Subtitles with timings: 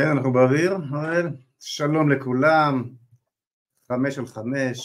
[0.00, 1.28] כן, אנחנו באוויר, אבל
[1.60, 2.84] שלום לכולם,
[3.88, 4.78] חמש על חמש,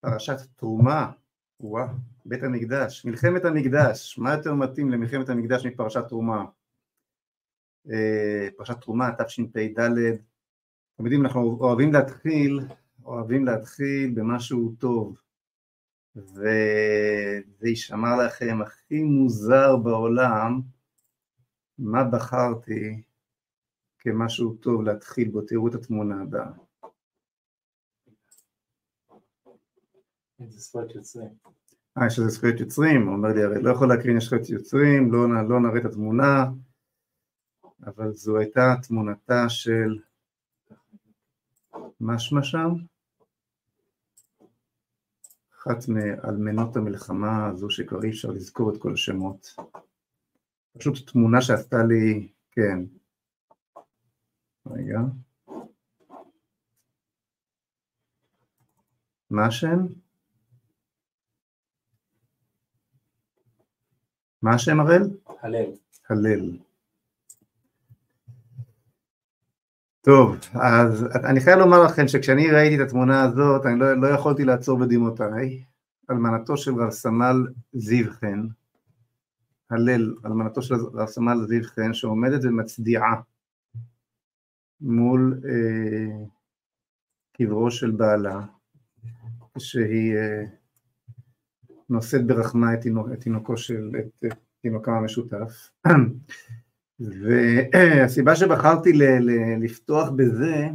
[0.00, 1.12] פרשת תרומה,
[1.60, 1.86] וואה,
[2.24, 6.44] בית המקדש, מלחמת המקדש, מה יותר מתאים למלחמת המקדש מפרשת תרומה?
[7.90, 12.60] אה, פרשת תרומה, תשפ"ד, אתם יודעים, אנחנו אוהבים להתחיל,
[13.04, 15.16] אוהבים להתחיל במשהו טוב,
[16.16, 20.60] וזה יישמע לכם הכי מוזר בעולם,
[21.78, 23.02] מה בחרתי
[24.04, 26.50] כמשהו טוב להתחיל בו, תראו את התמונה הבאה.
[30.96, 31.22] איזה.
[31.98, 35.12] אה, יש לזה זכויות יוצרים, הוא אומר לי, הרי לא יכול להקרין יש זכויות יוצרים,
[35.12, 36.44] לא, לא נראה את התמונה,
[37.86, 39.98] אבל זו הייתה תמונתה של
[42.00, 42.68] משמע שם,
[45.58, 49.56] אחת מאלמנות המלחמה הזו שכבר אי אפשר לזכור את כל השמות.
[50.78, 52.78] פשוט תמונה שעשתה לי, כן,
[54.66, 54.98] רגע.
[59.30, 59.78] מה השם?
[64.42, 65.02] מה השם הראל?
[65.42, 65.70] הלל.
[66.08, 66.56] הלל.
[70.00, 74.44] טוב, אז אני חייב לומר לכם שכשאני ראיתי את התמונה הזאת, אני לא, לא יכולתי
[74.44, 75.64] לעצור בדמעותיי.
[76.10, 78.46] אלמנתו של רב סמל זיו חן,
[79.70, 83.14] הלל, אלמנתו של רב סמל זיו חן, שעומדת ומצדיעה
[84.84, 86.24] מול אה,
[87.36, 88.40] קברו של בעלה,
[89.58, 90.44] שהיא אה,
[91.90, 95.70] נושאת ברחמה את, תינוק, את תינוקו של, את, את תינוקם המשותף.
[97.00, 99.30] והסיבה שבחרתי ל, ל,
[99.64, 100.68] לפתוח בזה,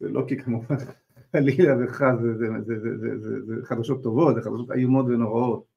[0.00, 0.76] זה לא כי כמובן
[1.32, 5.69] חלילה וחס, זה, זה, זה, זה, זה, זה, זה חדשות טובות, זה חדשות איומות ונוראות.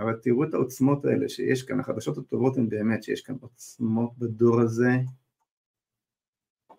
[0.00, 4.60] אבל תראו את העוצמות האלה שיש כאן, החדשות הטובות הן באמת שיש כאן עוצמות בדור
[4.60, 4.90] הזה.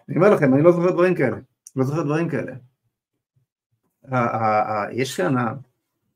[0.10, 1.38] אני אומר לכם, אני לא זוכר דברים כאלה,
[1.76, 2.54] לא זוכר דברים כאלה.
[4.92, 5.36] יש כאן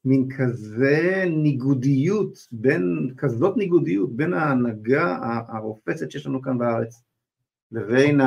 [0.06, 5.18] מין כזה ניגודיות, בין, כזאת ניגודיות בין ההנהגה
[5.48, 7.04] הרופסת שיש לנו כאן בארץ
[7.72, 8.22] לבין,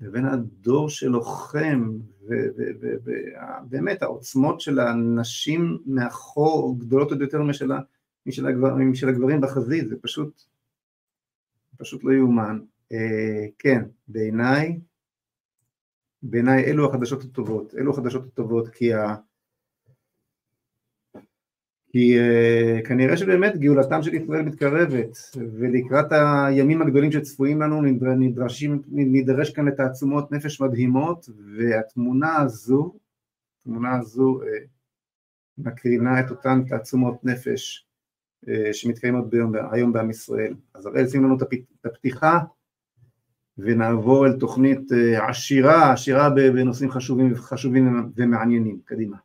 [0.00, 7.70] לבין הדור שלוחם ובאמת העוצמות של הנשים מאחור גדולות עוד יותר משל,
[8.26, 10.42] משל, הגבר, משל הגברים בחזית, זה פשוט,
[11.76, 12.60] פשוט לא יאומן.
[12.92, 14.80] אה, כן, בעיניי,
[16.22, 19.16] בעיניי אלו החדשות הטובות, אלו החדשות הטובות כי ה...
[21.96, 27.82] כי uh, כנראה שבאמת גאולתם של ישראל מתקרבת ולקראת הימים הגדולים שצפויים לנו
[28.16, 32.94] נדרשים, נדרש כאן לתעצומות נפש מדהימות והתמונה הזו,
[33.60, 34.46] התמונה הזו uh,
[35.58, 37.86] מקרינה את אותן תעצומות נפש
[38.44, 40.54] uh, שמתקיימות ביום, היום בעם ישראל.
[40.74, 41.42] אז הרי שים לנו את
[41.84, 42.38] הפתיחה
[43.58, 44.80] ונעבור אל תוכנית
[45.28, 48.80] עשירה, עשירה בנושאים חשובים, חשובים ומעניינים.
[48.84, 49.16] קדימה.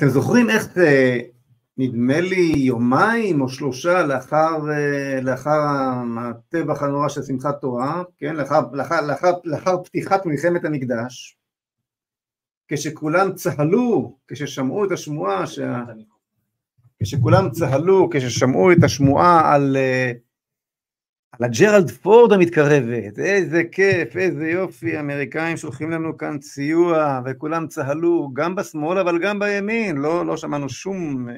[0.00, 1.18] אתם זוכרים איך אה,
[1.78, 5.60] נדמה לי יומיים או שלושה לאחר, אה, לאחר
[6.20, 11.38] הטבח הנורא של שמחת תורה, כן, לאחר, לאחר, לאחר, לאחר פתיחת מלחמת המקדש,
[12.68, 15.84] כשכולם צהלו, כששמעו את השמועה, שה...
[17.02, 20.16] כשכולם צהלו, כששמעו את השמועה על uh,
[21.32, 28.30] על הג'רלד פורד המתקרבת, איזה כיף, איזה יופי, אמריקאים שולחים לנו כאן סיוע, וכולם צהלו,
[28.32, 31.34] גם בשמאל אבל גם בימין, לא, לא שמענו שום אה,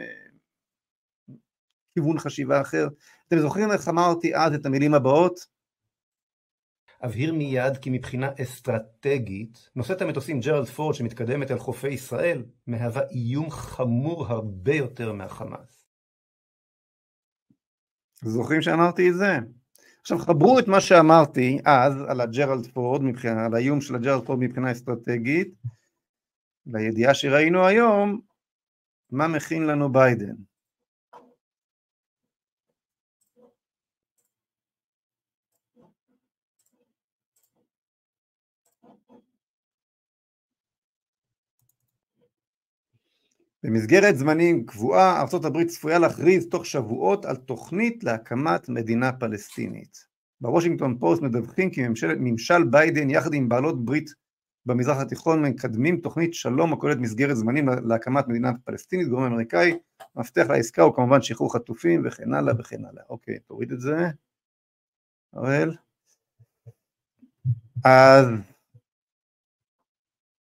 [1.94, 2.88] כיוון חשיבה אחר.
[3.28, 5.52] אתם זוכרים איך אמרתי אז את המילים הבאות?
[7.04, 13.50] אבהיר מיד כי מבחינה אסטרטגית, נושאת המטוסים ג'רלד פורד שמתקדמת אל חופי ישראל, מהווה איום
[13.50, 15.86] חמור הרבה יותר מהחמאס.
[18.24, 19.38] זוכרים שאמרתי את זה?
[20.02, 24.38] עכשיו חברו את מה שאמרתי אז על הג'רלד פורד, מבחינה, על האיום של הג'רלד פורד
[24.38, 25.54] מבחינה אסטרטגית,
[26.66, 28.20] לידיעה שראינו היום,
[29.10, 30.34] מה מכין לנו ביידן.
[43.62, 50.06] במסגרת זמנים קבועה הברית צפויה להכריז תוך שבועות על תוכנית להקמת מדינה פלסטינית.
[50.40, 54.10] בוושינגטון פוסט מדווחים כי ממשל, ממשל ביידן יחד עם בעלות ברית
[54.66, 59.78] במזרח התיכון מקדמים תוכנית שלום הכוללת מסגרת זמנים להקמת מדינה פלסטינית, גורם אמריקאי,
[60.16, 63.02] מפתח לעסקה הוא כמובן שחרור חטופים וכן הלאה וכן הלאה.
[63.10, 63.96] אוקיי, תוריד את זה.
[65.36, 65.76] אראל.
[67.84, 68.26] אז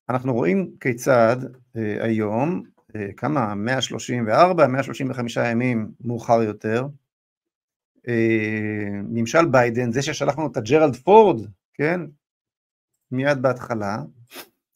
[0.09, 1.37] אנחנו רואים כיצד
[1.77, 2.63] אה, היום,
[3.17, 6.87] כמה, 134, 135 ימים מאוחר יותר,
[8.09, 12.01] אה, ממשל ביידן, זה ששלח לנו את הג'רלד פורד, כן,
[13.11, 14.03] מיד בהתחלה,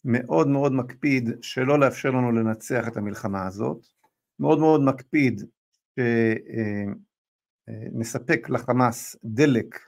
[0.05, 3.87] מאוד מאוד מקפיד שלא לאפשר לנו לנצח את המלחמה הזאת,
[4.41, 5.43] מאוד מאוד מקפיד
[7.69, 9.79] שנספק לחמאס דלק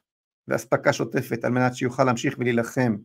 [0.49, 2.97] ואספקה שוטפת על מנת שיוכל להמשיך ולהילחם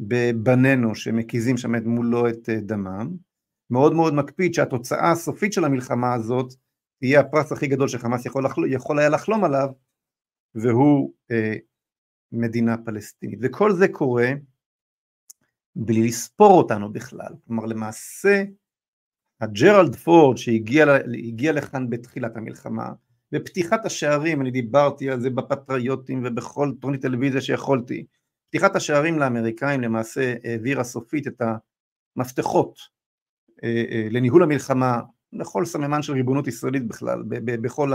[0.00, 3.16] בבנינו שמקיזים שם את מולו את דמם,
[3.70, 6.54] מאוד מאוד מקפיד שהתוצאה הסופית של המלחמה הזאת
[7.00, 9.68] תהיה הפרס הכי גדול שחמאס יכול, לחלום, יכול היה לחלום עליו
[10.54, 11.54] והוא אה,
[12.32, 13.38] מדינה פלסטינית.
[13.42, 14.32] וכל זה קורה
[15.76, 18.42] בלי לספור אותנו בכלל, כלומר למעשה
[19.40, 22.92] הג'רלד פורד שהגיע לכאן בתחילת המלחמה,
[23.32, 28.06] בפתיחת השערים, אני דיברתי על זה בפטריוטים ובכל תוכנית טלוויזיה שיכולתי,
[28.48, 31.42] פתיחת השערים לאמריקאים למעשה העבירה סופית את
[32.16, 32.99] המפתחות
[34.10, 35.00] לניהול המלחמה,
[35.32, 37.92] לכל סממן של ריבונות ישראלית בכלל, בכל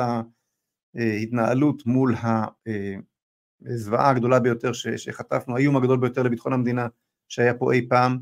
[0.95, 2.15] ההתנהלות מול
[3.65, 6.87] הזוועה הגדולה ביותר שחטפנו, האיום הגדול ביותר לביטחון המדינה
[7.29, 8.19] שהיה פה אי פעם,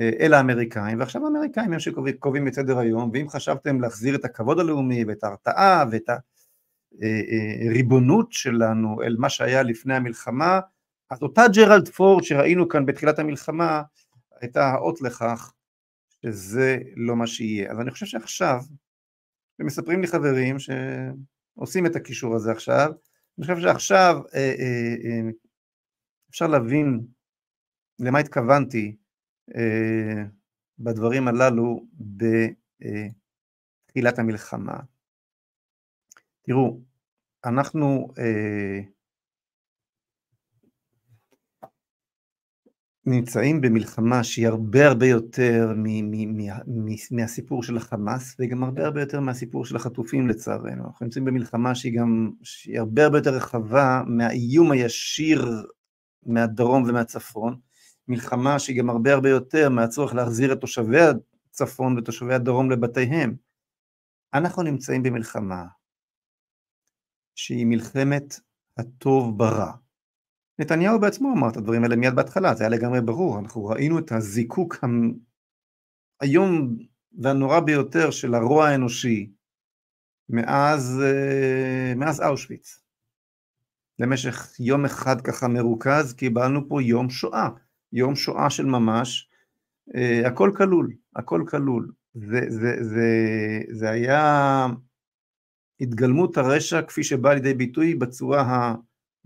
[0.00, 4.58] אה, אל האמריקאים, ועכשיו האמריקאים הם שקובעים את סדר היום, ואם חשבתם להחזיר את הכבוד
[4.58, 6.10] הלאומי ואת ההרתעה ואת
[7.68, 10.60] הריבונות אה, אה, שלנו אל מה שהיה לפני המלחמה,
[11.10, 13.82] אז אותה ג'רלד פורד שראינו כאן בתחילת המלחמה,
[14.40, 15.52] הייתה האות לכך
[16.22, 17.72] שזה לא מה שיהיה.
[17.72, 18.60] אז אני חושב שעכשיו,
[19.58, 22.90] ומספרים לי חברים שעושים את הקישור הזה עכשיו,
[23.38, 24.16] אני חושב שעכשיו
[26.30, 27.06] אפשר להבין
[27.98, 28.96] למה התכוונתי
[29.56, 30.24] אה,
[30.78, 31.86] בדברים הללו
[33.90, 34.80] בתחילת המלחמה.
[36.42, 36.80] תראו,
[37.44, 38.80] אנחנו אה,
[43.06, 45.72] נמצאים במלחמה שהיא הרבה הרבה יותר
[47.10, 50.84] מהסיפור של החמאס וגם הרבה הרבה יותר מהסיפור של החטופים לצערנו.
[50.86, 55.66] אנחנו נמצאים במלחמה שהיא גם, שהיא הרבה הרבה יותר רחבה מהאיום הישיר
[56.26, 57.60] מהדרום ומהצפון.
[58.08, 61.00] מלחמה שהיא גם הרבה הרבה יותר מהצורך להחזיר את תושבי
[61.50, 63.36] הצפון ותושבי הדרום לבתיהם.
[64.34, 65.64] אנחנו נמצאים במלחמה
[67.34, 68.40] שהיא מלחמת
[68.78, 69.81] הטוב ברע.
[70.62, 74.12] נתניהו בעצמו אמר את הדברים האלה מיד בהתחלה, זה היה לגמרי ברור, אנחנו ראינו את
[74.12, 74.84] הזיקוק
[76.20, 76.76] האיום
[77.18, 79.30] והנורא ביותר של הרוע האנושי
[80.28, 82.82] מאז, אה, מאז אושוויץ.
[83.98, 87.48] למשך יום אחד ככה מרוכז קיבלנו פה יום שואה.
[87.92, 89.28] יום שואה של ממש,
[89.88, 91.92] uh, הכל כלול, הכל כלול.
[92.14, 93.08] זה, זה, זה,
[93.70, 94.66] זה היה
[95.80, 98.74] התגלמות הרשע כפי שבא לידי ביטוי בצורה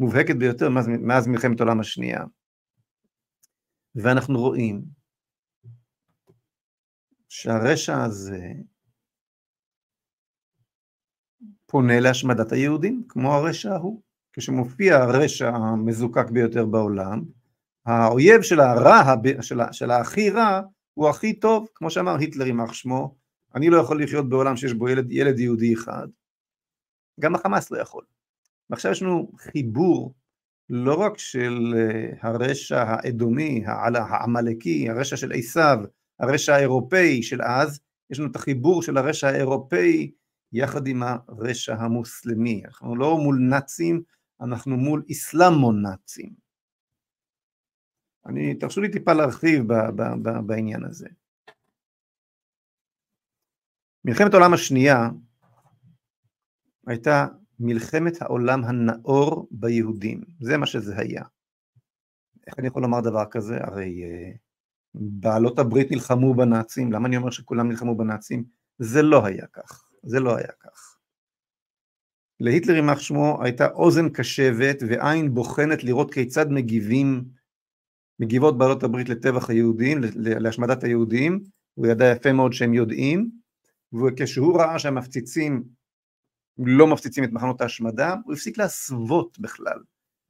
[0.00, 2.25] המובהקת ביותר מאז, מאז מלחמת העולם השנייה.
[3.94, 4.82] ואנחנו רואים
[7.28, 8.40] שהרשע הזה
[11.67, 14.03] פונה להשמדת היהודים, כמו הרשע ההוא.
[14.32, 17.22] כשמופיע הרשע המזוקק ביותר בעולם,
[17.86, 20.60] האויב של הרע, של, של הכי רע,
[20.94, 23.17] הוא הכי טוב, כמו שאמר היטלר יימח שמו,
[23.55, 26.08] אני לא יכול לחיות בעולם שיש בו ילד, ילד יהודי אחד,
[27.20, 28.05] גם החמאס לא יכול.
[28.70, 30.15] ועכשיו יש לנו חיבור
[30.69, 35.79] לא רק של אה, הרשע האדומי, העמלקי, הרשע של עשיו,
[36.20, 37.81] הרשע האירופאי של אז,
[38.11, 40.11] יש לנו את החיבור של הרשע האירופאי
[40.53, 42.63] יחד עם הרשע המוסלמי.
[42.65, 44.03] אנחנו לא מול נאצים,
[44.41, 46.35] אנחנו מול איסלאמון נאצים.
[48.27, 51.08] אני, תרשו לי טיפה להרחיב ב, ב, ב, בעניין הזה.
[54.05, 55.08] מלחמת העולם השנייה
[56.87, 57.27] הייתה
[57.60, 61.22] מלחמת העולם הנאור ביהודים, זה מה שזה היה.
[62.46, 63.56] איך אני יכול לומר דבר כזה?
[63.60, 64.39] הרי uh,
[64.94, 68.44] בעלות הברית נלחמו בנאצים, למה אני אומר שכולם נלחמו בנאצים?
[68.79, 70.96] זה לא היה כך, זה לא היה כך.
[72.41, 77.25] להיטלר יימח שמו הייתה אוזן קשבת ועין בוחנת לראות כיצד מגיבים
[78.20, 81.44] מגיבות בעלות הברית לטבח היהודים, להשמדת היהודים,
[81.75, 83.31] הוא ידע יפה מאוד שהם יודעים,
[83.93, 85.65] וכשהוא ראה שהמפציצים
[86.58, 89.79] לא מפציצים את מחנות ההשמדה, הוא הפסיק להסוות בכלל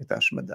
[0.03, 0.55] את ההשמדה.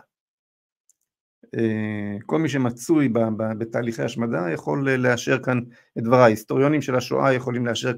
[1.56, 3.10] אה, כל מי שמצוי
[3.58, 5.60] בתהליכי השמדה יכול לאשר כאן
[5.98, 7.92] את דבריי, היסטוריונים של השואה יכולים לאשר,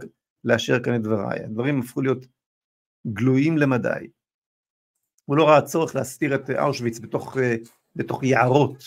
[0.43, 2.25] לאשר כאן את דבריי, הדברים הפכו להיות
[3.07, 4.07] גלויים למדי.
[5.25, 7.37] הוא לא ראה צורך להסתיר את אושוויץ בתוך,
[7.95, 8.83] בתוך יערות,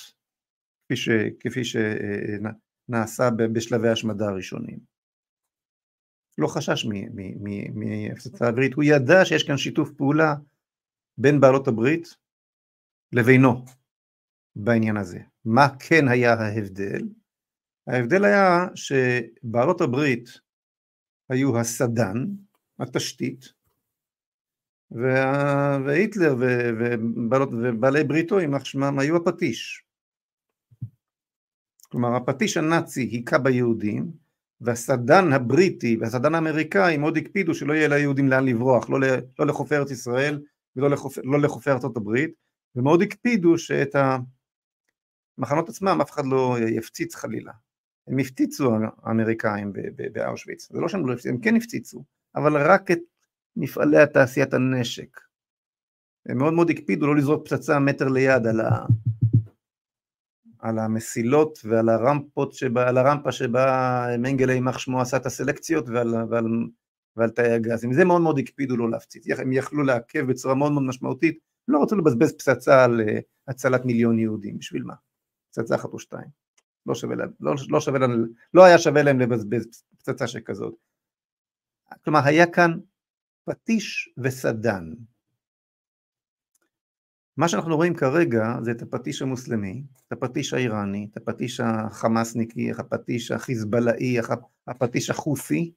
[0.85, 1.09] כפי, ש,
[1.41, 4.96] כפי שנעשה בשלבי השמדה הראשונים.
[6.39, 6.87] לא חשש
[7.75, 10.35] מהפצצה אווירית, הוא ידע שיש כאן שיתוף פעולה
[11.19, 12.17] בין בעלות הברית
[13.13, 13.65] לבינו
[14.57, 15.19] בעניין הזה.
[15.45, 17.03] מה כן היה ההבדל?
[17.87, 20.29] ההבדל היה שבעלות הברית
[21.29, 22.27] היו הסדן,
[22.79, 23.45] התשתית,
[24.91, 25.79] וה...
[25.87, 27.49] והיטלר ובעלות...
[27.53, 29.85] ובעלי בריתו, יימח שמם, היו הפטיש.
[31.89, 34.26] כלומר הפטיש הנאצי היכה ביהודים
[34.61, 38.99] והסדן הבריטי והסדן האמריקאי מאוד הקפידו שלא יהיה ליהודים לאן לברוח, לא,
[39.39, 40.43] לא לחופי ארץ ישראל
[40.77, 42.31] ולא לחופי, לא לחופי ארצות הברית
[42.75, 43.97] ומאוד הקפידו שאת
[45.39, 47.53] המחנות עצמם אף אחד לא יפציץ חלילה.
[48.09, 48.73] הם הפציצו
[49.03, 49.73] האמריקאים
[50.13, 52.05] באושוויץ, זה לא שהם לא הפציצו, הם כן הפציצו,
[52.37, 52.99] אבל רק את
[53.57, 55.21] מפעלי התעשיית הנשק.
[56.27, 58.87] הם מאוד מאוד הקפידו לא לזרוק פצצה מטר ליד על, ה...
[60.59, 66.15] על המסילות ועל הרמפות שבה, על הרמפה שבה מנגלה יימח שמו עשה את הסלקציות ועל,
[66.31, 66.45] ועל,
[67.17, 67.85] ועל תאי הגז.
[67.85, 69.25] עם זה מאוד מאוד הקפידו לא להפציץ.
[69.39, 74.19] הם יכלו לעכב בצורה מאוד מאוד משמעותית, לא רצו לבזבז פצצה על אה, הצלת מיליון
[74.19, 74.95] יהודים, בשביל מה?
[75.51, 76.29] פצצה אחת או שתיים.
[76.87, 80.75] לא, שווה לא, לא, שווה להם, לא היה שווה להם לבזבז פצצה שכזאת.
[82.05, 82.71] כלומר, היה כאן
[83.45, 84.93] פטיש וסדן.
[87.37, 93.31] מה שאנחנו רואים כרגע זה את הפטיש המוסלמי, את הפטיש האיראני, את הפטיש החמאסניקי, הפטיש
[93.31, 94.17] החיזבאללאי,
[94.67, 95.73] הפטיש החוסי,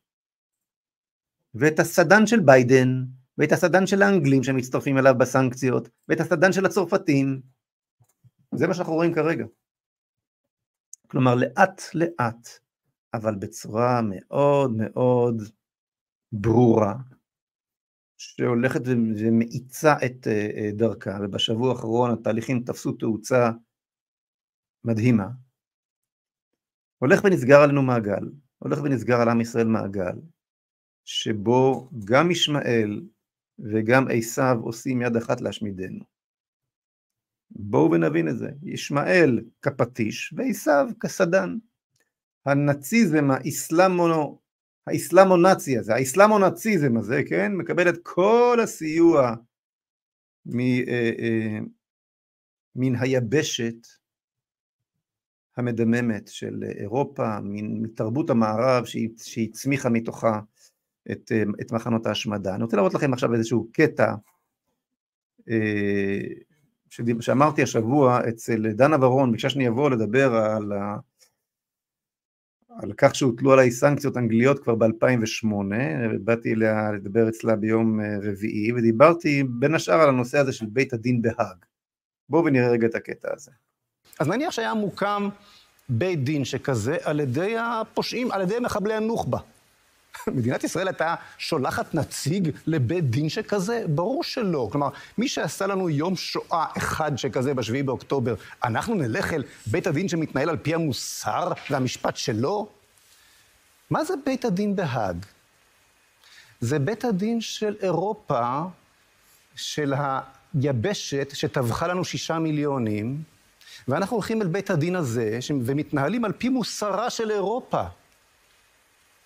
[1.55, 3.03] ואת הסדן של ביידן,
[3.37, 7.41] ואת הסדן של האנגלים שמצטרפים אליו בסנקציות, ואת הסדן של הצרפתים.
[8.55, 9.45] זה מה שאנחנו רואים כרגע.
[11.07, 12.49] כלומר, לאט לאט,
[13.13, 15.43] אבל בצורה מאוד מאוד
[16.31, 16.95] ברורה,
[18.19, 23.51] שהולכת ומאיצה את אה, אה, דרכה, ובשבוע האחרון התהליכים תפסו תאוצה
[24.83, 25.27] מדהימה.
[26.97, 30.19] הולך ונסגר עלינו מעגל, הולך ונסגר על עם ישראל מעגל,
[31.05, 33.01] שבו גם ישמעאל
[33.59, 36.03] וגם עשיו עושים יד אחת להשמידנו.
[37.49, 41.57] בואו ונבין את זה, ישמעאל כפטיש ועשיו כסדן.
[42.45, 44.07] הנאציזם האסלאמו
[44.87, 49.35] האסלאמו-נאצי הזה, האסלאמו-נאציזם הזה, כן, מקבל את כל הסיוע
[50.55, 51.59] אה, אה,
[52.75, 53.87] מן היבשת
[55.57, 57.39] המדממת של אירופה,
[57.81, 58.85] מתרבות המערב
[59.17, 60.39] שהצמיחה מתוכה
[61.11, 62.55] את, אה, את מחנות ההשמדה.
[62.55, 64.15] אני רוצה להראות לכם עכשיו איזשהו קטע
[67.19, 70.97] שאמרתי השבוע אצל דנה ורון, ביקשה שאני אבוא לדבר על ה...
[72.69, 75.47] על כך שהוטלו עליי סנקציות אנגליות כבר ב-2008,
[76.21, 80.93] באתי אליה לדבר אצלה ביום אה, רביעי, ודיברתי בין השאר על הנושא הזה של בית
[80.93, 81.65] הדין בהאג.
[82.29, 83.51] בואו ונראה רגע את הקטע הזה.
[84.19, 85.29] אז נניח שהיה מוקם
[85.89, 89.39] בית דין שכזה על ידי הפושעים, על ידי מחבלי הנוח'בה.
[90.37, 93.83] מדינת ישראל הייתה שולחת נציג לבית דין שכזה?
[93.87, 94.69] ברור שלא.
[94.71, 100.07] כלומר, מי שעשה לנו יום שואה אחד שכזה ב-7 באוקטובר, אנחנו נלך אל בית הדין
[100.09, 102.67] שמתנהל על פי המוסר והמשפט שלו?
[103.89, 105.25] מה זה בית הדין בהאג?
[106.61, 108.61] זה בית הדין של אירופה,
[109.55, 109.93] של
[110.53, 113.23] היבשת שטבחה לנו שישה מיליונים,
[113.87, 117.83] ואנחנו הולכים אל בית הדין הזה ומתנהלים על פי מוסרה של אירופה.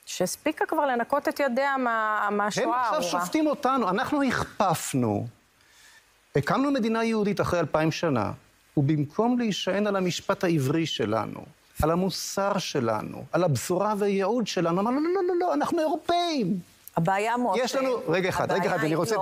[0.06, 2.88] שהספיקה כבר לנקות את ידיה מה, מהשואה הארורה.
[2.88, 5.28] הם עכשיו שופטים אותנו, אנחנו הכפפנו.
[6.36, 8.32] הקמנו מדינה יהודית אחרי אלפיים שנה,
[8.78, 11.46] ובמקום להישען על המשפט העברי שלנו,
[11.84, 16.60] על המוסר שלנו, על הבשורה והייעוד שלנו, אמרנו, לא, לא, לא, לא, אנחנו אירופאים.
[16.98, 17.58] הבעיה מאוד...
[17.62, 19.16] יש לנו, רגע אחד, רגע אחד, אני רוצה,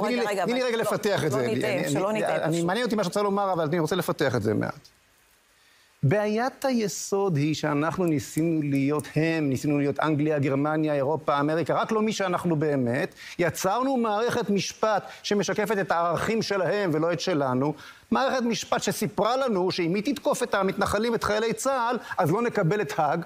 [0.46, 1.38] תני לי רגע לפתח את זה.
[1.38, 2.66] לא ניתן, שלא ניתן.
[2.66, 4.90] מעניין אותי מה שאת רוצה לומר, אבל אני רוצה לפתח את זה מעט.
[6.04, 12.02] בעיית היסוד היא שאנחנו ניסינו להיות הם, ניסינו להיות אנגליה, גרמניה, אירופה, אמריקה, רק לא
[12.02, 13.16] מי שאנחנו באמת.
[13.40, 17.74] יצרנו מערכת משפט שמשקפת את הערכים שלהם ולא את שלנו.
[18.12, 22.82] מערכת משפט שסיפרה לנו שאם היא תתקוף את המתנחלים, את חיילי צה"ל, אז לא נקבל
[22.82, 23.22] את האג.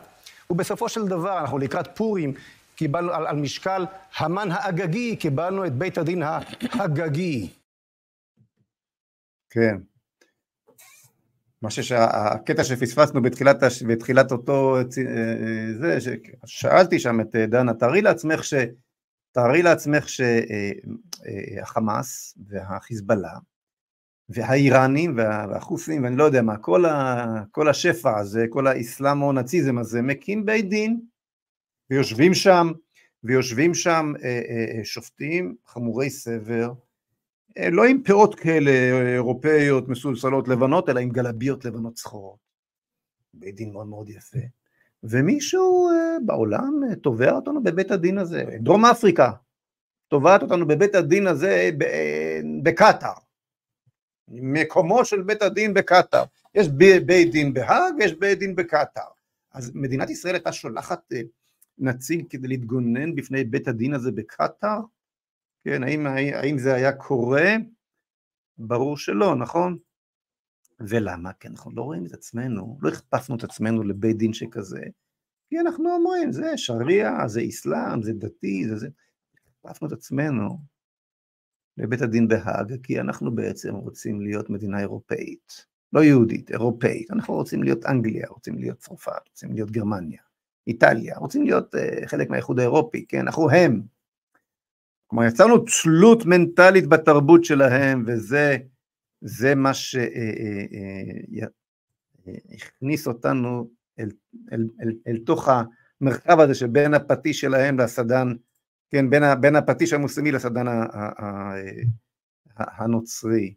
[0.49, 2.33] ובסופו של דבר, אנחנו לקראת פורים,
[2.75, 3.85] קיבלנו על, על משקל
[4.17, 6.23] המן האגגי, קיבלנו את בית הדין
[6.71, 7.49] האגגי.
[9.49, 9.94] כן.
[11.65, 14.85] מה שהקטע שפספסנו בתחילת, בתחילת אותו, אה, אה,
[15.79, 18.53] זה, ששאלתי שם את אה, דנה, תארי לעצמך ש...
[19.31, 20.05] תארי לעצמך
[21.19, 23.33] שהחמאס והחיזבאללה
[24.29, 30.45] והאיראנים והחוסים ואני לא יודע מה, כל, ה, כל השפע הזה, כל האסלאמו-נאציזם הזה, מקים
[30.45, 30.99] בית דין,
[31.89, 32.71] ויושבים שם,
[33.23, 36.84] ויושבים שם אה, אה, שופטים חמורי סבר, אה,
[37.71, 38.71] לא עם פאות כאלה
[39.13, 42.39] אירופאיות מסולסלות לבנות, אלא עם גלביות לבנות סחורות.
[43.33, 44.39] בית דין מאוד מאוד יפה.
[45.03, 45.89] ומישהו
[46.25, 49.31] בעולם תובע אותנו בבית הדין הזה, דרום אפריקה,
[50.07, 51.69] תובעת אותנו בבית הדין הזה
[52.63, 53.13] בקטאר.
[54.27, 56.23] מקומו של בית הדין בקטאר.
[56.55, 56.67] יש
[57.05, 59.07] בית דין בהאג ויש בית דין בקטאר.
[59.53, 61.21] אז מדינת ישראל הייתה שולחת אה,
[61.77, 64.79] נציג כדי להתגונן בפני בית הדין הזה בקטאר?
[65.65, 67.55] כן, האם, האם זה היה קורה?
[68.57, 69.77] ברור שלא, נכון?
[70.79, 71.33] ולמה?
[71.33, 74.81] כי אנחנו לא רואים את עצמנו, לא הכפפנו את עצמנו לבית דין שכזה,
[75.49, 78.87] כי אנחנו אומרים, זה שריעה, זה אסלאם, זה דתי, זה זה.
[79.63, 80.59] הכפפנו את עצמנו
[81.77, 87.63] לבית הדין בהאג, כי אנחנו בעצם רוצים להיות מדינה אירופאית, לא יהודית, אירופאית, אנחנו רוצים
[87.63, 90.21] להיות אנגליה, רוצים להיות צרפת, רוצים להיות גרמניה,
[90.67, 93.94] איטליה, רוצים להיות uh, חלק מהאיחוד האירופי, כן, אנחנו הם.
[95.07, 98.57] כלומר יצרנו תלות מנטלית בתרבות שלהם, וזה
[99.21, 99.71] זה מה
[102.53, 103.69] שהכניס אותנו
[103.99, 104.09] אל,
[104.53, 108.27] אל, אל, אל תוך המרחב הזה שבין הפטיש שלהם לסדן
[108.89, 110.65] כן, בין, בין הפטיש המוסלמי לסדן
[112.57, 113.53] הנוצרי.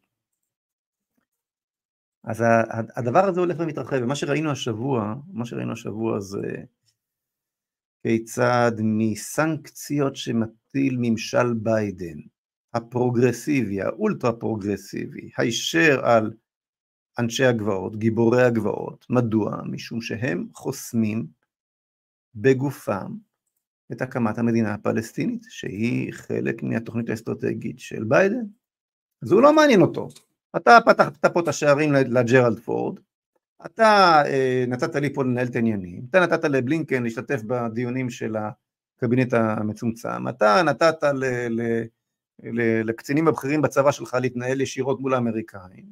[2.24, 2.44] אז
[2.96, 6.62] הדבר הזה הולך ומתרחב, ומה שראינו השבוע, מה שראינו השבוע זה
[8.02, 12.18] כיצד מסנקציות שמטיל ממשל ביידן,
[12.74, 16.32] הפרוגרסיבי, האולטרה פרוגרסיבי, הישר על
[17.18, 19.62] אנשי הגבעות, גיבורי הגבעות, מדוע?
[19.70, 21.26] משום שהם חוסמים
[22.34, 23.14] בגופם
[23.92, 28.44] את הקמת המדינה הפלסטינית, שהיא חלק מהתוכנית האסטרטגית של ביידן.
[29.22, 30.08] אז הוא לא מעניין אותו.
[30.56, 33.00] אתה פתחת פה את השערים לג'רלד פורד,
[33.66, 39.32] אתה אה, נתת לי פה לנהל את העניינים, אתה נתת לבלינקן להשתתף בדיונים של הקבינט
[39.32, 41.82] המצומצם, אתה נתת ל, ל,
[42.42, 45.86] ל, לקצינים הבכירים בצבא שלך להתנהל ישירות מול האמריקאים,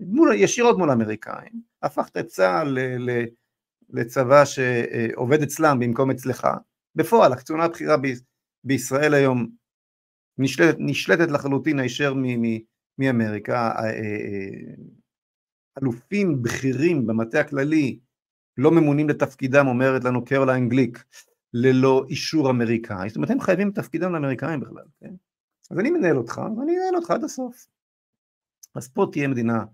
[0.00, 2.78] מול, ישירות מול האמריקאים, הפכת את צה"ל
[3.90, 6.46] לצבא שעובד אצלם במקום אצלך,
[6.94, 8.20] בפועל הקצונה הבכירה ב-
[8.64, 9.48] בישראל היום
[10.38, 12.14] נשלטת, נשלטת לחלוטין הישר
[12.98, 14.74] מאמריקה, אה, אה,
[15.82, 17.98] אלופים בכירים במטה הכללי
[18.56, 21.04] לא ממונים לתפקידם, אומרת לנו קרוליין גליק,
[21.54, 25.14] ללא אישור אמריקאי, זאת אומרת הם חייבים תפקידם לאמריקאים בכלל, כן?
[25.70, 27.66] אז אני מנהל אותך, ואני אנהל אותך עד הסוף.
[28.74, 29.64] אז פה תהיה מדינה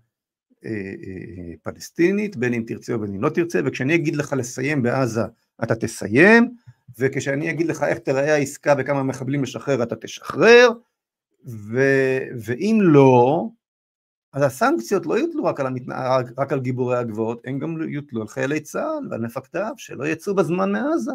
[0.65, 5.21] אה, אה, פלסטינית, בין אם תרצה ובין אם לא תרצה, וכשאני אגיד לך לסיים בעזה,
[5.63, 6.55] אתה תסיים,
[6.99, 10.69] וכשאני אגיד לך איך תראה העסקה וכמה מחבלים לשחרר אתה תשחרר,
[11.47, 11.79] ו,
[12.45, 13.47] ואם לא,
[14.35, 16.17] אז הסנקציות לא יוטלו רק על, המתנע...
[16.37, 20.71] רק על גיבורי הגבעות, הן גם יוטלו על חיילי צה"ל ועל מפקדיו, שלא יצאו בזמן
[20.71, 21.11] מעזה.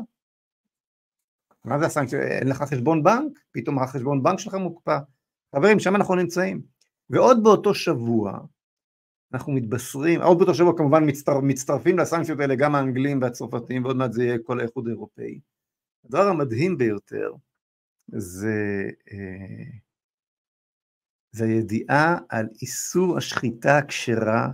[1.65, 2.23] מה זה הסנקציות?
[2.23, 3.39] אין לך חשבון בנק?
[3.53, 4.99] פתאום החשבון בנק שלך מוקפא.
[5.57, 6.63] חברים, שם אנחנו נמצאים.
[7.11, 8.39] ועוד באותו שבוע,
[9.33, 14.13] אנחנו מתבשרים, עוד באותו שבוע כמובן מצטר, מצטרפים לסנקציות האלה גם האנגלים והצרפתים, ועוד מעט
[14.13, 15.41] זה יהיה כל האיחוד האירופאי.
[16.05, 17.33] הדבר המדהים ביותר
[18.09, 19.79] זה, אה,
[21.33, 24.49] זה הידיעה על איסור השחיטה הכשרה,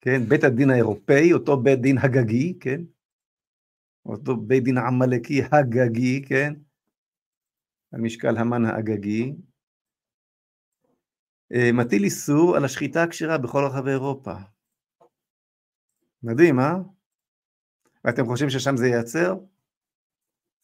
[0.00, 2.80] כן, בית הדין האירופאי, אותו בית דין הגגי, כן,
[4.06, 6.54] אותו בית דין העמלקי הגגי, כן,
[7.92, 9.34] על משקל המן האגגי,
[11.54, 14.34] אה, מטיל איסור על השחיטה הכשרה בכל רחבי אירופה.
[16.22, 16.74] מדהים, אה?
[18.04, 19.34] ואתם חושבים ששם זה ייעצר?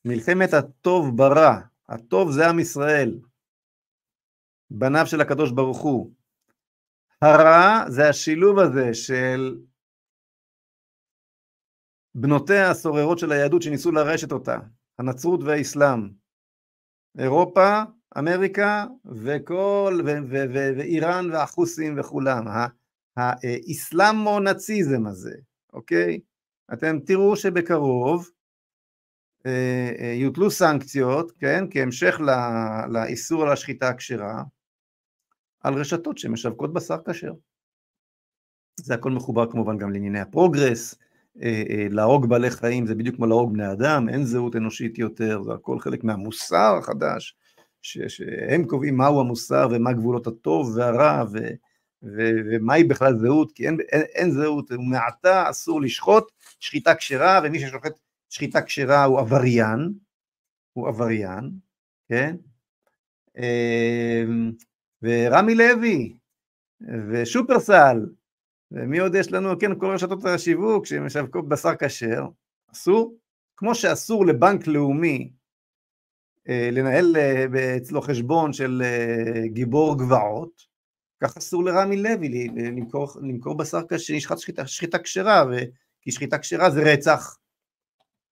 [0.05, 3.19] מלחמת הטוב ברע, הטוב זה עם ישראל,
[4.71, 6.13] בניו של הקדוש ברוך הוא.
[7.23, 9.59] הרע זה השילוב הזה של
[12.15, 14.59] בנותיה הסוררות של היהדות שניסו לרשת אותה,
[14.99, 16.09] הנצרות והאסלאם.
[17.19, 17.83] אירופה,
[18.19, 20.01] אמריקה וכל,
[20.77, 22.45] ואיראן והחוסים וכולם,
[23.17, 25.35] האסלאמו-נאציזם הזה,
[25.73, 26.21] אוקיי?
[26.73, 28.31] אתם תראו שבקרוב
[29.47, 32.21] אה, אה, יוטלו סנקציות, כן, כהמשך
[32.91, 34.43] לאיסור על השחיטה הכשרה,
[35.61, 37.33] על רשתות שמשווקות בשר כשר.
[38.81, 40.94] זה הכל מחובר כמובן גם לענייני הפרוגרס,
[41.42, 45.53] אה, להרוג בעלי חיים זה בדיוק כמו להרוג בני אדם, אין זהות אנושית יותר, זה
[45.53, 47.37] הכל חלק מהמוסר החדש,
[47.83, 51.38] ש, שהם קובעים מהו המוסר ומה גבולות הטוב והרע ו,
[52.03, 57.61] ו, ומהי בכלל זהות, כי אין, אין, אין זהות, ומעתה אסור לשחוט שחיטה כשרה, ומי
[57.61, 57.92] ששוחט
[58.31, 59.92] שחיטה כשרה הוא עבריין,
[60.73, 61.51] הוא עבריין,
[62.09, 62.37] כן?
[65.03, 66.17] ורמי לוי,
[67.11, 68.07] ושופרסל,
[68.71, 69.59] ומי עוד יש לנו?
[69.59, 72.27] כן, כל רשתות השיווק שהן משווקות בשר כשר,
[72.73, 73.17] אסור.
[73.57, 75.33] כמו שאסור לבנק לאומי
[76.49, 80.63] אה, לנהל אה, אצלו חשבון של אה, גיבור גבעות,
[81.23, 85.45] כך אסור לרמי לוי למכור, למכור בשר כשר, נשחט שחיטה, שחיטה כשרה,
[86.01, 87.39] כי שחיטה כשרה זה רצח,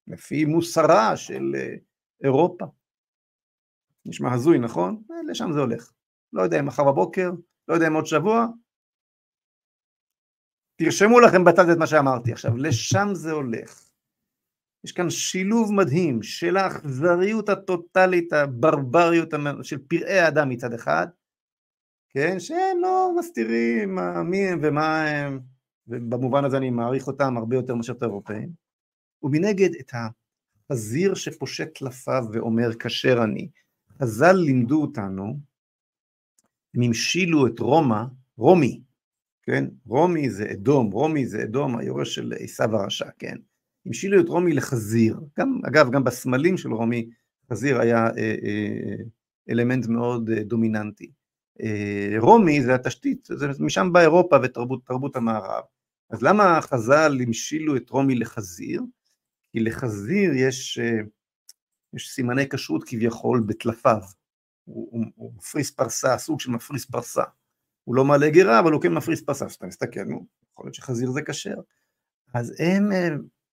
[0.06, 1.54] לפי מוסרה של
[2.24, 2.64] אירופה.
[4.06, 5.02] נשמע הזוי, נכון?
[5.28, 5.92] לשם זה הולך.
[6.32, 7.30] לא יודע אם מחר בבוקר,
[7.68, 8.46] לא יודע אם עוד שבוע.
[10.76, 13.88] תרשמו לכם בצד את מה שאמרתי עכשיו, לשם זה הולך.
[14.84, 19.28] יש כאן שילוב מדהים של האכזריות הטוטלית, הברבריות
[19.62, 21.06] של פראי האדם מצד אחד,
[22.10, 25.40] כן, שהם לא מסתירים מי הם ומה הם,
[25.88, 28.48] ובמובן הזה אני מעריך אותם הרבה יותר מאשר את האירופאים,
[29.22, 29.92] ומנגד את
[30.70, 33.48] החזיר שפושט טלפיו ואומר כשר אני.
[34.02, 35.38] חז"ל לימדו אותנו,
[36.74, 38.02] הם המשילו את רומא,
[38.36, 38.80] רומי,
[39.42, 43.36] כן, רומי זה אדום, רומי זה אדום, היורש של עשיו הרשע, כן,
[43.86, 47.08] המשילו את רומי לחזיר, גם, אגב, גם בסמלים של רומי,
[47.52, 48.94] חזיר היה אה, אה,
[49.50, 51.10] אלמנט מאוד אה, דומיננטי.
[51.62, 55.64] אה, רומי זה התשתית, זה משם באה אירופה ותרבות המערב.
[56.10, 58.82] אז למה חז"ל המשילו את רומי לחזיר?
[59.52, 61.00] כי לחזיר יש, אה,
[61.94, 64.00] יש סימני כשרות כביכול בטלפיו.
[64.68, 67.22] הוא, הוא, הוא מפריס פרסה, סוג של מפריס פרסה.
[67.84, 69.44] הוא לא מעלה גירה, אבל הוא כן מפריס פרסה.
[69.44, 71.56] אז אתה מסתכל, נו, יכול להיות שחזיר זה כשר.
[72.34, 73.08] אז הם אה,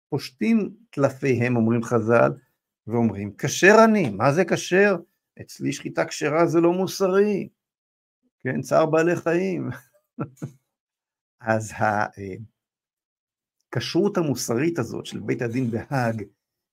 [0.10, 2.32] פושטים טלפיהם, אומרים חז"ל,
[2.88, 4.95] ואומרים, כשר אני, מה זה כשר?
[5.41, 7.49] אצלי שחיטה כשרה זה לא מוסרי,
[8.39, 9.69] כן, צער בעלי חיים.
[11.41, 11.73] אז
[13.71, 16.23] הכשרות המוסרית הזאת של בית הדין בהאג,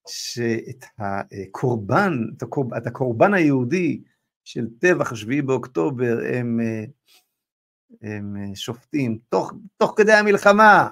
[0.08, 4.02] שאת הקורבן, הקורבן, את הקורבן היהודי
[4.44, 6.60] של טבח השביעי באוקטובר הם,
[8.02, 10.88] הם שופטים תוך, תוך כדי המלחמה,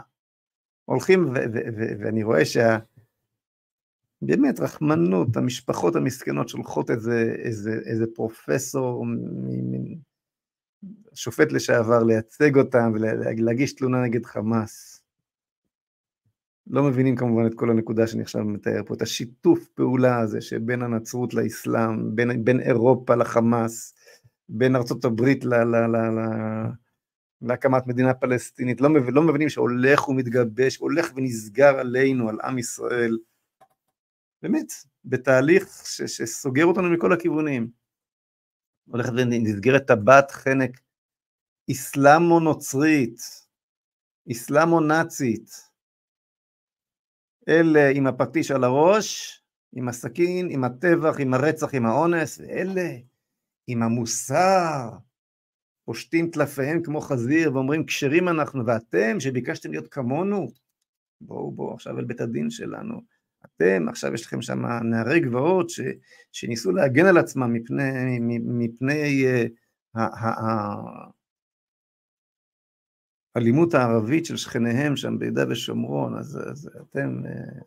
[0.84, 1.32] הולכים,
[2.00, 2.78] ואני רואה שה...
[4.22, 9.06] באמת, רחמנות, המשפחות המסכנות שולחות איזה, איזה, איזה פרופסור,
[11.14, 14.99] שופט לשעבר, לייצג אותם ולהגיש תלונה נגד חמאס.
[16.70, 20.82] לא מבינים כמובן את כל הנקודה שאני עכשיו מתאר פה, את השיתוף פעולה הזה שבין
[20.82, 23.94] הנצרות לאסלאם, בין, בין אירופה לחמאס,
[24.48, 25.54] בין ארצות הברית ל...
[25.54, 26.20] ל, ל, ל
[27.42, 33.18] להקמת מדינה פלסטינית, לא, מבין, לא מבינים שהולך ומתגבש, הולך ונסגר עלינו, על עם ישראל,
[34.42, 34.72] באמת,
[35.04, 37.70] בתהליך ש, שסוגר אותנו מכל הכיוונים.
[38.86, 40.70] הולכת ונסגרת טבעת חנק
[41.70, 43.20] אסלאמו-נוצרית,
[44.32, 45.69] אסלאמו-נאצית,
[47.48, 52.90] אלה עם הפטיש על הראש, עם הסכין, עם הטבח, עם הרצח, עם האונס, ואלה
[53.66, 54.90] עם המוסר,
[55.84, 60.48] פושטים טלפיהם כמו חזיר ואומרים כשרים אנחנו ואתם שביקשתם להיות כמונו
[61.20, 63.00] בואו בואו עכשיו אל בית הדין שלנו.
[63.44, 65.80] אתם עכשיו יש לכם שם נערי גבעות ש,
[66.32, 69.24] שניסו להגן על עצמם מפני, מפני
[73.34, 77.60] האלימות אה, הערבית של שכניהם שם ביהודה ושומרון אז, אז אתם אה,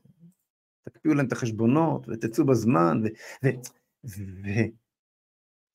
[0.84, 3.08] תקפיאו להם את החשבונות ותצאו בזמן ו,
[3.46, 3.50] ו,
[4.06, 4.50] ו,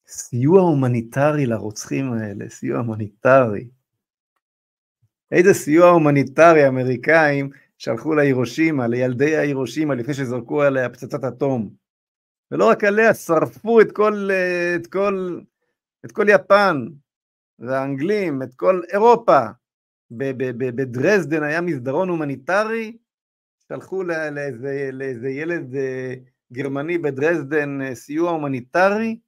[0.06, 3.68] סיוע הומניטרי לרוצחים האלה, סיוע הומניטרי.
[5.32, 11.70] איזה סיוע הומניטרי אמריקאים שלחו להירושימה, לילדי ההירושימה, לפני שזרקו עליה פצצת אטום.
[12.50, 14.30] ולא רק עליה, שרפו את כל,
[14.76, 15.40] את כל,
[16.04, 16.86] את כל יפן,
[17.58, 19.40] והאנגלים, את כל אירופה.
[20.10, 22.96] בדרזדן היה מסדרון הומניטרי,
[23.68, 26.14] שלחו לאיזה, לאיזה ילד אה,
[26.52, 29.18] גרמני בדרזדן אה, סיוע הומניטרי,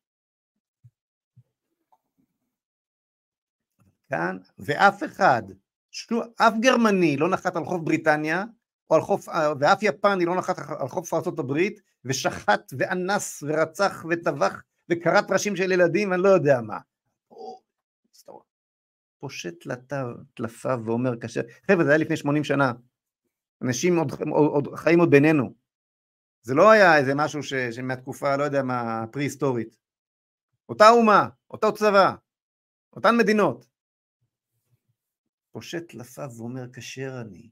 [4.11, 5.43] כאן, ואף אחד,
[5.91, 8.45] שו, אף גרמני לא נחת על חוף בריטניה,
[8.91, 9.29] או על חוף,
[9.61, 11.59] ואף יפני לא נחת על חוף ארה"ב,
[12.05, 16.79] ושחט ואנס ורצח וטבח וכרת ראשים של ילדים, אני לא יודע מה.
[19.21, 19.55] פושט
[20.35, 22.73] טלפיו ואומר כאשר, חבר'ה זה היה לפני 80 שנה,
[23.63, 25.55] אנשים עוד, עוד, עוד חיים עוד בינינו,
[26.43, 29.77] זה לא היה איזה משהו ש, שמהתקופה, לא יודע מה, פרה-היסטורית.
[30.69, 32.15] אותה אומה, אותו צבא,
[32.93, 33.67] אותן מדינות.
[35.53, 37.49] פושט טלפיו ואומר כשר אני.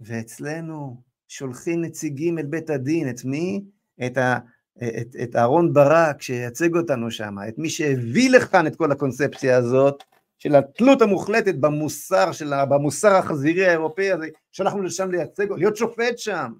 [0.00, 3.64] ואצלנו שולחים נציגים אל בית הדין, את מי?
[4.06, 4.38] את, ה,
[4.76, 10.02] את, את אהרון ברק שייצג אותנו שם, את מי שהביא לכאן את כל הקונספציה הזאת
[10.38, 16.52] של התלות המוחלטת במוסר, של, במוסר החזירי האירופאי הזה, שלחנו לשם לייצג, להיות שופט שם.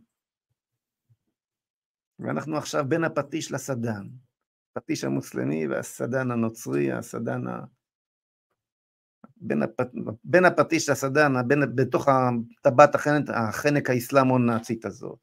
[2.18, 4.06] ואנחנו עכשיו בין הפטיש לסדן,
[4.76, 7.42] הפטיש המוסלמי והסדן הנוצרי, הסדן
[9.36, 9.80] בין, הפ...
[10.24, 12.08] בין הפטיש לסדן, בין, בתוך
[12.62, 15.18] טבעת החנק, החנק האסלאמו-נאצית הזאת.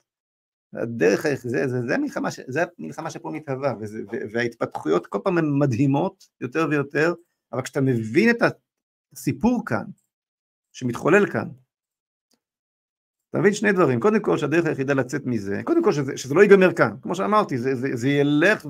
[0.73, 6.27] הדרך, זה, זה, זה, המלחמה, זה המלחמה שפה מתהווה, וזה, וההתפתחויות כל פעם הן מדהימות
[6.41, 7.13] יותר ויותר,
[7.55, 8.41] אבל כשאתה מבין את
[9.13, 9.85] הסיפור כאן,
[10.71, 11.47] שמתחולל כאן,
[13.29, 16.41] אתה מבין שני דברים, קודם כל שהדרך היחידה לצאת מזה, קודם כל שזה, שזה לא
[16.41, 18.65] ייגמר כאן, כמו שאמרתי, זה, זה, זה ילך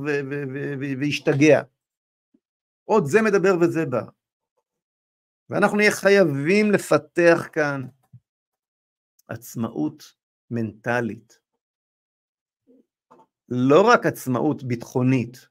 [0.99, 1.61] וישתגע.
[2.83, 4.01] עוד זה מדבר וזה בא.
[5.49, 7.81] ואנחנו נהיה חייבים לפתח כאן
[9.27, 10.03] עצמאות
[10.51, 11.39] מנטלית.
[13.49, 15.47] לא רק עצמאות ביטחונית,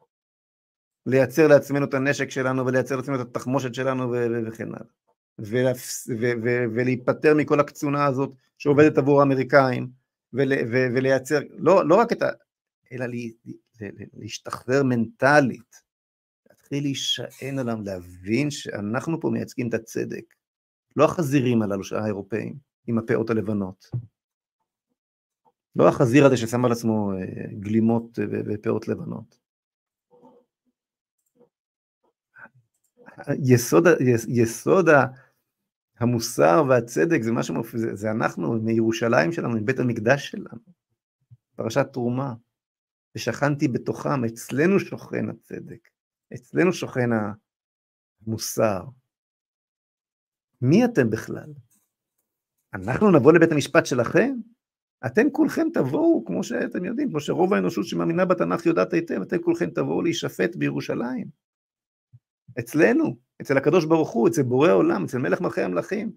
[1.06, 4.12] לייצר לעצמנו את הנשק שלנו ולייצר לעצמנו את התחמושת שלנו
[4.46, 4.86] וכן הלאה.
[6.74, 9.88] ולהיפטר מכל הקצונה הזאת שעובדת עבור האמריקאים,
[10.94, 12.28] ולייצר, לא, לא רק את ה...
[12.92, 13.06] אלא
[14.14, 15.76] להשתחרר מנטלית,
[16.50, 20.34] להתחיל להישען עליו, להבין שאנחנו פה מייצגים את הצדק,
[20.96, 22.54] לא החזירים הללו, האירופאים,
[22.86, 23.90] עם הפאות הלבנות.
[25.76, 27.24] לא החזיר הזה ששם על עצמו אה,
[27.60, 29.43] גלימות אה, ופאות לבנות.
[33.44, 33.86] יסוד,
[34.28, 34.88] יסוד
[35.98, 40.60] המוסר והצדק זה משהו, זה, זה אנחנו, מירושלים שלנו, מבית המקדש שלנו,
[41.56, 42.34] פרשת תרומה,
[43.16, 45.88] ושכנתי בתוכם, אצלנו שוכן הצדק,
[46.34, 47.10] אצלנו שוכן
[48.26, 48.84] המוסר.
[50.62, 51.52] מי אתם בכלל?
[52.74, 54.34] אנחנו נבוא לבית המשפט שלכם?
[55.06, 59.70] אתם כולכם תבואו, כמו שאתם יודעים, כמו שרוב האנושות שמאמינה בתנ"ך יודעת היטב, אתם כולכם
[59.70, 61.26] תבואו להישפט בירושלים.
[62.58, 66.12] אצלנו, אצל הקדוש ברוך הוא, אצל בורא עולם, אצל מלך מלכי המלכים.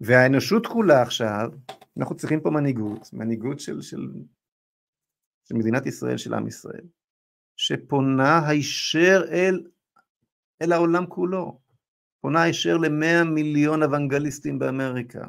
[0.00, 1.50] והאנושות כולה עכשיו,
[1.98, 4.00] אנחנו צריכים פה מנהיגות, מנהיגות של, של,
[5.44, 6.86] של מדינת ישראל, של עם ישראל,
[7.56, 9.66] שפונה הישר אל,
[10.62, 11.60] אל העולם כולו,
[12.20, 15.26] פונה הישר למאה מיליון אוונגליסטים באמריקה,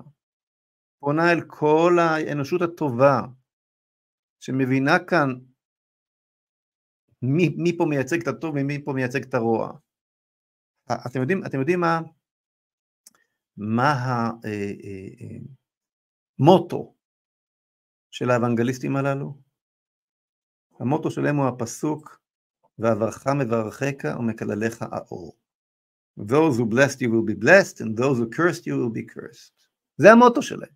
[0.99, 3.21] פונה אל כל האנושות הטובה,
[4.39, 5.29] שמבינה כאן
[7.21, 9.71] מי, מי פה מייצג את הטוב ומי פה מייצג את הרוע.
[10.91, 11.99] אתם יודעים, אתם יודעים מה,
[13.57, 13.93] מה
[16.39, 16.93] המוטו אה, אה, אה,
[18.11, 19.37] של האוונגליסטים הללו?
[20.79, 22.21] המוטו שלהם הוא הפסוק,
[22.79, 25.37] ואברך מברכך ומקלליך האור.
[26.19, 29.67] Those who blessed you will be blessed and those who cursed you will be cursed.
[29.97, 30.73] זה המוטו שלהם.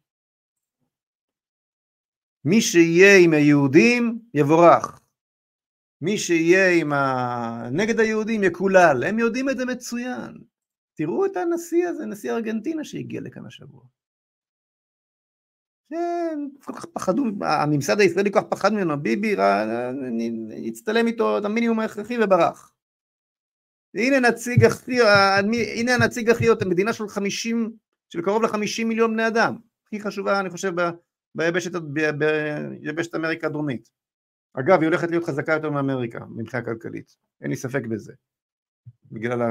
[2.45, 5.04] מי שיהיה עם היהודים יבורך.
[6.01, 7.69] מי שיהיה עם ה...
[7.71, 10.37] נגד היהודים יקולל, הם יודעים את זה מצוין.
[10.97, 13.83] תראו את הנשיא הזה, נשיא ארגנטינה שהגיע לכאן השבוע.
[15.89, 19.35] כן, כל כך פחדו, הממסד הישראלי כל כך פחד ממנו, ביבי
[20.67, 22.71] הצטלם איתו את המינימום ההכרחי וברח.
[23.95, 25.01] הנה נציג הכי,
[25.75, 27.71] הנה הנציג הכי, מדינה של 50,
[28.09, 30.73] של קרוב ל-50 מיליון בני אדם, הכי חשובה אני חושב
[31.35, 33.89] ביבשת אמריקה הדרומית.
[34.59, 38.13] אגב, היא הולכת להיות חזקה יותר מאמריקה מבחינה כלכלית, אין לי ספק בזה,
[39.11, 39.41] בגלל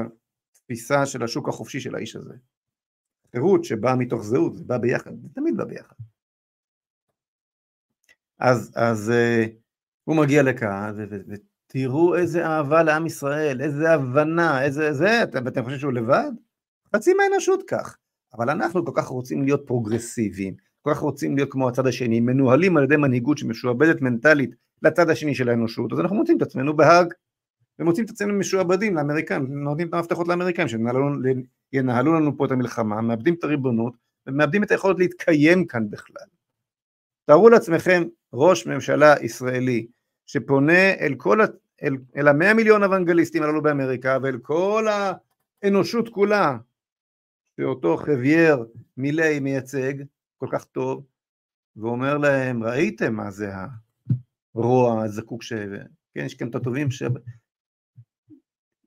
[0.55, 2.33] התפיסה של השוק החופשי של האיש הזה.
[3.31, 5.95] חירות שבאה מתוך זהות, זה בא ביחד, זה תמיד בא ביחד.
[8.39, 9.49] אז, אז uh,
[10.03, 10.95] הוא מגיע לכאן,
[11.27, 16.31] ותראו איזה אהבה לעם ישראל, איזה הבנה, איזה זה, ואתם חושבים שהוא לבד?
[16.95, 17.97] חצי מהאנושות כך.
[18.33, 22.77] אבל אנחנו כל כך רוצים להיות פרוגרסיביים, כל כך רוצים להיות כמו הצד השני, מנוהלים
[22.77, 27.13] על ידי מנהיגות שמשועבדת מנטלית לצד השני של האנושות, אז אנחנו מוצאים את עצמנו בהאג,
[27.79, 33.33] ומוצאים את עצמנו משועבדים לאמריקאים, נותנים את המפתחות לאמריקאים שינהלו לנו פה את המלחמה, מאבדים
[33.33, 33.93] את הריבונות,
[34.27, 36.27] ומאבדים את היכולת להתקיים כאן בכלל.
[37.25, 39.87] תארו לעצמכם ראש ממשלה ישראלי
[40.25, 41.39] שפונה אל כל,
[41.83, 44.87] אל, אל המאה מיליון אוונגליסטים הללו באמריקה ואל כל
[45.63, 46.57] האנושות כולה
[47.59, 48.65] שאותו חווייר
[48.97, 49.93] מילי מייצג
[50.37, 51.05] כל כך טוב
[51.75, 53.51] ואומר להם ראיתם מה זה
[54.55, 55.53] הרוע הזקוק ש...
[56.13, 57.03] כן, יש כאן את הטובים ש...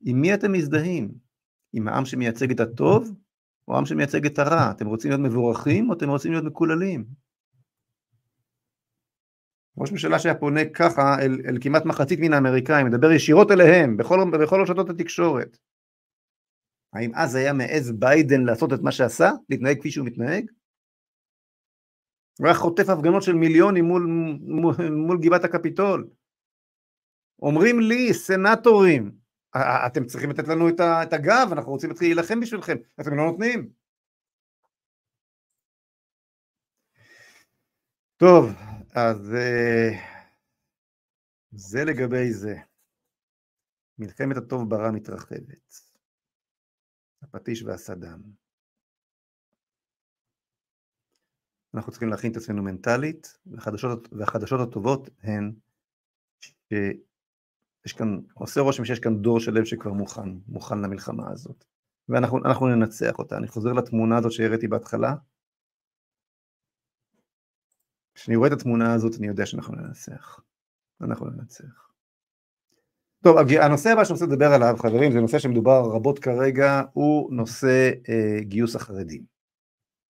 [0.01, 1.11] עם מי אתם מזדהים?
[1.73, 3.15] עם העם שמייצג את הטוב
[3.67, 4.71] או העם שמייצג את הרע?
[4.71, 7.05] אתם רוצים להיות מבורכים או אתם רוצים להיות מקוללים?
[9.77, 14.19] ראש ממשלה שהיה פונה ככה אל, אל כמעט מחצית מן האמריקאים, מדבר ישירות אליהם בכל,
[14.43, 15.57] בכל רשתות התקשורת.
[16.93, 19.31] האם אז היה מעז ביידן לעשות את מה שעשה?
[19.49, 20.45] להתנהג כפי שהוא מתנהג?
[22.39, 24.05] הוא היה חוטף הפגנות של מיליונים מול,
[24.41, 26.09] מול, מול גבעת הקפיטול.
[27.41, 29.11] אומרים לי, סנטורים,
[29.57, 33.69] אתם צריכים לתת לנו את הגב, אנחנו רוצים להתחיל להילחם בשבילכם, אתם לא נותנים.
[38.17, 38.49] טוב,
[38.95, 39.89] אז אה,
[41.51, 42.55] זה לגבי זה.
[43.97, 45.73] מלחמת הטוב ברע מתרחבת.
[47.21, 48.19] הפטיש והסדן.
[51.73, 55.51] אנחנו צריכים להכין את עצמנו מנטלית, והחדשות, והחדשות הטובות הן
[56.41, 61.65] שיש כאן, עושה רושם שיש כאן דור שלם שכבר מוכן, מוכן למלחמה הזאת.
[62.09, 63.37] ואנחנו ננצח אותה.
[63.37, 65.15] אני חוזר לתמונה הזאת שהראיתי בהתחלה.
[68.15, 70.39] כשאני רואה את התמונה הזאת אני יודע שאנחנו ננצח.
[71.01, 71.89] אנחנו ננצח.
[73.23, 77.91] טוב, הנושא הבא שאני רוצה לדבר עליו, חברים, זה נושא שמדובר רבות כרגע, הוא נושא
[78.09, 79.38] אה, גיוס החרדים.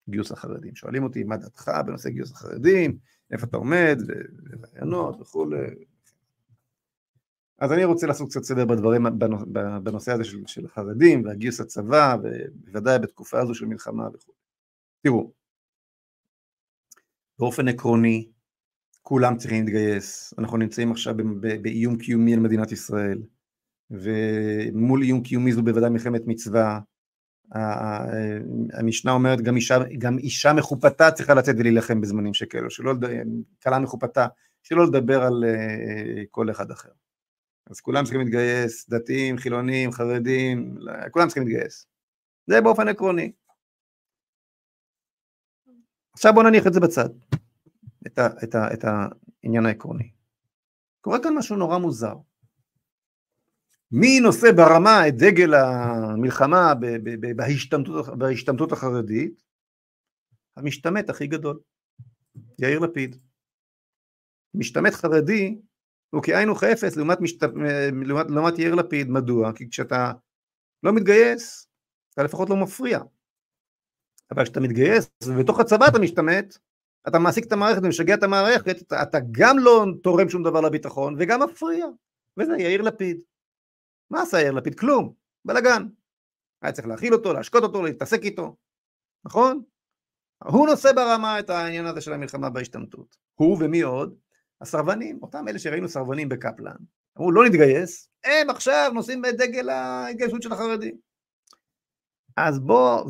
[0.09, 0.75] גיוס החרדים.
[0.75, 2.97] שואלים אותי מה דעתך בנושא גיוס החרדים,
[3.31, 5.67] איפה אתה עומד, ורעיונות וכולי.
[7.59, 9.05] אז אני רוצה לעשות קצת סדר בדברים,
[9.83, 14.33] בנושא הזה של, של החרדים והגיוס לצבא, ובוודאי בתקופה הזו של מלחמה וכו'.
[15.03, 15.31] תראו,
[17.39, 18.31] באופן עקרוני,
[19.01, 21.15] כולם צריכים להתגייס, אנחנו נמצאים עכשיו
[21.61, 23.21] באיום קיומי על מדינת ישראל,
[23.91, 26.79] ומול איום קיומי זו בוודאי מלחמת מצווה,
[28.73, 32.93] המשנה אומרת גם אישה, גם אישה מחופתה צריכה לצאת ולהילחם בזמנים שכאלו, שלא,
[33.63, 34.27] כלה מחופתה,
[34.63, 36.89] שלא לדבר על אה, כל אחד אחר.
[37.69, 40.77] אז כולם צריכים להתגייס, דתיים, חילונים, חרדים,
[41.11, 41.85] כולם צריכים להתגייס.
[42.47, 43.31] זה באופן עקרוני.
[46.13, 47.09] עכשיו בואו נניח את זה בצד,
[48.07, 50.11] את, ה, את, ה, את העניין העקרוני.
[51.01, 52.15] קורה כאן משהו נורא מוזר.
[53.91, 56.73] מי נושא ברמה את דגל המלחמה
[57.35, 59.43] בהשתמטות, בהשתמטות החרדית?
[60.57, 61.59] המשתמט הכי גדול,
[62.59, 63.15] יאיר לפיד.
[64.53, 65.61] משתמט חרדי
[66.09, 67.43] הוא כאין וכאפס לעומת, משת...
[68.05, 69.53] לעומת, לעומת יאיר לפיד, מדוע?
[69.55, 70.11] כי כשאתה
[70.83, 71.67] לא מתגייס,
[72.13, 72.99] אתה לפחות לא מפריע.
[74.31, 76.57] אבל כשאתה מתגייס ובתוך הצבא אתה משתמט,
[77.07, 81.15] אתה מעסיק את המערכת ומשגע את המערכת, אתה, אתה גם לא תורם שום דבר לביטחון
[81.19, 81.85] וגם מפריע.
[82.39, 83.19] וזה יאיר לפיד.
[84.11, 84.79] מה עשה יאיר לפיד?
[84.79, 85.13] כלום,
[85.45, 85.87] בלאגן.
[86.61, 88.55] היה צריך להכיל אותו, להשקות אותו, להתעסק איתו,
[89.25, 89.63] נכון?
[90.43, 93.17] הוא נושא ברמה את העניין הזה של המלחמה בהשתמטות.
[93.35, 94.15] הוא ומי עוד?
[94.61, 96.75] הסרבנים, אותם אלה שראינו סרבנים בקפלן.
[97.17, 100.97] אמרו לא נתגייס, הם עכשיו נושאים בדגל ההתגייסות של החרדים.
[102.37, 103.03] אז בוא,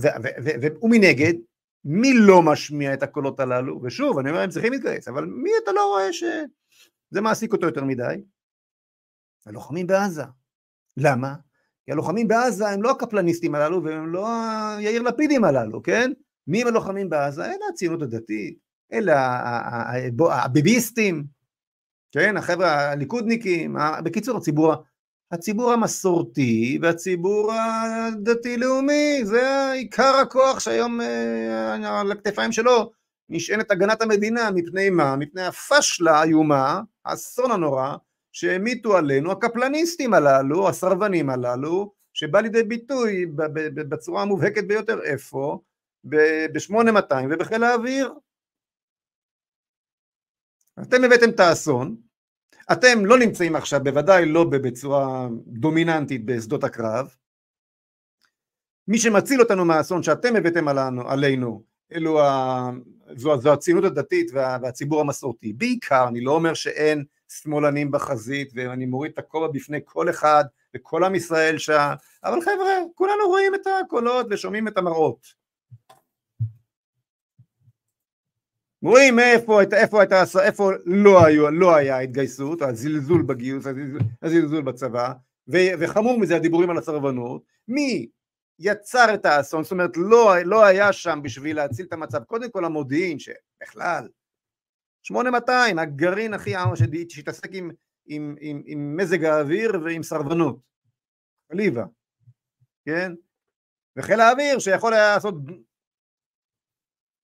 [0.81, 1.33] ומנגד,
[1.85, 3.81] מי לא משמיע את הקולות הללו?
[3.83, 7.83] ושוב, אני אומר, הם צריכים להתגייס, אבל מי אתה לא רואה שזה מעסיק אותו יותר
[7.83, 8.23] מדי?
[9.45, 10.23] הלוחמים בעזה.
[10.99, 11.35] למה?
[11.85, 14.27] כי הלוחמים בעזה הם לא הקפלניסטים הללו והם לא
[14.77, 16.12] היאיר לפידים הללו, כן?
[16.47, 17.45] מי הם הלוחמים בעזה?
[17.45, 18.57] אלה הציונות הדתית,
[18.93, 19.39] אלה
[20.31, 21.23] הביביסטים,
[22.12, 22.38] כן?
[22.38, 24.73] החבר'ה הליכודניקים, בקיצור הציבור,
[25.31, 32.91] הציבור המסורתי והציבור הדתי-לאומי, זה עיקר הכוח שהיום אה, על הכתפיים שלו
[33.29, 35.15] נשענת הגנת המדינה, מפני מה?
[35.15, 37.95] מפני הפשלה האיומה, האסון הנורא,
[38.39, 43.25] שהמיטו עלינו הקפלניסטים הללו, הסרבנים הללו, שבא לידי ביטוי
[43.75, 45.60] בצורה המובהקת ביותר איפה?
[46.04, 48.13] ב-8200 ובחיל האוויר.
[50.82, 51.95] אתם הבאתם את האסון,
[52.71, 57.15] אתם לא נמצאים עכשיו, בוודאי לא בצורה דומיננטית בשדות הקרב,
[58.88, 62.69] מי שמציל אותנו מהאסון שאתם הבאתם עלינו, עלינו אלו ה...
[63.15, 68.85] זו, זו הציונות הדתית וה, והציבור המסורתי, בעיקר, אני לא אומר שאין שמאלנים בחזית ואני
[68.85, 70.43] מוריד את הכובע בפני כל אחד
[70.75, 75.39] וכל עם ישראל שם, אבל חבר'ה, כולנו רואים את הקולות ושומעים את המראות.
[78.81, 85.13] רואים איפה, איפה, איפה, איפה לא, היו, לא היה התגייסות, הזלזול בגיוס, הזלזול, הזלזול בצבא,
[85.47, 88.09] ו, וחמור מזה הדיבורים על הסרבנות, מי
[88.59, 92.65] יצר את האסון, זאת אומרת לא, לא היה שם בשביל להציל את המצב, קודם כל
[92.65, 94.07] המודיעין שבכלל
[95.03, 96.73] 8200, הגרעין הכי עמר
[97.09, 97.71] שהתעסק עם,
[98.05, 100.59] עם, עם, עם מזג האוויר ועם סרבנות,
[101.51, 101.85] חליבה,
[102.85, 103.12] כן?
[103.97, 105.35] וחיל האוויר שיכול היה לעשות,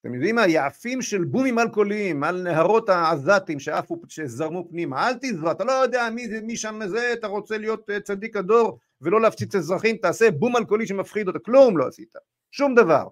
[0.01, 5.51] אתם יודעים מה, יעפים של בומים אלכוהוליים על נהרות העזתים שעפו, שזרמו פנימה, אל תזרע,
[5.51, 9.55] אתה לא יודע מי, מי שם זה, אתה רוצה להיות אה, צדיק הדור ולא להפציץ
[9.55, 12.13] אזרחים, תעשה בום אלכוהולי שמפחיד אותה, כלום לא עשית,
[12.51, 13.07] שום דבר.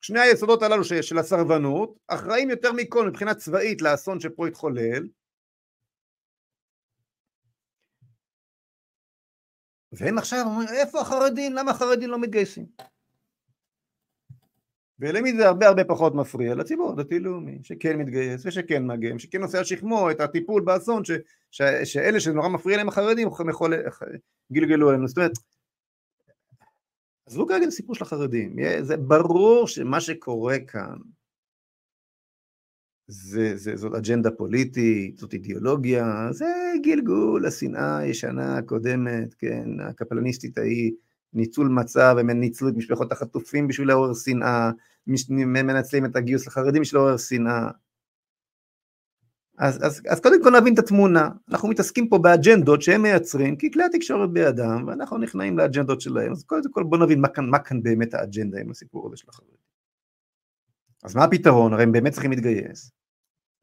[0.00, 5.08] שני היסודות הללו של הסרבנות אחראים יותר מכל מבחינה צבאית לאסון שפה התחולל
[9.92, 11.52] והם עכשיו אומרים איפה החרדים?
[11.52, 12.66] למה החרדים לא מתגייסים?
[14.98, 16.54] ולמי זה הרבה הרבה פחות מפריע?
[16.54, 21.10] לציבור הדתי-לאומי שכן מתגייס ושכן מגן שכן נושא על שכמו את הטיפול באסון ש,
[21.50, 23.28] ש, שאלה שנורא מפריע להם החרדים
[24.52, 25.08] גלגלו עלינו.
[25.08, 25.32] זאת אומרת
[27.26, 30.96] עזבו כרגע את הסיפור של החרדים, זה ברור שמה שקורה כאן
[33.08, 36.46] זה, זה, זאת אג'נדה פוליטית, זאת אידיאולוגיה, זה
[36.82, 40.92] גלגול השנאה הישנה הקודמת, כן, הקפלניסטית ההיא
[41.32, 44.70] ניצול מצב, הם ניצלו את משפחות החטופים בשביל לעורר שנאה,
[45.06, 47.70] מנצלים את הגיוס לחרדים בשביל לעורר שנאה.
[49.58, 53.70] אז, אז, אז קודם כל נבין את התמונה, אנחנו מתעסקים פה באג'נדות שהם מייצרים, כי
[53.70, 57.58] כלי התקשורת בידם, ואנחנו נכנעים לאג'נדות שלהם, אז קודם כל בוא נבין מה כאן, מה
[57.58, 59.56] כאן באמת האג'נדה עם הסיפור הזה של החרדים.
[61.04, 61.72] אז מה הפתרון?
[61.72, 62.90] הרי הם באמת צריכים להתגייס.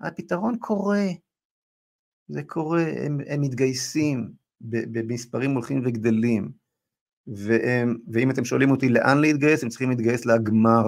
[0.01, 1.05] הפתרון קורה,
[2.27, 4.31] זה קורה, הם, הם מתגייסים
[4.61, 6.51] במספרים הולכים וגדלים,
[7.27, 10.85] והם, ואם אתם שואלים אותי לאן להתגייס, הם צריכים להתגייס לגמר.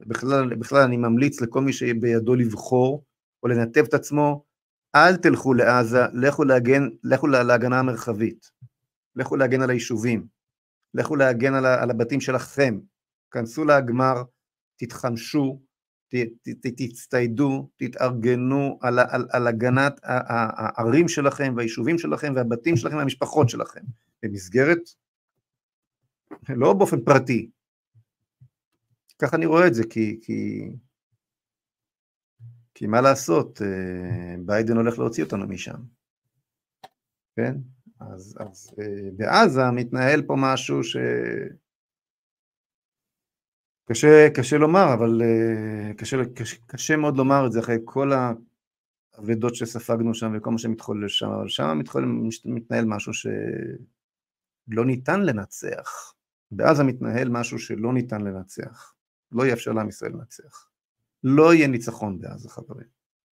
[0.00, 3.04] בכלל, בכלל אני ממליץ לכל מי שבידו לבחור
[3.42, 4.47] או לנתב את עצמו,
[4.94, 8.50] אל תלכו לעזה, לכו, להגן, לכו להגנה המרחבית,
[9.16, 10.26] לכו להגן על היישובים,
[10.94, 12.78] לכו להגן על, על הבתים שלכם,
[13.30, 14.22] כנסו לגמר,
[14.76, 15.60] תתחמשו,
[16.76, 23.80] תצטיידו, תתארגנו על, על, על הגנת הערים שלכם והיישובים שלכם והבתים שלכם והמשפחות שלכם,
[24.22, 24.78] במסגרת,
[26.48, 27.50] לא באופן פרטי,
[29.18, 30.68] ככה אני רואה את זה, כי, כי,
[32.78, 35.78] כי מה לעשות, אה, ביידן הולך להוציא אותנו משם,
[37.36, 37.54] כן?
[38.00, 40.96] אז, אז אה, בעזה מתנהל פה משהו ש...
[43.88, 48.10] קשה, קשה לומר, אבל אה, קשה, קשה, קשה מאוד לומר את זה אחרי כל
[49.18, 52.06] האבדות שספגנו שם וכל מה שמתחולל שם, אבל שם מתחולל,
[52.44, 56.14] מתנהל משהו שלא ניתן לנצח.
[56.50, 58.94] בעזה מתנהל משהו שלא ניתן לנצח.
[59.32, 60.68] לא יאפשר לעם ישראל לנצח.
[61.24, 62.86] לא יהיה ניצחון בעזה, חברים.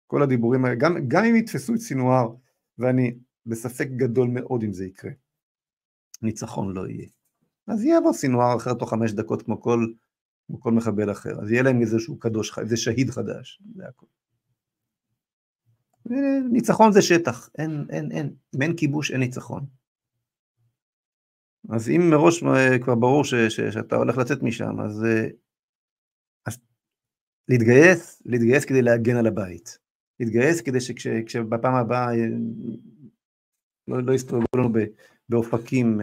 [0.07, 2.29] כל הדיבורים האלה, גם, גם אם יתפסו את סינואר,
[2.77, 3.15] ואני
[3.45, 5.11] בספק גדול מאוד אם זה יקרה,
[6.21, 7.07] ניצחון לא יהיה.
[7.67, 9.85] אז יבוא סינואר אחר תוך חמש דקות כמו כל
[10.47, 14.09] כמו כל מחבל אחר, אז יהיה להם איזשהו קדוש, איזה שהיד חדש, זה הכול.
[16.51, 19.65] ניצחון זה שטח, אין, אין, אין, אם אין כיבוש אין ניצחון.
[21.69, 25.39] אז אם מראש אה, כבר ברור ש, ש, שאתה הולך לצאת משם, אז, אה, אז
[27.49, 29.77] להתגייס, להתגייס כדי להגן על הבית.
[30.19, 32.27] להתגייס כדי שכשבפעם הבאה אה,
[33.87, 34.69] לא, לא יסתובבו לנו
[35.29, 36.01] באופקים,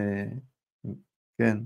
[1.39, 1.59] כן,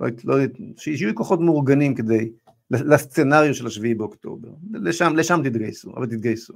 [0.00, 0.36] לא, לא,
[0.76, 2.32] שיהיו כוחות מאורגנים כדי,
[2.70, 6.54] לסצנריו של השביעי באוקטובר, לשם, לשם תתגייסו, אבל תתגייסו.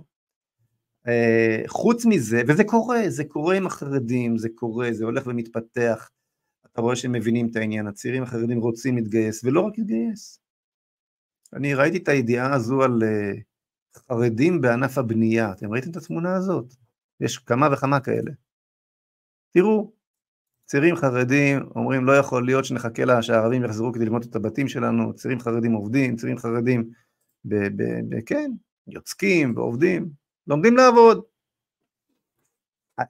[1.07, 6.11] Uh, חוץ מזה, וזה קורה, זה קורה עם החרדים, זה קורה, זה הולך ומתפתח,
[6.73, 10.40] אתה רואה שהם מבינים את העניין, הצעירים החרדים רוצים להתגייס, ולא רק להתגייס.
[11.53, 13.41] אני ראיתי את הידיעה הזו על uh,
[13.97, 16.75] חרדים בענף הבנייה, אתם ראיתם את התמונה הזאת?
[17.21, 18.31] יש כמה וכמה כאלה.
[19.51, 19.93] תראו,
[20.65, 25.15] צעירים חרדים אומרים לא יכול להיות שנחכה לה שהערבים יחזרו כדי ללמוד את הבתים שלנו,
[25.15, 26.91] צעירים חרדים עובדים, צעירים חרדים,
[27.45, 28.51] ב, ב, ב, כן,
[28.87, 30.11] יוצקים ועובדים,
[30.47, 31.23] לומדים לעבוד.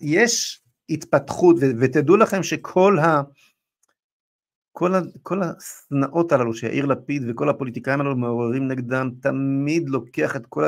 [0.01, 3.22] יש התפתחות, ו, ותדעו לכם שכל ה...
[4.72, 4.92] כל,
[5.22, 10.64] כל השנאות הללו שיאיר לפיד וכל הפוליטיקאים הללו מעוררים נגדם, תמיד לוקח את כל,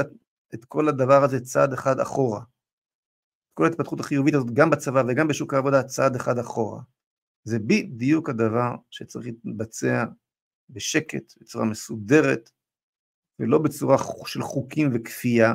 [0.55, 2.40] את כל הדבר הזה צעד אחד אחורה.
[3.55, 6.80] כל ההתפתחות החיובית הזאת, גם בצבא וגם בשוק העבודה, צעד אחד אחורה.
[7.44, 10.05] זה בדיוק הדבר שצריך להתבצע
[10.70, 12.50] בשקט, בצורה מסודרת,
[13.38, 13.96] ולא בצורה
[14.26, 15.55] של חוקים וכפייה,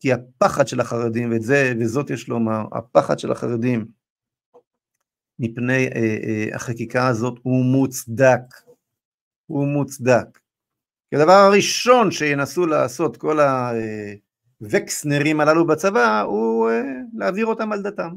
[0.00, 3.86] כי הפחד של החרדים, ואת זה, וזאת יש לומר, הפחד של החרדים
[5.38, 8.40] מפני אה, אה, החקיקה הזאת הוא מוצדק,
[9.46, 10.38] הוא מוצדק.
[11.10, 13.72] כי הדבר הראשון שינסו לעשות כל ה...
[13.74, 14.14] אה,
[14.60, 16.82] וקסנרים הללו בצבא הוא אה,
[17.14, 18.12] להעביר אותם על דתם.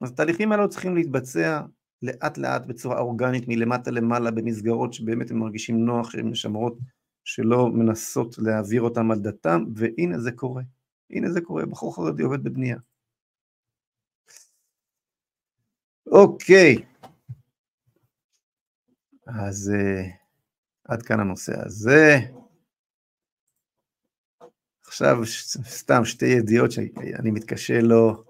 [0.00, 1.60] אז התהליכים האלו צריכים להתבצע
[2.02, 6.78] לאט לאט בצורה אורגנית מלמטה למעלה במסגרות שבאמת הם מרגישים נוח שהן משמרות
[7.24, 10.62] שלא מנסות להעביר אותם על דתם והנה זה קורה,
[11.10, 12.76] הנה זה קורה, בחור חרדי עובד בבנייה.
[16.06, 16.76] אוקיי,
[19.26, 20.06] אז uh,
[20.84, 22.18] עד כאן הנושא הזה.
[24.86, 25.16] עכשיו
[25.64, 28.24] סתם שתי ידיעות שאני מתקשה לא,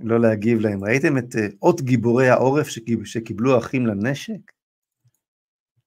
[0.00, 0.84] לא להגיב להם.
[0.84, 4.52] ראיתם את אה, אות גיבורי העורף שקיב, שקיבלו אחים לנשק?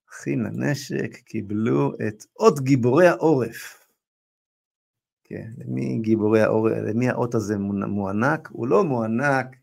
[0.10, 3.88] אחים לנשק קיבלו את אות גיבורי העורף.
[5.24, 8.50] כן, למי גיבורי העורף, למי האות הזה מוענק?
[8.52, 9.59] הוא לא מוענק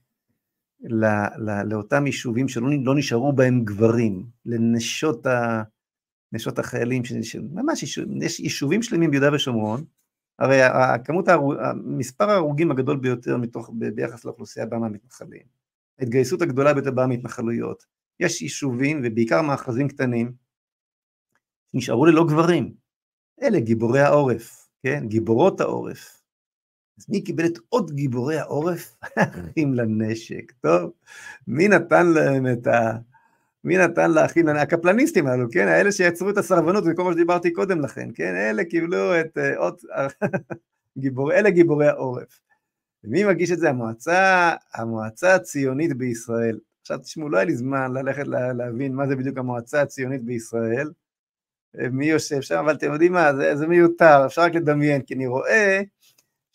[0.80, 5.62] לא, לא, לאותם יישובים שלא לא נשארו בהם גברים, לנשות ה...
[6.32, 7.02] נשות החיילים,
[7.52, 9.84] ממש יש יישובים שלמים ביהודה ושומרון,
[10.38, 11.28] הרי הכמות,
[11.84, 15.42] מספר ההרוגים הגדול ביותר מתוך, ביחס לאוכלוסייה באה מהמתנחלים.
[15.98, 17.86] ההתגייסות הגדולה ביותר באה מהתנחלויות.
[18.20, 20.32] יש יישובים, ובעיקר מאחזים קטנים,
[21.74, 22.74] נשארו ללא גברים.
[23.42, 25.04] אלה גיבורי העורף, כן?
[25.08, 26.15] גיבורות העורף.
[26.98, 28.96] אז מי קיבל את עוד גיבורי העורף?
[29.16, 30.92] אחים לנשק, טוב?
[31.46, 32.96] מי נתן להם את ה...
[33.64, 35.68] מי נתן לאחים, הקפלניסטים האלו, כן?
[35.68, 38.34] האלה שיצרו את הסרבנות וכל מה שדיברתי קודם לכן, כן?
[38.36, 39.76] אלה קיבלו את uh, עוד...
[40.98, 42.40] גיבור, אלה גיבורי העורף.
[43.04, 43.68] ומי מגיש את זה?
[43.68, 46.58] המועצה, המועצה הציונית בישראל.
[46.80, 50.90] עכשיו תשמעו, לא היה לי זמן ללכת לה, להבין מה זה בדיוק המועצה הציונית בישראל,
[51.74, 55.26] מי יושב שם, אבל אתם יודעים מה, זה, זה מיותר, אפשר רק לדמיין, כי אני
[55.26, 55.82] רואה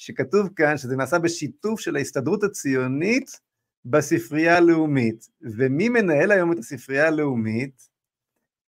[0.02, 3.40] שכתוב כאן שזה נעשה בשיתוף של ההסתדרות הציונית
[3.86, 5.30] בספרייה הלאומית.
[5.42, 7.90] ומי מנהל היום את הספרייה הלאומית?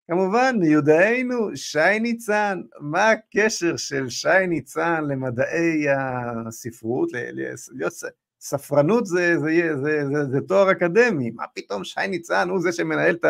[0.09, 2.61] כמובן, מיודענו שי ניצן.
[2.81, 7.09] מה הקשר של שי ניצן למדעי הספרות?
[7.72, 7.93] להיות
[8.41, 12.72] ספרנות זה, זה, זה, זה, זה, זה תואר אקדמי, מה פתאום שי ניצן הוא זה
[12.72, 13.25] שמנהל את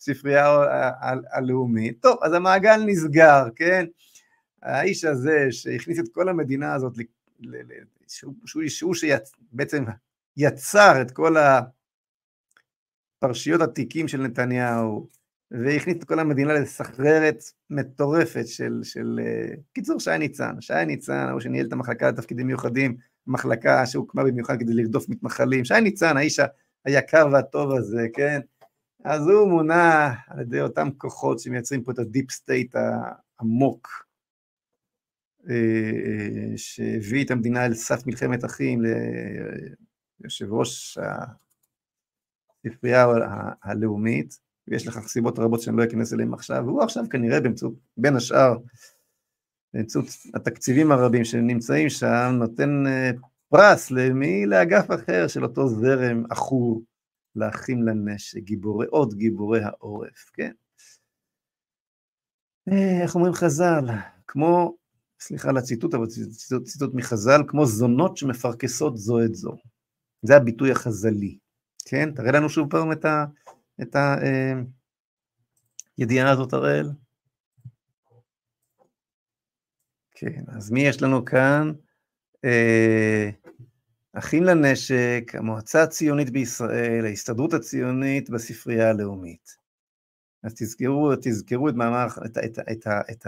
[0.00, 0.58] הספרייה
[1.32, 2.02] הלאומית?
[2.02, 3.86] טוב, אז המעגל נסגר, כן?
[4.62, 6.92] האיש הזה שהכניס את כל המדינה הזאת,
[8.08, 9.84] שהוא, שהוא, שהוא שבעצם
[10.36, 11.36] יצר את כל
[13.22, 15.08] הפרשיות התיקים של נתניהו,
[15.50, 19.20] והכניס את כל המדינה לסחררת מטורפת של, של...
[19.72, 20.60] קיצור, שי ניצן.
[20.60, 25.64] שי ניצן, הוא שניהל את המחלקה לתפקידים מיוחדים, מחלקה שהוקמה במיוחד כדי לרדוף מתנחלים.
[25.64, 26.40] שי ניצן, האיש
[26.84, 28.40] היקר והטוב הזה, כן?
[29.04, 34.07] אז הוא מונה על ידי אותם כוחות שמייצרים פה את ה deep state העמוק, אה,
[36.56, 38.82] שהביא את המדינה אל סף מלחמת אחים,
[40.20, 40.98] ליושב ראש
[42.64, 43.06] הספרייה
[43.62, 44.38] הלאומית,
[44.68, 48.56] ויש לכך סיבות רבות שאני לא אכנס אליהן עכשיו, והוא עכשיו כנראה באמצעות, בין השאר,
[49.74, 53.10] באמצעות התקציבים הרבים שנמצאים שם, נותן אה,
[53.48, 54.46] פרס למי?
[54.46, 56.82] לאגף אחר של אותו זרם עכור,
[57.36, 60.52] לאחים לנשק, גיבורי, עוד גיבורי העורף, כן?
[62.72, 63.84] אה, איך אומרים חז"ל?
[64.26, 64.76] כמו,
[65.20, 69.56] סליחה על הציטוט, אבל ציטוט, ציטוט מחז"ל, כמו זונות שמפרכסות זו את זו.
[70.22, 71.38] זה הביטוי החז"לי,
[71.84, 72.14] כן?
[72.14, 73.24] תראה לנו שוב פעם את ה...
[73.82, 73.96] את
[75.96, 76.90] הידיעה אה, הזאת, הראל?
[80.10, 81.72] כן, אז מי יש לנו כאן?
[82.44, 83.30] אה,
[84.12, 89.56] אחים לנשק, המועצה הציונית בישראל, ההסתדרות הציונית בספרייה הלאומית.
[90.42, 93.26] אז תזכרו, תזכרו את מאמר, את, את, את, את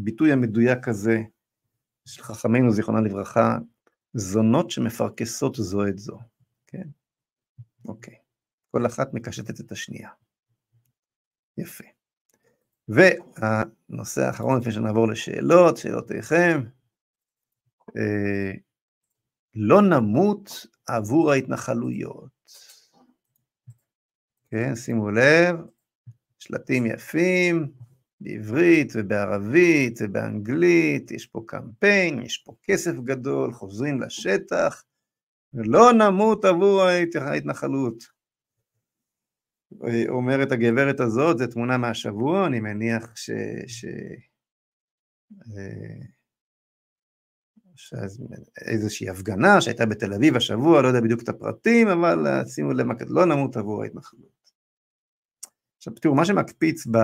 [0.00, 1.18] הביטוי המדויק הזה
[2.06, 3.58] של חכמינו, זיכרונם לברכה,
[4.14, 6.18] זונות שמפרכסות זו את זו,
[6.66, 6.88] כן?
[7.84, 8.14] אוקיי.
[8.70, 10.10] כל אחת מקשטת את השנייה.
[11.58, 11.84] יפה.
[12.88, 16.60] והנושא האחרון לפני שנעבור לשאלות, שאלותיכם,
[17.96, 18.52] אה,
[19.54, 22.38] לא נמות עבור ההתנחלויות.
[24.50, 25.56] כן, שימו לב,
[26.38, 27.72] שלטים יפים,
[28.20, 34.84] בעברית ובערבית ובאנגלית, יש פה קמפיין, יש פה כסף גדול, חוזרים לשטח,
[35.54, 36.82] ולא נמות עבור
[37.20, 38.18] ההתנחלות.
[40.08, 43.30] אומרת הגברת הזאת, זו תמונה מהשבוע, אני מניח ש...
[43.66, 43.84] ש...
[45.56, 46.06] אה,
[48.66, 53.26] איזושהי הפגנה שהייתה בתל אביב השבוע, לא יודע בדיוק את הפרטים, אבל שימו לב, לא
[53.26, 54.38] נמות עבור ההתנחלות.
[55.76, 56.96] עכשיו תראו, מה שמקפיץ ב...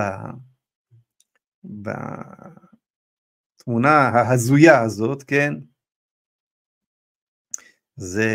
[3.63, 5.53] בתמונה ההזויה הזאת, כן,
[7.95, 8.29] זה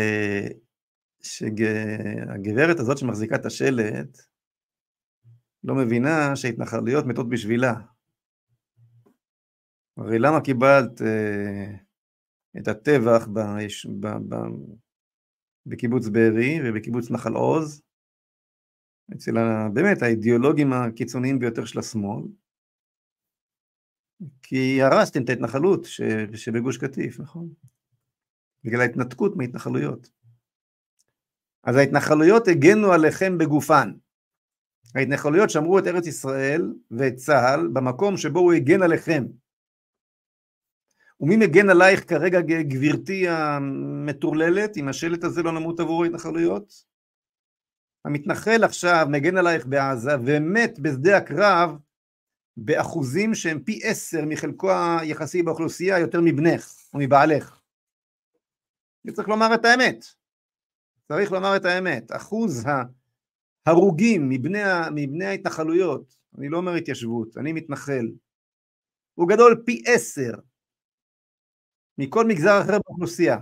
[1.21, 4.17] שהגברת הזאת שמחזיקה את השלט
[5.63, 7.73] לא מבינה שההתנחלויות מתות בשבילה.
[9.97, 11.75] הרי למה קיבלת אה,
[12.57, 13.39] את הטבח ב,
[13.99, 14.35] ב, ב,
[15.65, 17.81] בקיבוץ בארי ובקיבוץ נחל עוז,
[19.13, 19.31] אצל
[19.73, 22.23] באמת האידיאולוגים הקיצוניים ביותר של השמאל,
[24.43, 25.85] כי הרסתם את ההתנחלות
[26.35, 27.49] שבגוש קטיף, נכון?
[28.63, 30.09] בגלל ההתנתקות מהתנחלויות.
[31.63, 33.91] אז ההתנחלויות הגנו עליכם בגופן.
[34.95, 39.23] ההתנחלויות שמרו את ארץ ישראל ואת צה"ל במקום שבו הוא הגן עליכם.
[41.19, 46.73] ומי מגן עלייך כרגע גברתי המטורללת עם השלט הזה לא נמות עבור ההתנחלויות?
[48.05, 51.77] המתנחל עכשיו מגן עלייך בעזה ומת בשדה הקרב
[52.57, 54.71] באחוזים שהם פי עשר מחלקו
[55.01, 57.61] היחסי באוכלוסייה יותר מבנך או מבעלך.
[59.13, 60.05] צריך לומר את האמת.
[61.11, 62.65] צריך לומר את האמת, אחוז
[63.65, 64.59] ההרוגים מבני,
[64.95, 68.11] מבני ההתנחלויות, אני לא אומר התיישבות, אני מתנחל,
[69.13, 70.31] הוא גדול פי עשר
[71.97, 73.37] מכל מגזר אחר באוכלוסייה.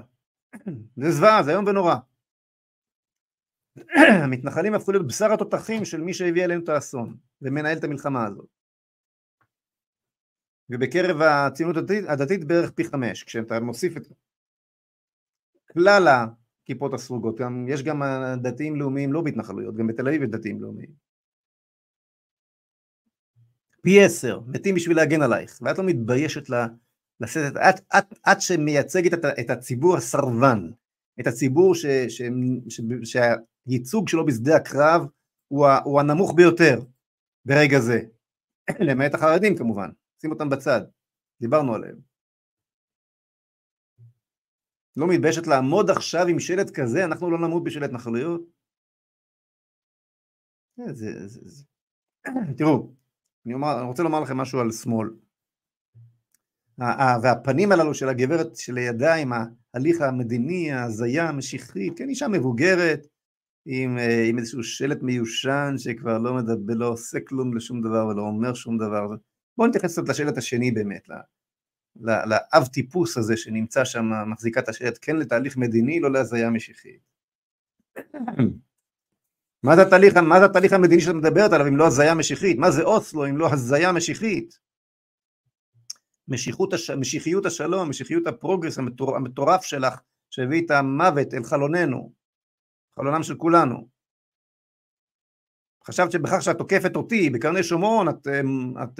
[1.01, 1.95] זה זוועה, זה איום ונורא.
[4.23, 8.58] המתנחלים הפכו להיות בשר התותחים של מי שהביא עלינו את האסון ומנהל את המלחמה הזאת.
[10.69, 14.07] ובקרב הציונות הדתית, הדתית בערך פי חמש, כשאתה מוסיף את
[15.73, 18.01] כלל הכיפות הסרוגות, גם, יש גם
[18.41, 20.89] דתיים לאומיים לא בהתנחלויות, גם בתל אביב יש דתיים לאומיים.
[23.81, 26.49] פי עשר, מתים בשביל להגן עלייך, ואת לא מתביישת
[27.19, 27.57] לשאת את...
[27.57, 30.71] את, את, את שמייצגת את, את הציבור הסרבן,
[31.19, 32.21] את הציבור ש, ש,
[32.69, 33.13] ש, ש,
[33.67, 35.01] שהייצוג שלו בשדה הקרב
[35.47, 36.79] הוא, ה, הוא הנמוך ביותר
[37.45, 38.01] ברגע זה,
[38.79, 39.89] למעט החרדים כמובן,
[40.21, 40.81] שים אותם בצד,
[41.41, 42.09] דיברנו עליהם.
[44.95, 48.41] לא מתביישת לעמוד עכשיו עם שלט כזה, אנחנו לא נמות בשל התנחלויות?
[50.77, 51.63] זה, זה, זה, זה.
[52.57, 52.93] תראו,
[53.45, 55.09] אני, אומר, אני רוצה לומר לכם משהו על שמאל.
[57.23, 63.07] והפנים הללו של הגברת שלידה עם ההליך המדיני, ההזיה המשיחית, כן, אישה מבוגרת,
[63.65, 68.21] עם, אה, עם איזשהו שלט מיושן שכבר לא מדבר, לא עושה כלום לשום דבר ולא
[68.21, 69.07] אומר שום דבר.
[69.59, 71.07] בואו נתייחס קצת לשלט השני באמת,
[71.95, 77.01] לאב טיפוס הזה שנמצא שם, מחזיקה את השלט, כן לתהליך מדיני, לא להזיה משיחית.
[79.63, 82.57] מה זה התהליך, מה זה התהליך המדיני שאת מדברת עליו אם לא הזיה משיחית?
[82.57, 84.59] מה זה אוסלו אם לא הזיה משיחית?
[86.27, 86.89] משיחות הש...
[86.89, 89.15] משיחיות השלום, משיחיות הפרוגרס המטור...
[89.15, 92.13] המטורף שלך, שהביא את המוות אל חלוננו,
[92.95, 93.89] חלונם של כולנו.
[95.87, 98.27] חשבת שבכך שאת תוקפת אותי בקרני שומרון, את,
[98.83, 98.99] את,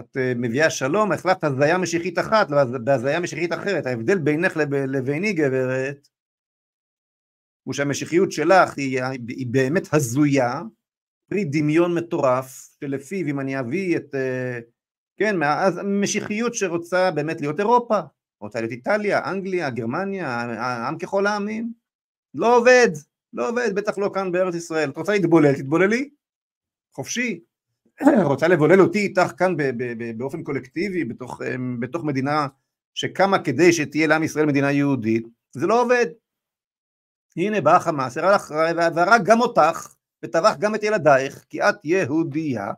[0.00, 2.48] את מביאה שלום, החלטת הזיה משיחית אחת
[2.84, 3.86] בהזיה משיחית אחרת.
[3.86, 6.08] ההבדל בינך לב, לביני, גברת,
[7.62, 10.62] הוא שהמשיחיות שלך היא, היא באמת הזויה,
[11.30, 14.14] פרי דמיון מטורף, שלפיו אם אני אביא את,
[15.16, 18.00] כן, אז משיחיות שרוצה באמת להיות אירופה,
[18.40, 21.72] רוצה להיות איטליה, אנגליה, גרמניה, העם ככל העמים,
[22.34, 22.88] לא עובד,
[23.32, 24.90] לא עובד, בטח לא כאן בארץ ישראל.
[24.90, 26.10] את רוצה להתבולל, תתבוללי,
[26.94, 27.40] חופשי.
[28.24, 29.54] רוצה לבולל אותי איתך כאן
[30.16, 31.40] באופן קולקטיבי, בתוך,
[31.80, 32.46] בתוך מדינה
[32.94, 36.06] שקמה כדי שתהיה לעם ישראל מדינה יהודית, זה לא עובד.
[37.36, 38.16] הנה בא החמאס,
[38.94, 42.72] והרג גם אותך, וטבח גם את ילדייך, כי את יהודייה,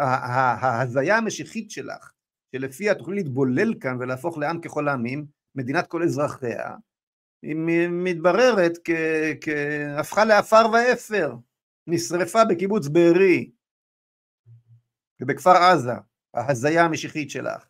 [0.00, 2.12] ההזיה המשיחית שלך,
[2.52, 6.74] שלפיה תוכלי להתבולל כאן ולהפוך לעם ככל העמים, מדינת כל אזרחיה,
[7.42, 7.56] היא
[7.90, 8.72] מתבררת
[9.40, 11.34] כהפכה לעפר ואפר,
[11.86, 13.50] נשרפה בקיבוץ בארי
[15.20, 15.92] ובכפר עזה,
[16.34, 17.66] ההזיה המשיחית שלך.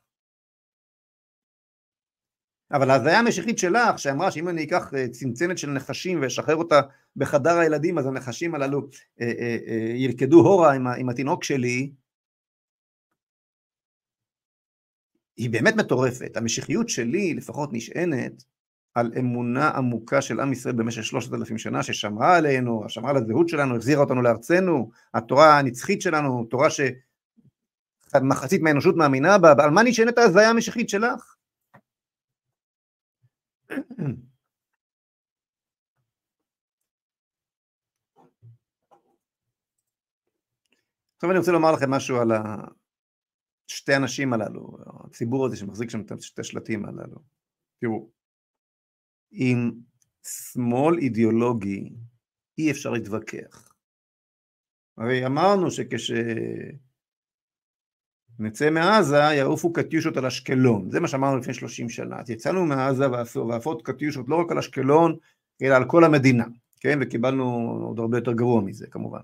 [2.73, 6.81] אבל ההזיה המשיחית שלך, שאמרה שאם אני אקח אה, צנצנת של נחשים ואשחרר אותה
[7.17, 8.89] בחדר הילדים, אז הנחשים הללו
[9.21, 11.93] אה, אה, אה, ירקדו הורה עם, עם התינוק שלי,
[15.37, 16.37] היא באמת מטורפת.
[16.37, 18.45] המשיחיות שלי לפחות נשענת
[18.95, 23.49] על אמונה עמוקה של עם ישראל במשך שלושת אלפים שנה, ששמרה עלינו, שמרה על הזהות
[23.49, 26.71] שלנו, החזירה אותנו לארצנו, התורה הנצחית שלנו, תורה
[28.13, 31.37] שמחצית מהאנושות מאמינה בה, על מה נשענת ההזיה המשיחית שלך?
[41.17, 42.29] עכשיו אני רוצה לומר לכם משהו על
[43.67, 47.19] שתי הנשים הללו, הציבור הזה שמחזיק שם את שתי השלטים הללו.
[47.81, 48.11] תראו,
[49.31, 49.71] עם
[50.23, 51.91] שמאל אידיאולוגי
[52.59, 53.73] אי אפשר להתווכח.
[54.99, 56.11] הרי אמרנו שכש...
[58.41, 60.91] נצא מעזה, יעופו קטיושות על אשקלון.
[60.91, 62.21] זה מה שאמרנו לפני 30 שנה.
[62.21, 63.07] אז יצאנו מעזה
[63.49, 65.17] ועפות קטיושות לא רק על אשקלון,
[65.63, 66.45] אלא על כל המדינה,
[66.81, 66.99] כן?
[67.03, 67.45] וקיבלנו
[67.87, 69.21] עוד הרבה יותר גרוע מזה, כמובן.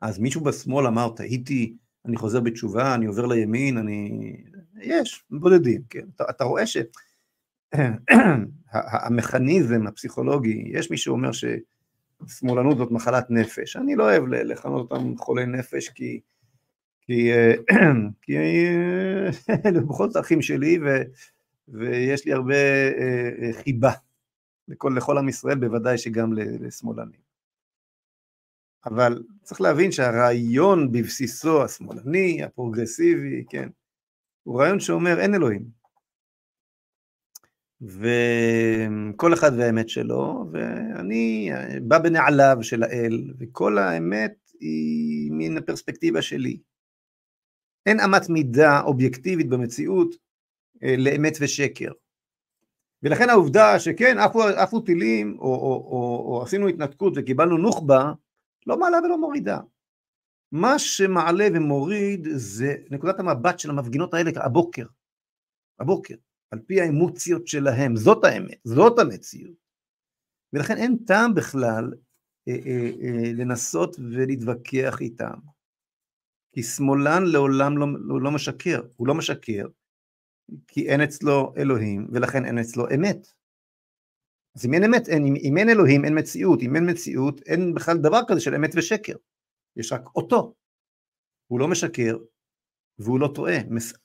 [0.00, 4.36] אז מישהו בשמאל אמר, טעיתי, אני חוזר בתשובה, אני עובר לימין, אני...
[4.80, 6.06] יש, בודדים, כן?
[6.16, 6.64] אתה, אתה רואה
[9.06, 13.76] שהמכניזם הפסיכולוגי, יש מי שאומר ששמאלנות זאת מחלת נפש.
[13.76, 16.20] אני לא אוהב לכנות אותם חולי נפש, כי...
[17.08, 17.52] כי, אה,
[18.22, 18.36] כי
[19.66, 20.88] אלה בכל זאת אחים שלי, ו,
[21.68, 23.92] ויש לי הרבה אה, אה, חיבה
[24.68, 27.20] לכל, לכל עם ישראל, בוודאי שגם לשמאלנים.
[28.86, 33.68] אבל צריך להבין שהרעיון בבסיסו השמאלני, הפרוגרסיבי, כן,
[34.42, 35.64] הוא רעיון שאומר אין אלוהים.
[37.80, 41.50] וכל אחד והאמת שלו, ואני
[41.82, 46.58] בא בנעליו של האל, וכל האמת היא מן הפרספקטיבה שלי.
[47.88, 50.14] אין אמת מידה אובייקטיבית במציאות
[50.82, 51.92] אה, לאמת ושקר.
[53.02, 58.12] ולכן העובדה שכן, עפו, עפו טילים, או, או, או, או עשינו התנתקות וקיבלנו נוח'בה,
[58.66, 59.58] לא מעלה ולא מורידה.
[60.52, 64.86] מה שמעלה ומוריד זה נקודת המבט של המפגינות האלה הבוקר,
[65.80, 66.14] הבוקר,
[66.50, 69.56] על פי האמוציות שלהם, זאת האמת, זאת המציאות.
[70.52, 71.92] ולכן אין טעם בכלל
[72.48, 75.38] אה, אה, אה, לנסות ולהתווכח איתם.
[76.58, 79.66] כי שמאלן לעולם לא, הוא לא משקר, הוא לא משקר,
[80.66, 83.26] כי אין אצלו אלוהים, ולכן אין אצלו אמת.
[84.56, 87.96] אז אם אין אמת, אין, אם אין אלוהים אין מציאות, אם אין מציאות אין בכלל
[87.98, 89.12] דבר כזה של אמת ושקר,
[89.76, 90.54] יש רק אותו.
[91.46, 92.16] הוא לא משקר
[92.98, 93.56] והוא לא טועה.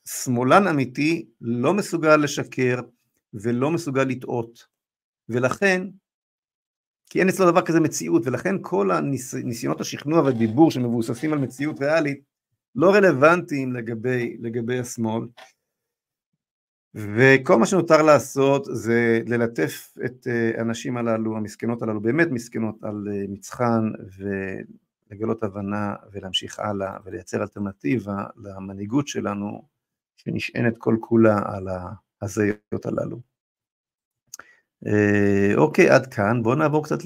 [0.08, 2.80] שמאלן אמיתי לא מסוגל לשקר
[3.34, 4.68] ולא מסוגל לטעות,
[5.30, 5.82] ולכן,
[7.10, 12.33] כי אין אצלו דבר כזה מציאות, ולכן כל הניסיונות השכנוע והדיבור שמבוססים על מציאות ריאלית
[12.76, 15.28] לא רלוונטיים לגבי, לגבי השמאל,
[16.96, 23.08] וכל מה שנותר לעשות זה ללטף את אה, הנשים הללו, המסכנות הללו, באמת מסכנות על
[23.12, 29.68] אה, מצחן ולגלות הבנה ולהמשיך הלאה ולייצר אלטרנטיבה למנהיגות שלנו
[30.16, 31.68] שנשענת כל כולה על
[32.22, 33.20] ההזיות הללו.
[34.88, 37.00] אה, אוקיי, עד כאן, בואו נעבור קצת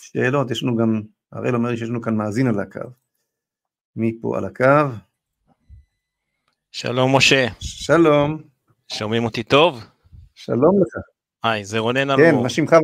[0.00, 1.02] לשאלות, יש לנו גם,
[1.32, 2.80] הראל אומר שיש לנו כאן מאזין על הקו.
[3.96, 4.64] מי פה על הקו?
[6.72, 7.46] שלום משה.
[7.60, 8.42] שלום.
[8.92, 9.84] שומעים אותי טוב?
[10.34, 11.02] שלום לך.
[11.42, 12.36] היי, זה רונן כן, אלמוג.
[12.36, 12.76] כן, מה שמך?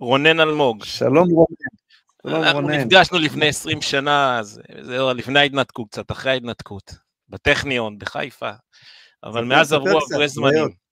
[0.00, 0.84] רונן אלמוג.
[0.84, 1.54] שלום רונן.
[2.22, 2.80] שלום אנחנו רונן.
[2.80, 6.94] נפגשנו לפני 20 שנה, אז זה לפני ההתנתקות, קצת אחרי ההתנתקות.
[7.28, 8.50] בטכניון, בחיפה.
[9.24, 10.83] אבל מאז עברו הרבה זמנים.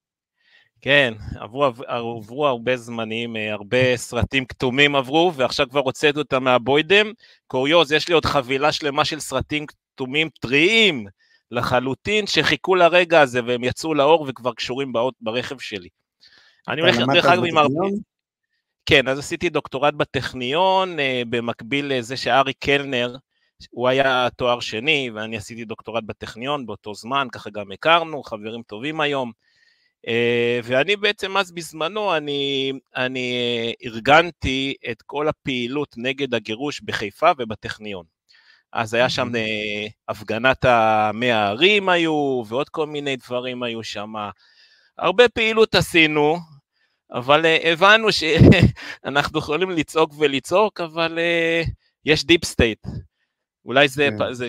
[0.83, 7.13] כן, עברו, עברו הרבה זמנים, אה, הרבה סרטים כתומים עברו, ועכשיו כבר הוצאתי אותם מהבוידם.
[7.47, 11.07] קוריוז, יש לי עוד חבילה שלמה של סרטים כתומים טריים.
[11.53, 15.89] לחלוטין, שחיכו לרגע הזה והם יצאו לאור וכבר קשורים באות, ברכב שלי.
[16.69, 17.81] אני הולך, דרך אגב, עם הרבה...
[18.87, 23.17] כן, אז עשיתי דוקטורט בטכניון, אה, במקביל לזה שארי קלנר,
[23.71, 29.01] הוא היה תואר שני, ואני עשיתי דוקטורט בטכניון באותו זמן, ככה גם הכרנו, חברים טובים
[29.01, 29.33] היום.
[30.09, 37.31] אה, ואני בעצם אז בזמנו, אני, אני אה, ארגנתי את כל הפעילות נגד הגירוש בחיפה
[37.39, 38.05] ובטכניון.
[38.73, 44.13] אז היה שם אה, הפגנת המאה הערים היו, ועוד כל מיני דברים היו שם.
[44.99, 46.37] הרבה פעילות עשינו,
[47.13, 51.19] אבל הבנו שאנחנו יכולים לצעוק ולצעוק, אבל
[52.05, 52.87] יש deep state.
[53.65, 54.33] אולי זה, כן.
[54.33, 54.49] זה,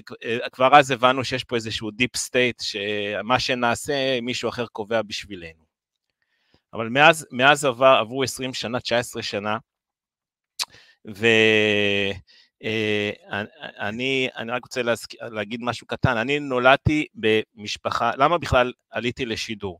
[0.51, 5.64] כבר אז הבנו שיש פה איזשהו deep state, שמה שנעשה מישהו אחר קובע בשבילנו.
[6.74, 9.57] אבל מאז, מאז עבר, עברו 20 שנה, 19 שנה,
[11.16, 11.28] ו...
[12.64, 13.11] אה,
[13.80, 15.14] אני, אני רק רוצה להזכ...
[15.22, 19.80] להגיד משהו קטן, אני נולדתי במשפחה, למה בכלל עליתי לשידור?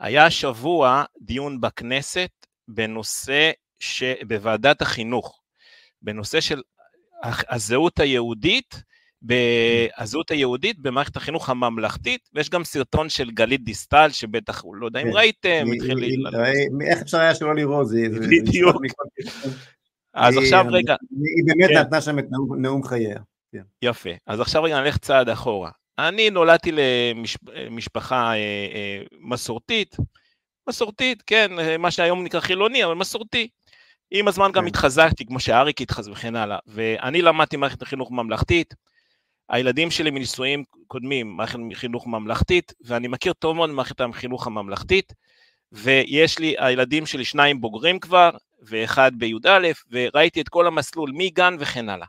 [0.00, 2.30] היה שבוע דיון בכנסת
[2.68, 4.02] בנושא, ש...
[4.28, 5.42] בוועדת החינוך,
[6.02, 6.62] בנושא של
[7.24, 8.82] הזהות היהודית,
[9.98, 15.06] הזהות היהודית במערכת החינוך הממלכתית, ויש גם סרטון של גלית דיסטל, שבטח, לא יודע אם
[15.10, 15.16] כן.
[15.16, 16.26] ראיתם, התחיל...
[16.86, 17.88] איך אפשר היה שלא לראות?
[17.88, 18.08] זה...
[18.30, 18.76] בדיוק.
[20.14, 20.96] אז עכשיו רגע...
[21.10, 21.78] היא באמת כן.
[21.78, 23.18] נתנה שם את נאום, נאום חייה.
[23.52, 23.62] כן.
[23.82, 24.10] יפה.
[24.26, 25.70] אז עכשיו רגע נלך צעד אחורה.
[25.98, 28.36] אני נולדתי למשפחה אה,
[28.74, 29.96] אה, מסורתית,
[30.68, 33.48] מסורתית, כן, מה שהיום נקרא חילוני, אבל מסורתי.
[34.10, 34.68] עם הזמן גם כן.
[34.68, 36.58] התחזקתי, כמו שאריק התחזק וכן הלאה.
[36.66, 38.74] ואני למדתי מערכת החינוך ממלכתית.
[39.48, 45.12] הילדים שלי מנישואים קודמים, מערכת חינוך ממלכתית, ואני מכיר טוב מאוד מערכת החינוך הממלכתית,
[45.72, 48.30] ויש לי, הילדים שלי שניים בוגרים כבר,
[48.62, 49.58] ואחד בי"א,
[49.90, 52.06] וראיתי את כל המסלול מגן וכן הלאה.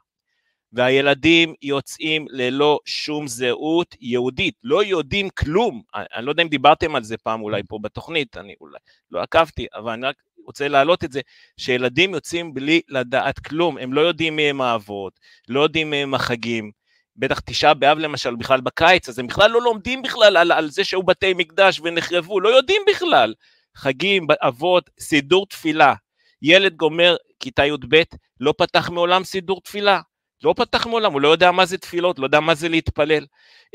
[0.74, 5.82] והילדים יוצאים ללא שום זהות יהודית, לא יודעים כלום.
[5.96, 8.78] אני לא יודע אם דיברתם על זה פעם אולי פה בתוכנית, אני אולי
[9.12, 10.16] לא עקבתי, אבל אני רק
[10.46, 11.22] רוצה להעלות את זה,
[11.58, 16.14] שילדים יוצאים בלי לדעת כלום, הם לא יודעים מי הם האבות, לא יודעים מי הם
[16.14, 16.72] החגים,
[17.16, 20.84] בטח תשעה באב למשל, בכלל בקיץ, אז הם בכלל לא לומדים בכלל על, על זה
[20.84, 23.34] שהיו בתי מקדש ונחרבו, לא יודעים בכלל.
[23.76, 25.94] חגים, אבות, סידור תפילה,
[26.42, 28.02] ילד גומר כיתה י"ב,
[28.40, 30.02] לא פתח מעולם סידור תפילה.
[30.44, 33.26] לא פתח מעולם, הוא לא יודע מה זה תפילות, לא יודע מה זה להתפלל.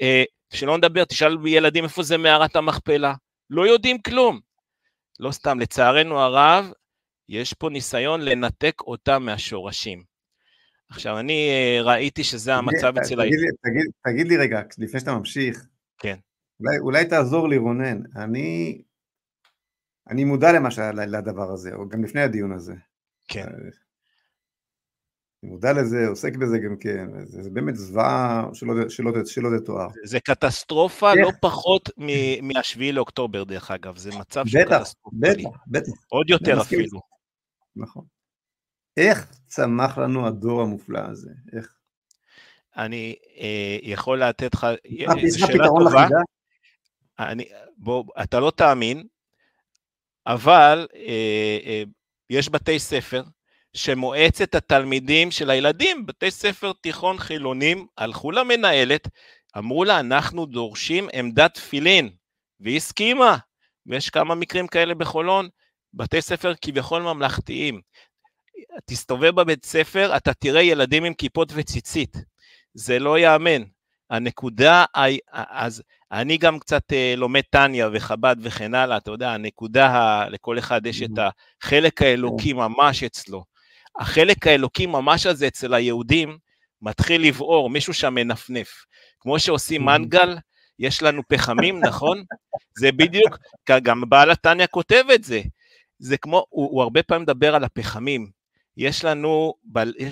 [0.03, 3.15] אה, שלא נדבר, תשאל ילדים איפה זה מערת המכפלה.
[3.51, 4.41] לא יודעים כלום.
[5.21, 6.73] לא סתם, לצערנו הרב,
[7.29, 10.05] יש פה ניסיון לנתק אותם מהשורשים.
[10.91, 13.25] עכשיו, אני אה, ראיתי שזה המצב אצל ה...
[13.25, 15.67] תגיד, תגיד, תגיד לי רגע, לפני שאתה ממשיך,
[15.99, 16.17] כן.
[16.61, 18.01] אולי, אולי תעזור לי, רונן.
[18.17, 18.83] אני
[20.11, 22.75] אני מודע למשל לדבר הזה, או גם לפני הדיון הזה.
[23.29, 23.47] כן.
[25.45, 29.89] מודע לזה, עוסק בזה גם כן, זה, זה באמת זוועה שלא, שלא, שלא תתואר.
[30.05, 31.91] זה קטסטרופה לא פחות
[32.43, 35.17] מהשביעי לאוקטובר דרך אגב, זה מצב של קטסטרופה.
[35.21, 35.93] בטח, בטח.
[36.09, 37.01] עוד יותר אפילו.
[37.77, 38.05] נכון.
[38.97, 41.31] איך צמח לנו הדור המופלא הזה?
[41.57, 41.75] איך?
[42.77, 44.67] אני אה, יכול לתת לך,
[45.29, 46.07] זו שאלה טובה.
[47.19, 47.45] אני,
[47.77, 49.07] בוא, אתה לא תאמין,
[50.27, 51.83] אבל אה, אה,
[52.31, 53.23] יש בתי ספר
[53.75, 59.09] שמועצת התלמידים של הילדים, בתי ספר תיכון חילונים, הלכו למנהלת,
[59.59, 62.11] אמרו לה, אנחנו דורשים עמדת תפילין,
[62.61, 63.37] והיא הסכימה,
[63.87, 65.49] ויש כמה מקרים כאלה בחולון,
[65.95, 67.81] בתי ספר כביכול ממלכתיים.
[68.87, 72.17] תסתובב בבית ספר, אתה תראה ילדים עם כיפות וציצית.
[72.75, 73.63] זה לא ייאמן.
[74.11, 74.85] הנקודה,
[75.35, 80.87] אז אני גם קצת אה, לומד טניה וחב"ד וכן הלאה, אתה יודע, הנקודה, לכל אחד
[80.87, 81.19] יש את
[81.63, 83.54] החלק האלוקי ממש אצלו.
[84.01, 86.39] החלק האלוקי ממש הזה אצל היהודים
[86.83, 88.85] מתחיל לבעור, מישהו שם מנפנף.
[89.21, 90.37] כמו שעושים מנגל,
[90.79, 92.25] יש לנו פחמים, נכון?
[92.79, 93.39] זה בדיוק,
[93.83, 95.43] גם בעל התניא כותב את זה.
[95.99, 98.31] זה כמו, הוא, הוא הרבה פעמים מדבר על הפחמים.
[98.77, 99.55] יש לנו,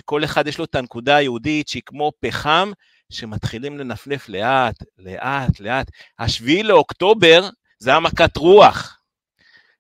[0.05, 2.73] כל אחד יש לו את הנקודה היהודית שהיא כמו פחם,
[3.11, 5.91] שמתחילים לנפנף לאט, לאט, לאט.
[6.19, 8.99] השביעי לאוקטובר זה היה מכת רוח.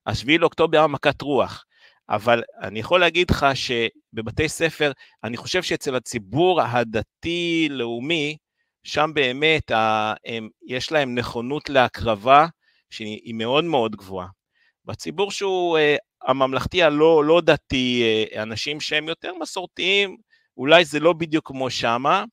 [0.07, 1.65] השביעי לאוקטובר היה מכת רוח.
[2.09, 4.93] אבל אני יכול להגיד לך שבבתי ספר,
[5.25, 8.37] אני חושב שאצל הציבור הדתי-לאומי,
[8.85, 9.71] שם באמת
[10.27, 12.47] הם, יש להם נכונות להקרבה
[12.91, 14.29] שהיא מאוד מאוד גבוהה.
[14.85, 20.17] בציבור שהוא אה, הממלכתי הלא לא דתי, אה, אנשים שהם יותר מסורתיים,
[20.57, 22.25] אולי זה לא בדיוק כמו שמה,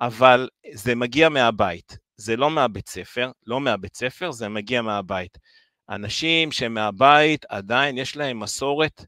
[0.00, 5.38] אבל זה מגיע מהבית, זה לא מהבית ספר, לא מהבית ספר, זה מגיע מהבית.
[5.90, 9.04] אנשים שמהבית עדיין יש להם מסורת,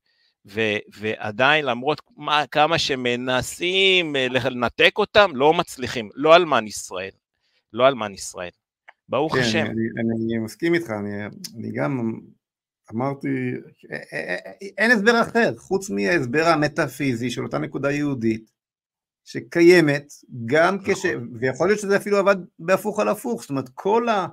[0.47, 7.11] ו- ועדיין למרות מה, כמה שמנסים אה, לנתק אותם, לא מצליחים, לא אלמן ישראל,
[7.73, 8.51] לא אלמן ישראל.
[9.09, 9.59] ברוך כן, השם.
[9.59, 11.27] אני, אני, אני מסכים איתך, אני,
[11.57, 12.21] אני גם
[12.95, 13.29] אמרתי,
[13.93, 18.51] אה, אה, אין הסבר אחר, חוץ מההסבר המטאפיזי של אותה נקודה יהודית,
[19.25, 20.13] שקיימת,
[20.47, 20.95] גם נכון.
[20.95, 21.07] כש...
[21.41, 24.27] ויכול להיות שזה אפילו עבד בהפוך על הפוך, זאת אומרת כל, ה,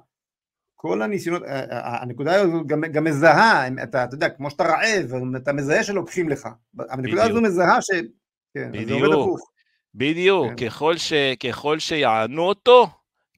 [0.80, 5.84] כל הניסיונות, הנקודה הזו גם, גם מזהה, אתה, אתה יודע, כמו שאתה רעב, אתה מזהה
[5.84, 6.47] שלוקחים לך,
[6.89, 7.89] הנקודה הזו מזהה ש...
[8.53, 9.49] כן, בדיוק, זה עובד הפוך.
[9.95, 10.69] בדיוק, כן.
[10.69, 12.88] ככל, ש, ככל שיענו אותו,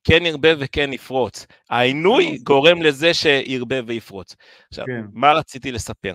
[0.03, 1.45] כן ירבה וכן יפרוץ.
[1.69, 4.35] העינוי גורם לזה שירבה ויפרוץ.
[4.69, 5.05] עכשיו, כן.
[5.13, 6.13] מה רציתי לספר?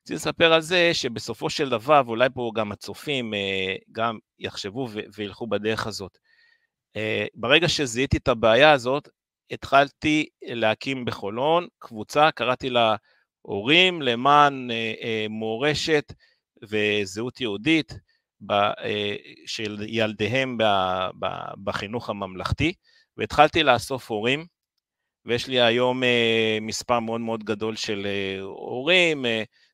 [0.00, 5.46] רציתי לספר על זה שבסופו של דבר, ואולי פה גם הצופים אה, גם יחשבו וילכו
[5.46, 6.18] בדרך הזאת.
[6.96, 9.08] אה, ברגע שזיהיתי את הבעיה הזאת,
[9.52, 12.96] התחלתי להקים בחולון קבוצה, קראתי לה
[13.42, 16.12] הורים למען אה, מורשת
[16.62, 17.92] וזהות יהודית
[19.46, 20.58] של ילדיהם
[21.64, 22.72] בחינוך הממלכתי,
[23.16, 24.46] והתחלתי לאסוף הורים,
[25.24, 26.02] ויש לי היום
[26.60, 28.06] מספר מאוד מאוד גדול של
[28.42, 29.24] הורים,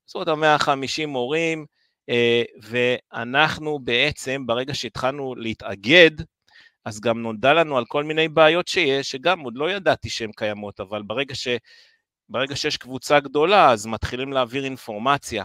[0.06, 1.66] בסביבות ה-150 מורים,
[2.08, 6.10] אה, ואנחנו בעצם, ברגע שהתחלנו להתאגד,
[6.88, 10.80] אז גם נודע לנו על כל מיני בעיות שיש, שגם עוד לא ידעתי שהן קיימות,
[10.80, 11.48] אבל ברגע, ש,
[12.28, 15.44] ברגע שיש קבוצה גדולה, אז מתחילים להעביר אינפורמציה.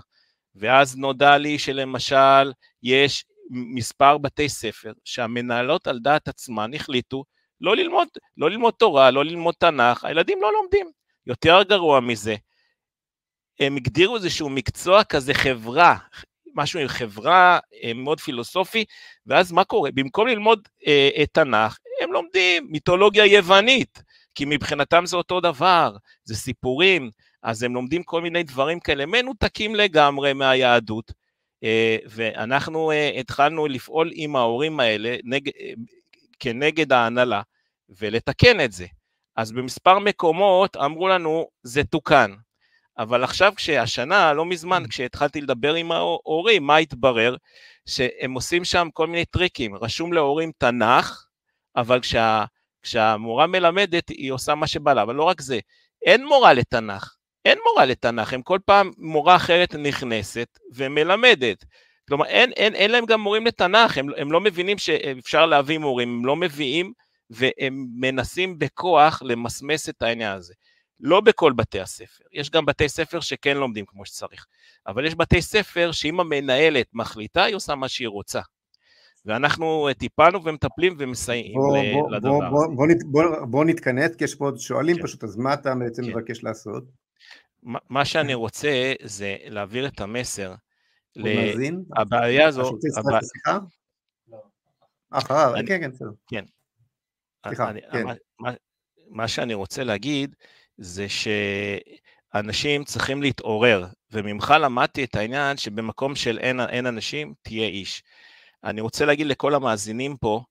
[0.56, 2.52] ואז נודע לי שלמשל,
[2.84, 7.24] יש מספר בתי ספר שהמנהלות על דעת עצמן החליטו
[7.62, 10.92] לא ללמוד, לא ללמוד תורה, לא ללמוד תנ"ך, הילדים לא לומדים.
[11.28, 12.36] יותר גרוע מזה,
[13.60, 15.98] הם הגדירו איזשהו מקצוע כזה חברה,
[16.56, 18.86] משהו עם חברה אה, מאוד פילוסופי,
[19.28, 19.92] ואז מה קורה?
[19.94, 24.04] במקום ללמוד אה, את תנ"ך, הם לומדים מיתולוגיה יוונית,
[24.36, 27.10] כי מבחינתם זה אותו דבר, זה סיפורים,
[27.44, 31.12] אז הם לומדים כל מיני דברים כאלה מנותקים לגמרי מהיהדות,
[31.64, 35.74] אה, ואנחנו אה, התחלנו לפעול עם ההורים האלה נג, אה,
[36.40, 37.42] כנגד ההנהלה,
[37.90, 38.86] ולתקן את זה.
[39.36, 42.32] אז במספר מקומות אמרו לנו, זה תוקן.
[42.98, 44.88] אבל עכשיו כשהשנה, לא מזמן, mm.
[44.88, 47.36] כשהתחלתי לדבר עם ההורים, מה התברר?
[47.86, 51.26] שהם עושים שם כל מיני טריקים, רשום להורים תנ"ך,
[51.76, 52.46] אבל כשה,
[52.84, 55.60] כשהמורה מלמדת היא עושה מה שבא לה, אבל לא רק זה,
[56.06, 57.16] אין מורה לתנ"ך,
[57.46, 61.66] אין מורה לתנ"ך, הם כל פעם מורה אחרת נכנסת ומלמדת.
[62.08, 66.10] כלומר, אין, אין, אין להם גם מורים לתנ"ך, הם, הם לא מבינים שאפשר להביא מורים,
[66.10, 66.94] הם לא מביאים
[67.30, 70.54] והם מנסים בכוח למסמס את העניין הזה.
[71.00, 74.46] לא בכל בתי הספר, יש גם בתי ספר שכן לומדים כמו שצריך,
[74.88, 78.42] אבל יש בתי ספר שאם המנהלת מחליטה, היא עושה מה שהיא רוצה.
[79.26, 83.06] ואנחנו טיפלנו ומטפלים ומסייעים בוא, בוא, לדבר בוא, בוא, הזה.
[83.06, 85.04] בוא, בוא, בוא נתכנס, כי יש פה עוד שואלים כן.
[85.04, 86.10] פשוט, אז מה אתה בעצם כן.
[86.10, 86.84] מבקש לעשות?
[87.90, 90.56] מה שאני רוצה זה להעביר את המסר.
[91.98, 92.72] הבעיה הזו...
[95.10, 96.12] אחריו, כן, כן, בסדר.
[96.28, 96.46] כן.
[97.48, 98.06] סליחה, כן.
[99.10, 100.36] מה שאני רוצה להגיד,
[100.78, 108.04] זה שאנשים צריכים להתעורר, וממך למדתי את העניין שבמקום של אין, אין אנשים, תהיה איש.
[108.64, 110.42] אני רוצה להגיד לכל המאזינים פה,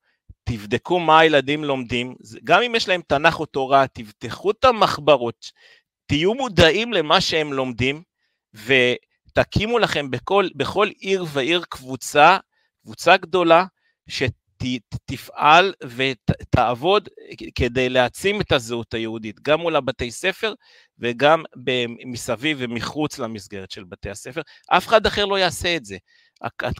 [0.44, 2.14] תבדקו מה הילדים לומדים,
[2.44, 5.50] גם אם יש להם תנ"ך או תורה, תפתחו את המחברות,
[6.06, 8.02] תהיו מודעים למה שהם לומדים,
[9.34, 12.38] תקימו לכם בכל, בכל עיר ועיר קבוצה,
[12.82, 13.64] קבוצה גדולה,
[14.62, 17.08] שתפעל ותעבוד
[17.54, 20.54] כדי להעצים את הזהות היהודית, גם מול הבתי ספר
[20.98, 21.42] וגם
[22.06, 24.40] מסביב ומחוץ למסגרת של בתי הספר.
[24.68, 25.96] אף אחד אחר לא יעשה את זה.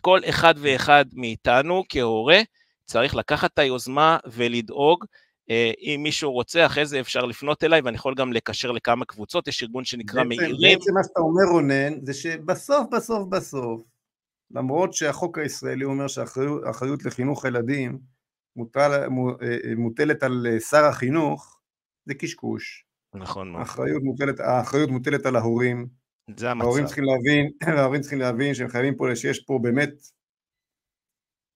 [0.01, 2.41] כל אחד ואחד מאיתנו כהורה
[2.85, 5.05] צריך לקחת את היוזמה ולדאוג
[5.51, 9.49] אה, אם מישהו רוצה, אחרי זה אפשר לפנות אליי, ואני יכול גם לקשר לכמה קבוצות,
[9.49, 10.57] יש ארגון שנקרא מאירים.
[10.61, 13.81] בעצם מה שאתה אומר, רונן, זה שבסוף, בסוף, בסוף,
[14.53, 17.99] למרות שהחוק הישראלי אומר שהאחריות לחינוך הילדים
[18.57, 19.09] מוטל,
[19.77, 21.61] מוטלת על שר החינוך,
[22.07, 22.85] זה קשקוש.
[23.15, 23.61] נכון מאוד.
[23.61, 25.89] האחריות מוטלת, האחריות מוטלת על ההורים.
[26.37, 26.65] זה המצב.
[26.65, 29.93] ההורים צריכים להבין, ההורים צריכים להבין שהם חייבים פה, שיש פה באמת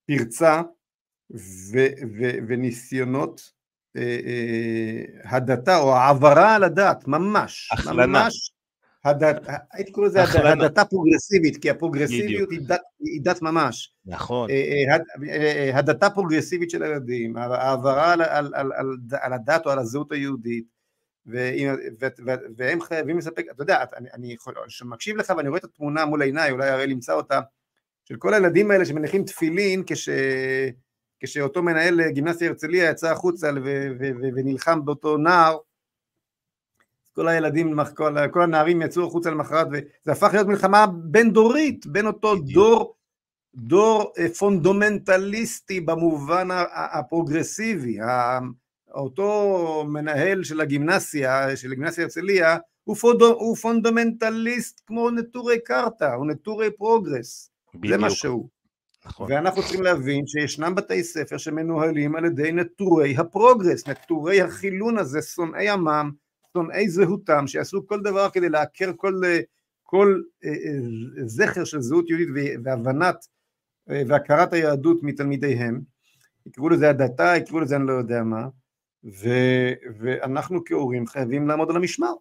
[0.07, 0.61] פרצה
[1.71, 1.77] ו,
[2.17, 3.51] ו, וניסיונות
[3.97, 8.05] אה, אה, הדתה או העברה על הדת, ממש, הכלנה.
[8.05, 8.51] ממש,
[9.73, 12.49] הייתי קורא לזה הדתה פרוגרסיבית, כי הפרוגרסיביות
[12.99, 13.93] היא דת, ממש.
[14.05, 14.49] נכון.
[14.49, 18.13] אה, הדתה פרוגרסיבית של הילדים, העברה
[19.21, 20.65] על, הדת או על הזהות היהודית,
[22.57, 23.83] והם חייבים לספק, אתה יודע,
[24.13, 24.35] אני,
[24.85, 27.39] מקשיב לך ואני רואה את התמונה מול עיניי, אולי הראל ימצא אותה,
[28.05, 30.09] של כל הילדים האלה שמניחים תפילין כש...
[31.19, 33.49] כשאותו מנהל גימנסיה הרצליה יצא החוצה
[34.35, 35.57] ונלחם באותו נער,
[37.17, 42.07] כל הילדים, כל, כל הנערים יצאו החוצה למחרת, וזה הפך להיות מלחמה בין דורית, בין
[42.07, 42.95] אותו דור,
[43.55, 47.97] דור אה, פונדומנטליסטי במובן הפרוגרסיבי,
[48.93, 56.27] אותו מנהל של הגימנסיה, של הגימנסיה הרצליה, הוא, פונד, הוא פונדומנטליסט כמו נטורי קרתא, הוא
[56.27, 57.95] נטורי progress, בדיוק.
[57.95, 58.47] זה מה שהוא.
[59.05, 59.31] נכון.
[59.31, 65.21] ואנחנו צריכים להבין שישנם בתי ספר שמנוהלים על ידי נטורי ה progress, נטורי החילון הזה,
[65.21, 66.11] שונאי עמם,
[66.57, 69.21] שונאי זהותם, שיעשו כל דבר כדי לעקר כל,
[69.83, 72.29] כל אה, אה, זכר של זהות יהודית
[72.63, 73.15] והבנת
[73.89, 75.81] אה, והכרת היהדות מתלמידיהם,
[76.45, 78.47] יקראו לזה הדתה, יקראו לזה אני לא יודע מה,
[79.03, 79.29] ו,
[79.99, 82.13] ואנחנו כהורים חייבים לעמוד על המשמר.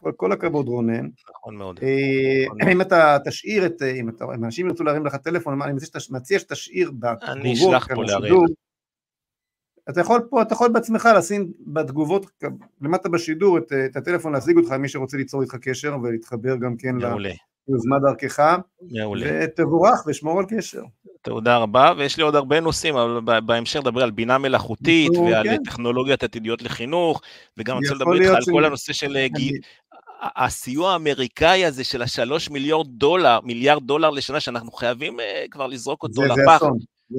[0.00, 1.08] כל, כל הכבוד רונן.
[1.30, 1.80] נכון מאוד.
[1.82, 5.72] אה, אם אתה תשאיר את, אם, אתה, אם אנשים ירצו להרים לך טלפון, אני
[6.10, 7.22] מציע שתשאיר בתגובות.
[7.28, 8.34] אני אשלח פה להרים.
[9.90, 12.26] אתה יכול פה, אתה יכול בעצמך לשים בתגובות
[12.80, 16.94] למטה בשידור את, את הטלפון להשיג אותך, מי שרוצה ליצור איתך קשר ולהתחבר גם כן
[17.68, 18.56] ליוזמה דרכך.
[18.90, 19.26] מעולה.
[19.44, 20.82] ותבורך ושמור על קשר.
[21.22, 25.62] תודה רבה, ויש לי עוד הרבה נושאים, אבל בהמשך נדבר על בינה מלאכותית ועל כן.
[25.64, 27.22] טכנולוגיות עתידיות לחינוך,
[27.58, 29.16] וגם אני רוצה לדבר איתך על כל הנושא של
[30.36, 36.02] הסיוע האמריקאי הזה של השלוש מיליארד דולר, מיליארד דולר לשנה, שאנחנו חייבים uh, כבר לזרוק
[36.02, 36.62] אותו זה, לפח.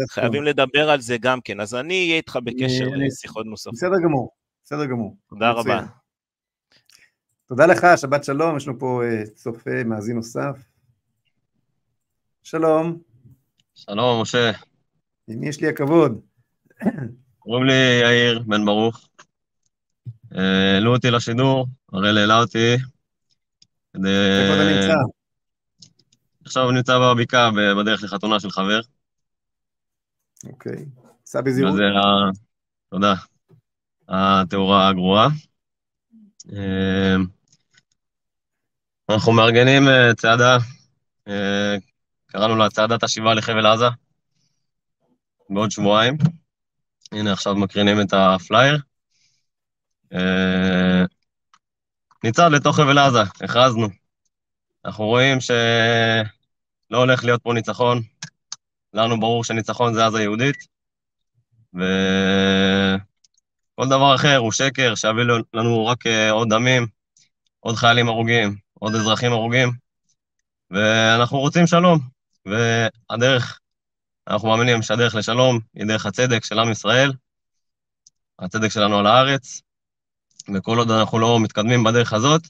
[0.09, 1.59] חייבים לדבר על זה גם כן.
[1.59, 3.73] אז אני אהיה איתך בקשר לשיחות נוספות.
[3.73, 4.31] בסדר גמור,
[4.65, 5.17] בסדר גמור.
[5.29, 5.85] תודה רבה.
[7.47, 10.57] תודה לך, שבת שלום, יש לנו פה uh, צופה מאזין נוסף.
[12.43, 12.97] שלום.
[13.75, 14.51] שלום, משה.
[15.27, 16.19] עם מי יש לי הכבוד?
[17.39, 19.09] קוראים לי יאיר בן ברוך.
[20.35, 22.73] אה, העלו אותי לשידור, הראל העלה אותי.
[23.95, 24.97] איפה אתה נמצא?
[26.45, 28.79] עכשיו אני נמצא בבקעה בדרך לחתונה של חבר.
[30.45, 30.85] אוקיי.
[31.25, 31.75] סע בזהירות.
[31.75, 32.31] זה ה...
[32.89, 33.13] תודה.
[34.09, 35.27] התאורה הגרועה.
[36.53, 37.15] אה,
[39.09, 40.57] אנחנו מארגנים אה, צעדה,
[42.27, 43.85] קראנו לה צעדת השיבה לחבל עזה,
[45.49, 46.17] בעוד שבועיים.
[47.11, 48.77] הנה עכשיו מקרינים את הפלייר.
[50.13, 51.03] אה,
[52.23, 53.87] ניצד לתוך חבל עזה, הכרזנו.
[54.85, 58.01] אנחנו רואים שלא הולך להיות פה ניצחון.
[58.93, 60.55] לנו ברור שניצחון זה עזה יהודית,
[61.73, 61.85] וכל
[63.89, 65.23] דבר אחר הוא שקר, שיביא
[65.53, 66.87] לנו רק אה, עוד דמים,
[67.59, 69.71] עוד חיילים הרוגים, עוד אזרחים הרוגים,
[70.71, 71.99] ואנחנו רוצים שלום,
[72.45, 73.59] והדרך,
[74.27, 77.13] אנחנו מאמינים שהדרך לשלום היא דרך הצדק של עם ישראל,
[78.39, 79.61] הצדק שלנו על הארץ,
[80.53, 82.41] וכל עוד אנחנו לא מתקדמים בדרך הזאת,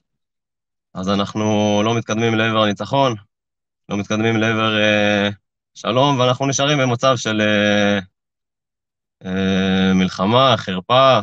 [0.93, 3.15] אז אנחנו לא מתקדמים לעבר הניצחון,
[3.89, 5.29] לא מתקדמים לעבר אה,
[5.78, 7.99] שלום, ואנחנו נשארים במצב של אה,
[9.25, 11.19] אה, מלחמה, חרפה,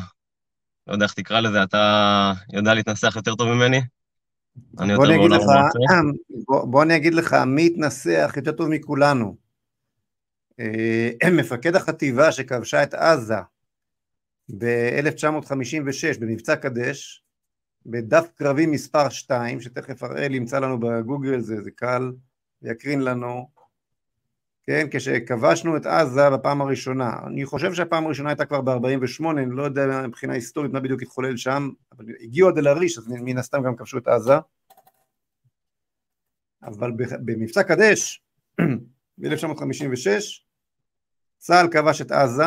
[0.86, 3.80] לא יודע איך תקרא לזה, אתה יודע להתנסח יותר טוב ממני?
[4.72, 5.42] בוא, אני אגיד לך,
[6.46, 9.36] בוא, בוא אני אגיד לך, מי התנסח יותר טוב מכולנו?
[10.60, 13.40] אה, מפקד החטיבה שכבשה את עזה
[14.58, 17.24] ב-1956 במבצע קדש,
[17.86, 22.12] בדף קרבי מספר 2, שתכף הראל ימצא לנו בגוגל, זה, זה קל,
[22.62, 23.53] ויקרין לנו,
[24.66, 29.62] כן, כשכבשנו את עזה בפעם הראשונה, אני חושב שהפעם הראשונה הייתה כבר ב-48, אני לא
[29.62, 33.76] יודע מבחינה היסטורית מה בדיוק התחולל שם, אבל הגיעו עד אל-עריש, אז מן הסתם גם
[33.76, 34.34] כבשו את עזה.
[36.62, 38.22] אבל במבצע קדש
[39.18, 40.08] ב-1956
[41.38, 42.44] צה"ל כבש את עזה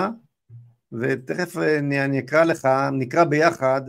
[0.91, 3.81] ותכף אני אקרא לך, נקרא ביחד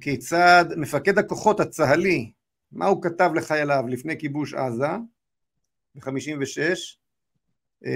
[0.00, 2.32] כיצד מפקד הכוחות הצה"לי,
[2.72, 4.86] מה הוא כתב לחייליו לפני כיבוש עזה
[5.96, 6.60] ב-56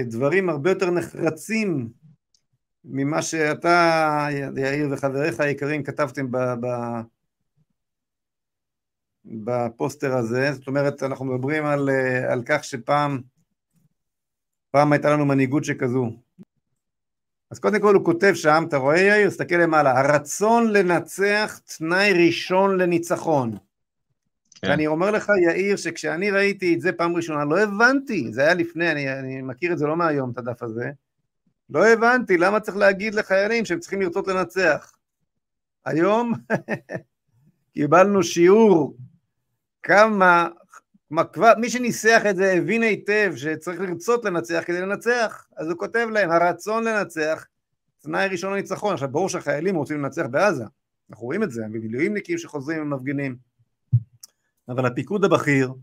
[0.09, 1.89] דברים הרבה יותר נחרצים
[2.85, 4.27] ממה שאתה,
[4.57, 6.67] יאיר וחבריך היקרים, כתבתם ב, ב,
[9.25, 11.89] בפוסטר הזה, זאת אומרת, אנחנו מדברים על,
[12.29, 13.21] על כך שפעם
[14.71, 16.11] פעם הייתה לנו מנהיגות שכזו.
[17.51, 19.29] אז קודם כל הוא כותב שם, אתה רואה יאיר?
[19.29, 23.57] תסתכל למעלה, הרצון לנצח תנאי ראשון לניצחון.
[24.61, 24.69] כן.
[24.69, 28.91] ואני אומר לך, יאיר, שכשאני ראיתי את זה פעם ראשונה, לא הבנתי, זה היה לפני,
[28.91, 30.91] אני, אני מכיר את זה לא מהיום, את הדף הזה,
[31.69, 34.91] לא הבנתי למה צריך להגיד לחיילים שהם צריכים לרצות לנצח.
[35.85, 36.33] היום
[37.73, 38.97] קיבלנו שיעור
[39.83, 40.47] כמה,
[41.57, 46.31] מי שניסח את זה הבין היטב שצריך לרצות לנצח כדי לנצח, אז הוא כותב להם,
[46.31, 47.45] הרצון לנצח,
[47.99, 48.93] תנאי ראשון לניצחון.
[48.93, 50.63] עכשיו ברור שהחיילים רוצים לנצח בעזה,
[51.09, 53.50] אנחנו רואים את זה, מילואימניקים שחוזרים ומפגינים.
[54.69, 55.73] אבל הפיקוד הבכיר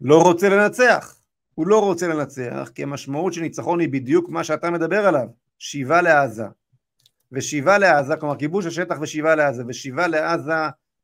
[0.00, 1.20] לא רוצה לנצח.
[1.54, 6.02] הוא לא רוצה לנצח, כי המשמעות של ניצחון היא בדיוק מה שאתה מדבר עליו, שיבה
[6.02, 6.44] לעזה.
[7.32, 10.52] ושיבה לעזה, כלומר כיבוש השטח ושיבה לעזה, ושיבה לעזה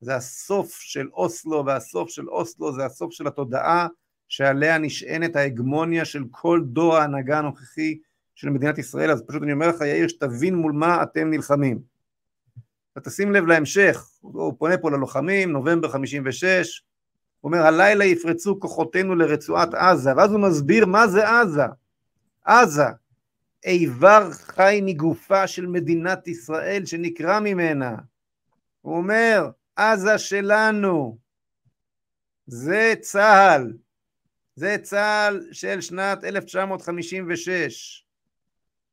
[0.01, 3.87] זה הסוף של אוסלו, והסוף של אוסלו זה הסוף של התודעה
[4.29, 7.99] שעליה נשענת ההגמוניה של כל דור ההנהגה הנוכחי
[8.35, 11.79] של מדינת ישראל, אז פשוט אני אומר לך יאיר שתבין מול מה אתם נלחמים.
[12.99, 16.83] ותשים לב להמשך, הוא פונה פה ללוחמים, נובמבר 56,
[17.41, 21.65] הוא אומר הלילה יפרצו כוחותינו לרצועת עזה, ואז הוא מסביר מה זה עזה.
[22.45, 22.87] עזה,
[23.65, 27.97] איבר חי מגופה של מדינת ישראל שנקרא ממנה.
[28.81, 31.19] הוא אומר, עזה שלנו,
[32.47, 33.73] זה צה"ל,
[34.55, 38.05] זה צה"ל של שנת 1956,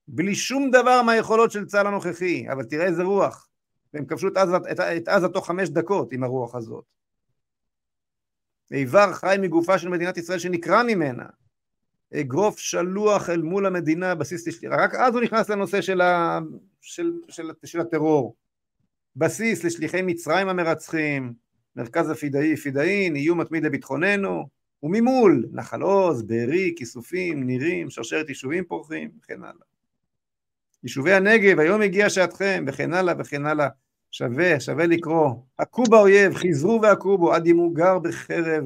[0.07, 3.46] בלי שום דבר מהיכולות של צה"ל הנוכחי, אבל תראה איזה רוח,
[3.93, 6.83] והם כבשו את עזה, את, את עזה תוך חמש דקות עם הרוח הזאת.
[8.71, 11.25] איבר חי מגופה של מדינת ישראל שנקרע ממנה.
[12.13, 14.75] אגרוף שלוח אל מול המדינה, בסיס לשליחה.
[14.75, 16.39] רק אז הוא נכנס לנושא של, ה...
[16.81, 18.35] של, של, של הטרור.
[19.15, 21.33] בסיס לשליחי מצרים המרצחים,
[21.75, 24.47] מרכז הפידאי, פידאין, איום מתמיד לביטחוננו,
[24.83, 29.76] וממול, נחל עוז, בארי, כיסופים, נירים, שרשרת יישובים פורחים, וכן הלאה.
[30.84, 33.67] יישובי הנגב, היום הגיעה שעתכם, וכן הלאה וכן הלאה.
[34.11, 35.34] שווה, שווה לקרוא.
[35.59, 38.63] הכו באויב, חיזרו והכו בו, עד ימוגר בחרב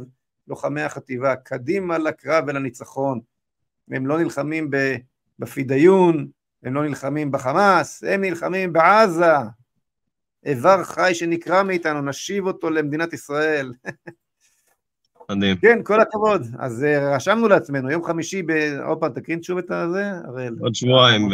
[0.47, 1.36] לוחמי החטיבה.
[1.36, 3.20] קדימה לקרב ולניצחון.
[3.91, 4.70] הם לא נלחמים
[5.39, 6.28] בפידיון,
[6.64, 9.36] הם לא נלחמים בחמאס, הם נלחמים בעזה.
[10.45, 13.72] איבר חי שנקרע מאיתנו, נשיב אותו למדינת ישראל.
[15.32, 15.57] מדהים.
[15.57, 16.41] כן, כל הכבוד.
[16.59, 18.51] אז אה, רשמנו לעצמנו, יום חמישי, ב...
[18.86, 20.55] עוד פעם, תקרין שוב את הזה, הראל.
[20.62, 21.34] עוד שבועיים, ב...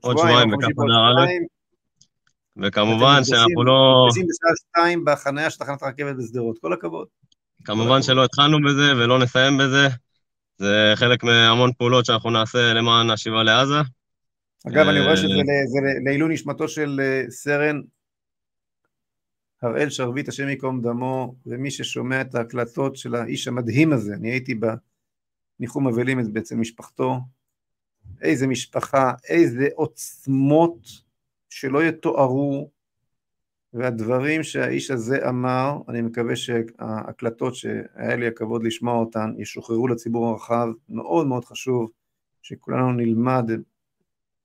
[0.00, 0.66] עוד שבועיים, אדר
[1.08, 1.26] א'.
[2.62, 4.08] וכמובן שאנחנו לא...
[4.12, 7.06] אתם בשעה שתיים בחניה של תחנת הרכבת בשדרות, כל הכבוד.
[7.64, 9.88] כמובן שלא התחלנו בזה ולא נסיים בזה.
[10.58, 13.80] זה חלק מהמון פעולות שאנחנו נעשה למען השיבה לעזה.
[14.68, 15.34] אגב, אני רואה שזה
[16.04, 17.80] לעילוי נשמתו של אה, סרן
[19.62, 24.54] הראל שרביט, השם ייקום דמו, ומי ששומע את ההקלטות של האיש המדהים הזה, אני הייתי
[25.58, 27.20] בניחום אבלים אצל משפחתו,
[28.22, 30.78] איזה משפחה, איזה עוצמות
[31.48, 32.70] שלא יתוארו,
[33.72, 40.68] והדברים שהאיש הזה אמר, אני מקווה שההקלטות שהיה לי הכבוד לשמוע אותן, ישוחררו לציבור הרחב,
[40.88, 41.90] מאוד מאוד חשוב
[42.42, 43.50] שכולנו נלמד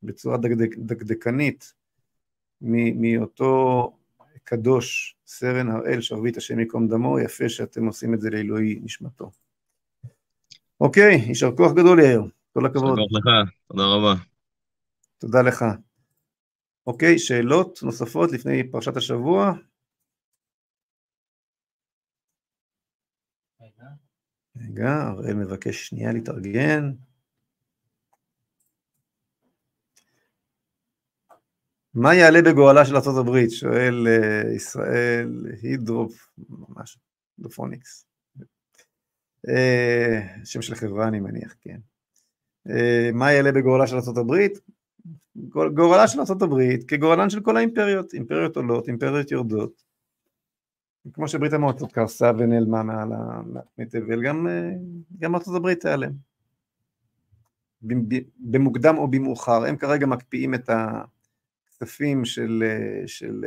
[0.03, 1.73] בצורה דקדק, דקדקנית
[2.61, 3.91] מאותו
[4.43, 9.31] קדוש, סרן הראל שרביט השם ייקום דמו, יפה שאתם עושים את זה לעילוי נשמתו.
[10.81, 12.23] אוקיי, יישר כוח גדול יאיר,
[12.53, 12.99] כל הכבוד.
[12.99, 14.21] כוח לך, תודה רבה.
[15.17, 15.65] תודה לך.
[16.87, 19.51] אוקיי, שאלות נוספות לפני פרשת השבוע?
[24.57, 26.91] רגע, הראל מבקש שנייה להתארגן.
[31.93, 33.49] מה יעלה בגורלה של ארה"ב?
[33.49, 36.99] שואל uh, ישראל הידרופ, משהו,
[37.39, 38.05] דופוניקס.
[39.47, 41.79] Uh, שם של חברה אני מניח, כן.
[42.67, 42.71] Uh,
[43.13, 44.47] מה יעלה בגורלה של ארה"ב?
[45.73, 49.83] גורלה של ארה"ב כגורלן של כל האימפריות, אימפריות עולות, אימפריות יורדות.
[51.13, 53.09] כמו שברית המועצות קרסה ונעלמה מעל
[53.89, 54.47] תבל, גם,
[55.19, 56.11] גם ארה"ב תיעלם.
[58.39, 61.03] במוקדם או במאוחר, הם כרגע מקפיאים את ה...
[61.83, 62.63] כספים של,
[63.05, 63.45] של,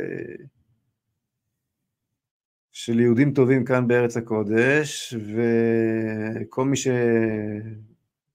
[2.73, 6.77] של יהודים טובים כאן בארץ הקודש, וכל מי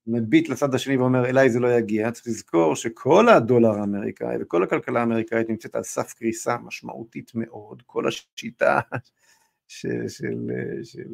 [0.06, 4.99] שמביט לצד השני ואומר אליי זה לא יגיע, צריך לזכור שכל הדולר האמריקאי וכל הכלכלה
[4.99, 8.80] האמריקאית נמצאת על סף קריסה משמעותית מאוד, כל השיטה
[9.68, 10.49] של, של,
[10.84, 11.10] של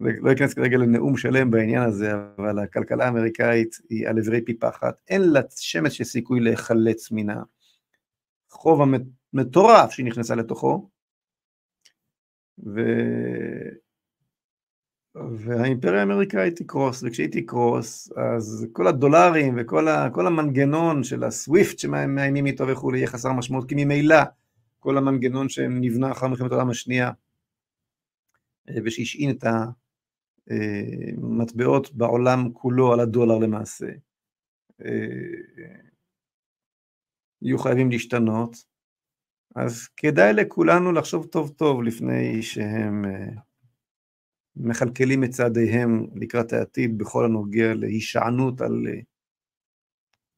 [0.00, 5.00] לא אכנס כרגע לנאום שלם בעניין הזה, אבל הכלכלה האמריקאית היא על עברי פי פחת,
[5.08, 7.26] אין לה שמץ של סיכוי להיחלץ מן
[8.50, 8.80] החוב
[9.32, 10.90] המטורף שהיא נכנסה לתוכו,
[12.58, 12.80] ו...
[15.14, 20.10] והאימפריה האמריקאית תקרוס, וכשהיא תקרוס, אז כל הדולרים וכל ה...
[20.10, 24.22] כל המנגנון של הסוויפט שמאיימים איתו וכולי יהיה חסר משמעות, כי ממילא
[24.78, 27.10] כל המנגנון שנבנה אחר מלחמת העולם השנייה,
[28.84, 29.44] ושהשעין את
[30.50, 33.86] המטבעות בעולם כולו על הדולר למעשה,
[37.42, 38.56] יהיו חייבים להשתנות,
[39.54, 43.28] אז כדאי לכולנו לחשוב טוב טוב לפני שהם אה,
[44.56, 49.00] מכלכלים את צעדיהם לקראת העתיד בכל הנוגע להישענות על אה,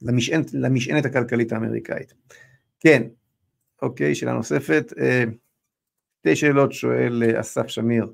[0.02, 2.14] למשענת, למשענת הכלכלית האמריקאית.
[2.80, 3.02] כן,
[3.82, 4.92] אוקיי, שאלה נוספת.
[4.98, 5.24] אה,
[6.18, 8.12] שתי שאלות שואל אסף שמיר.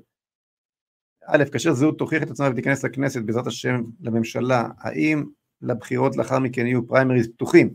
[1.25, 5.25] א', כאשר זהות תוכיח את עצמה ותיכנס לכנסת בעזרת השם לממשלה, האם
[5.61, 7.73] לבחירות לאחר מכן יהיו פריימריז פתוחים?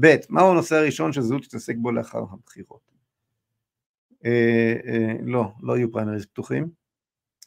[0.00, 2.80] ב', מהו הנושא הראשון שזהות תתעסק בו לאחר הבחירות?
[4.24, 6.79] אה, אה, לא, לא יהיו פריימריז פתוחים.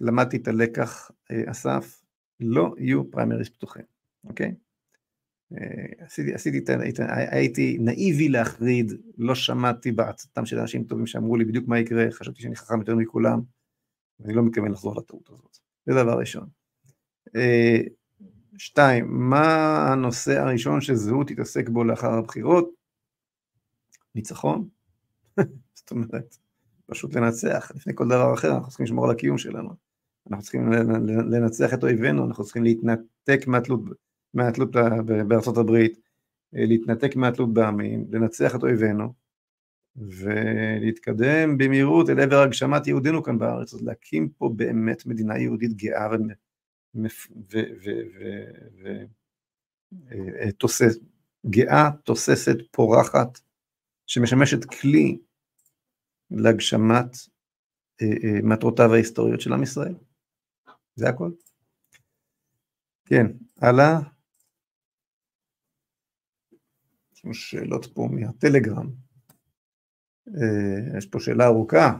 [0.03, 2.01] למדתי את הלקח, אה, אסף,
[2.39, 3.83] לא יהיו פריימריז פתוחים,
[4.23, 4.55] אוקיי?
[5.53, 6.73] אה, עשיתי, עשיתי,
[7.07, 12.41] הייתי נאיבי להחריד, לא שמעתי בעצתם של אנשים טובים שאמרו לי בדיוק מה יקרה, חשבתי
[12.41, 13.41] שאני חכם יותר מכולם,
[14.19, 15.57] ואני לא מתכוון לחזור לטעות הזאת.
[15.85, 16.47] זה דבר ראשון.
[17.35, 17.77] אה,
[18.57, 22.69] שתיים, מה הנושא הראשון שזהות תתעסק בו לאחר הבחירות?
[24.15, 24.69] ניצחון.
[25.73, 26.37] זאת אומרת,
[26.85, 29.82] פשוט לנצח, לפני כל דבר אחר, אנחנו צריכים לשמור על הקיום שלנו.
[30.31, 30.71] אנחנו צריכים
[31.31, 33.81] לנצח את אויבינו, אנחנו צריכים להתנתק מהתלות,
[34.33, 34.69] מהתלות
[35.27, 35.99] בארצות הברית,
[36.53, 39.13] להתנתק מהתלות בעמים, לנצח את אויבינו,
[39.95, 46.07] ולהתקדם במהירות אל עבר הגשמת יהודינו כאן בארץ, אז להקים פה באמת מדינה יהודית גאה
[50.49, 51.01] ותוססת,
[51.49, 53.39] גאה, תוססת, פורחת,
[54.07, 55.17] שמשמשת כלי
[56.31, 57.17] להגשמת
[58.01, 59.95] אה, אה, מטרותיו ההיסטוריות של עם ישראל.
[60.95, 61.31] זה הכל.
[63.05, 63.25] כן,
[63.61, 63.99] הלאה.
[67.13, 68.89] יש לנו שאלות פה מהטלגרם.
[70.27, 71.99] אה, יש פה שאלה ארוכה.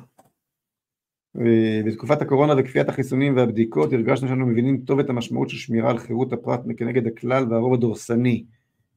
[1.86, 6.34] בתקופת הקורונה וכפיית החיסונים והבדיקות הרגשנו שאנו מבינים טוב את המשמעות של שמירה על חירות
[6.34, 8.46] הפרט כנגד הכלל והרוב הדורסני.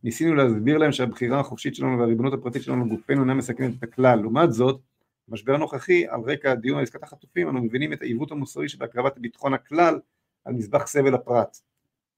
[0.05, 4.21] ניסינו להסביר להם שהבחירה החופשית שלנו והריבונות הפרטית שלנו בגופנו אינה מסכנת את הכלל.
[4.21, 4.81] לעומת זאת,
[5.29, 9.55] במשבר הנוכחי, על רקע הדיון על עסקת החטופים, אנו מבינים את העיוות המוסרי שבהקרבת ביטחון
[9.55, 10.01] הכלל
[10.45, 11.57] על מזבח סבל הפרט.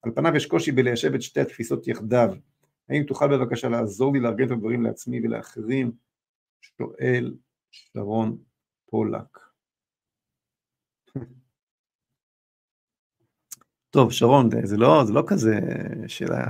[0.01, 2.29] על פניו יש קושי בליישב את שתי התפיסות יחדיו.
[2.89, 5.91] האם תוכל בבקשה לעזור לי לארגן את הדברים לעצמי ולאחרים?
[6.61, 7.37] שואל
[7.71, 8.37] שרון
[8.85, 9.39] פולק.
[13.89, 15.59] טוב, שרון, זה לא, זה לא כזה
[16.07, 16.45] שאלה,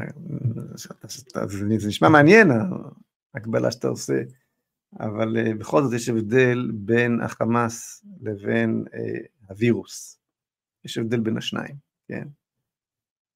[1.47, 2.47] זה נשמע מעניין,
[3.33, 4.13] ההקבלה שאתה עושה,
[4.99, 10.19] אבל אה, בכל זאת יש הבדל בין החמאס לבין אה, הווירוס.
[10.85, 11.75] יש הבדל בין השניים,
[12.07, 12.27] כן?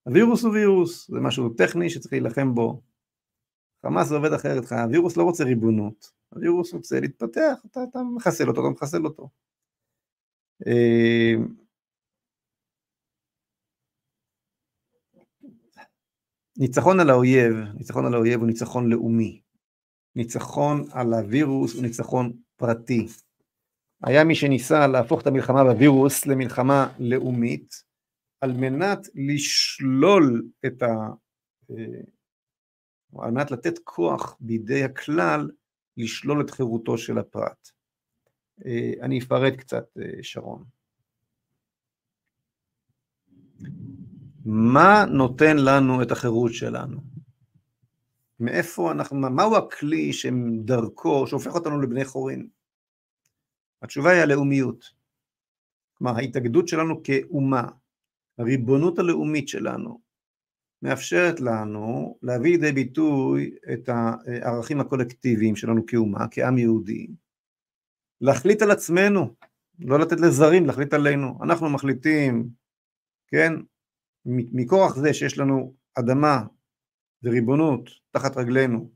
[0.03, 2.81] הווירוס הוא וירוס, זה משהו טכני שצריך להילחם בו.
[3.85, 8.61] חמאס זה עובד אחרת, הווירוס לא רוצה ריבונות, הווירוס רוצה להתפתח, אתה, אתה מחסל אותו,
[8.61, 9.29] אתה מחסל אותו.
[10.67, 11.33] אה,
[16.57, 19.42] ניצחון על האויב, ניצחון על האויב הוא ניצחון לאומי.
[20.15, 23.07] ניצחון על הווירוס הוא ניצחון פרטי.
[24.03, 27.83] היה מי שניסה להפוך את המלחמה בווירוס למלחמה לאומית,
[28.41, 30.87] על מנת לשלול את ה...
[31.71, 32.01] אה,
[33.19, 35.49] על מנת לתת כוח בידי הכלל
[35.97, 37.69] לשלול את חירותו של הפרט.
[38.65, 40.63] אה, אני אפרט קצת, אה, שרון.
[44.45, 47.12] מה נותן לנו את החירות שלנו?
[48.39, 52.47] מאיפה אנחנו, מהו הכלי שדרכו, שהופך אותנו לבני חורין?
[53.81, 54.91] התשובה היא הלאומיות.
[55.93, 57.67] כלומר, ההתאגדות שלנו כאומה,
[58.37, 60.01] הריבונות הלאומית שלנו,
[60.81, 67.07] מאפשרת לנו להביא לידי ביטוי את הערכים הקולקטיביים שלנו כאומה, כעם יהודי,
[68.21, 69.35] להחליט על עצמנו,
[69.79, 71.39] לא לתת לזרים להחליט עלינו.
[71.43, 72.49] אנחנו מחליטים,
[73.27, 73.53] כן,
[74.25, 76.43] מכורח זה שיש לנו אדמה
[77.23, 78.89] וריבונות תחת רגלינו,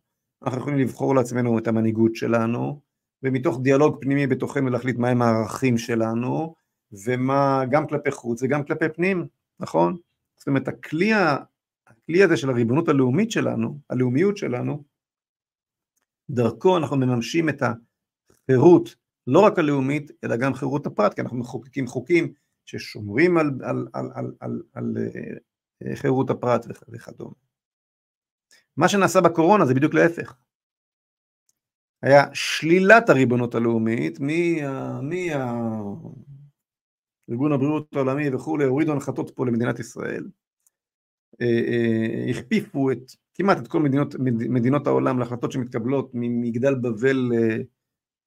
[0.46, 2.82] אנחנו יכולים לבחור לעצמנו את המנהיגות שלנו,
[3.24, 6.56] ומתוך דיאלוג פנימי בתוכנו להחליט מהם הערכים שלנו,
[7.06, 9.28] ומה, גם כלפי חוץ וגם כלפי פנים,
[9.60, 9.98] נכון?
[10.38, 11.12] זאת אומרת, הכלי,
[11.88, 14.84] הכלי הזה של הריבונות הלאומית שלנו, הלאומיות שלנו,
[16.30, 18.96] דרכו אנחנו מממשים את החירות,
[19.28, 22.34] לא רק הלאומית, אלא גם חירות הפרט, כי אנחנו מחוקקים חוקים
[22.66, 24.98] ששומרים על, על, על, על, על, על
[25.86, 27.47] אה, חירות הפרט וכדומה.
[28.78, 30.36] מה שנעשה בקורונה זה בדיוק להפך.
[32.02, 34.20] היה שלילת הריבונות הלאומית
[37.30, 40.28] מארגון הבריאות העולמי וכולי, הורידו הנחתות פה למדינת ישראל,
[41.42, 44.16] אה, אה, הכפיפו את, כמעט את כל מדינות,
[44.50, 47.32] מדינות העולם להחלטות שמתקבלות ממגדל בבל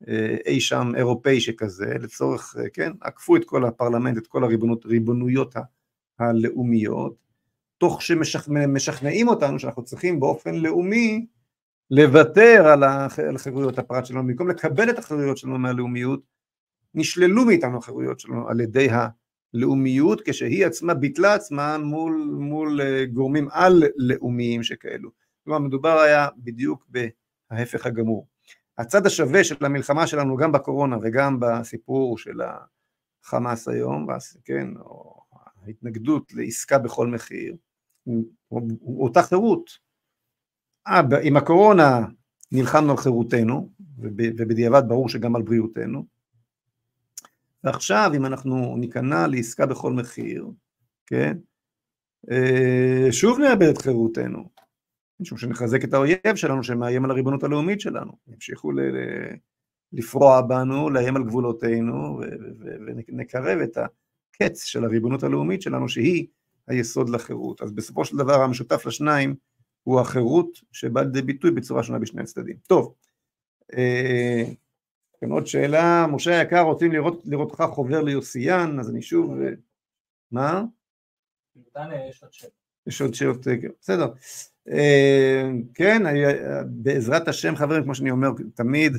[0.09, 5.55] אה, אי שם אירופאי שכזה, לצורך, כן, עקפו את כל הפרלמנט, את כל הריבונויות
[6.19, 7.30] הלאומיות,
[7.81, 11.27] תוך שמשכנעים אותנו שאנחנו צריכים באופן לאומי
[11.91, 12.83] לוותר על
[13.35, 16.21] החירויות הפרט שלנו, במקום לקבל את החירויות שלנו מהלאומיות,
[16.95, 18.89] נשללו מאיתנו החירויות שלנו על ידי
[19.55, 25.11] הלאומיות, כשהיא עצמה ביטלה עצמה מול, מול אה, גורמים על-לאומיים שכאלו.
[25.45, 26.87] כלומר, מדובר היה בדיוק
[27.51, 28.27] בהפך הגמור.
[28.79, 32.41] הצד השווה של המלחמה שלנו גם בקורונה וגם בסיפור של
[33.25, 34.07] החמאס היום,
[34.45, 35.21] כן, או
[35.67, 37.57] ההתנגדות לעסקה בכל מחיר,
[38.83, 39.71] אותה חירות.
[41.23, 42.01] עם הקורונה
[42.53, 46.05] נלחמנו על חירותנו, ובדיעבד ברור שגם על בריאותנו,
[47.65, 50.51] ועכשיו אם אנחנו ניכנע לעסקה בכל מחיר,
[51.07, 51.37] כן,
[52.31, 54.51] אה, שוב נאבד את חירותנו,
[55.21, 58.81] משום שנחזק את האויב שלנו שמאיים על הריבונות הלאומית שלנו, ימשיכו ל-
[59.93, 62.21] לפרוע בנו, לאיים על גבולותינו,
[63.09, 66.27] ונקרב את הקץ של הריבונות הלאומית שלנו, שהיא
[66.71, 67.63] היסוד לחירות.
[67.63, 69.35] אז בסופו של דבר המשותף לשניים
[69.83, 72.57] הוא החירות שבא לידי ביטוי בצורה שונה בשני הצדדים.
[72.67, 72.95] טוב,
[75.21, 79.51] כן, עוד שאלה, משה היקר, רוצים לראות, לראותך חובר ליוסיאן, אז אני שוב, אה,
[80.31, 80.65] מה?
[82.87, 84.13] יש עוד שאלות, אה, בסדר.
[85.75, 86.03] כן,
[86.67, 88.93] בעזרת השם חברים, כמו שאני אומר תמיד,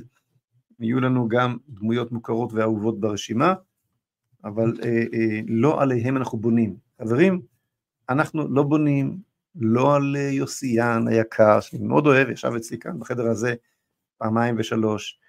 [0.79, 3.53] יהיו לנו גם דמויות מוכרות ואהובות ברשימה,
[4.43, 4.73] אבל
[5.47, 6.75] לא עליהם אנחנו בונים.
[7.01, 7.41] חברים,
[8.09, 9.17] אנחנו לא בונים
[9.55, 13.53] לא על אה, יוסיאן היקר, שאני מאוד אוהב, ישב אצלי כאן בחדר הזה
[14.17, 15.19] פעמיים ושלוש,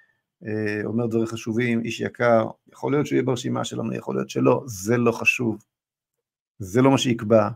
[0.47, 4.63] אה, אומר דברים חשובים, איש יקר, יכול להיות שהוא יהיה ברשימה שלנו, יכול להיות שלא,
[4.67, 5.65] זה לא חשוב,
[6.59, 7.49] זה לא מה שיקבע,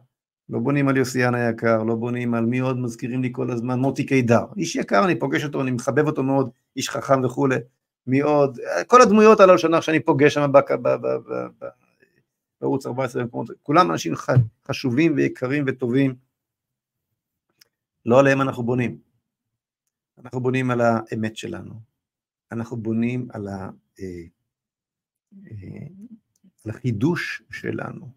[0.49, 4.07] לא בונים על יוסיאן היקר, לא בונים על מי עוד מזכירים לי כל הזמן, מוטי
[4.07, 7.57] קידר, איש יקר, אני פוגש אותו, אני מחבב אותו מאוד, איש חכם וכולי,
[8.07, 10.53] מי עוד, כל הדמויות הללו שאני פוגש שם
[12.61, 14.13] בערוץ 14 במקומות, כולם אנשים
[14.69, 16.17] חשובים ויקרים וטובים,
[18.07, 18.99] לא עליהם אנחנו בונים.
[20.19, 21.75] אנחנו בונים על האמת שלנו,
[22.53, 23.71] אנחנו בונים על, ה,
[24.01, 24.23] אה,
[25.47, 25.87] אה,
[26.65, 28.13] על החידוש שלנו.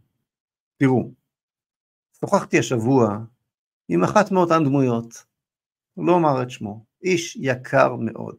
[0.77, 1.11] תראו,
[2.19, 3.19] שוחחתי השבוע
[3.89, 5.25] עם אחת מאותן דמויות,
[5.97, 8.35] לא אומר את שמו, איש יקר מאוד,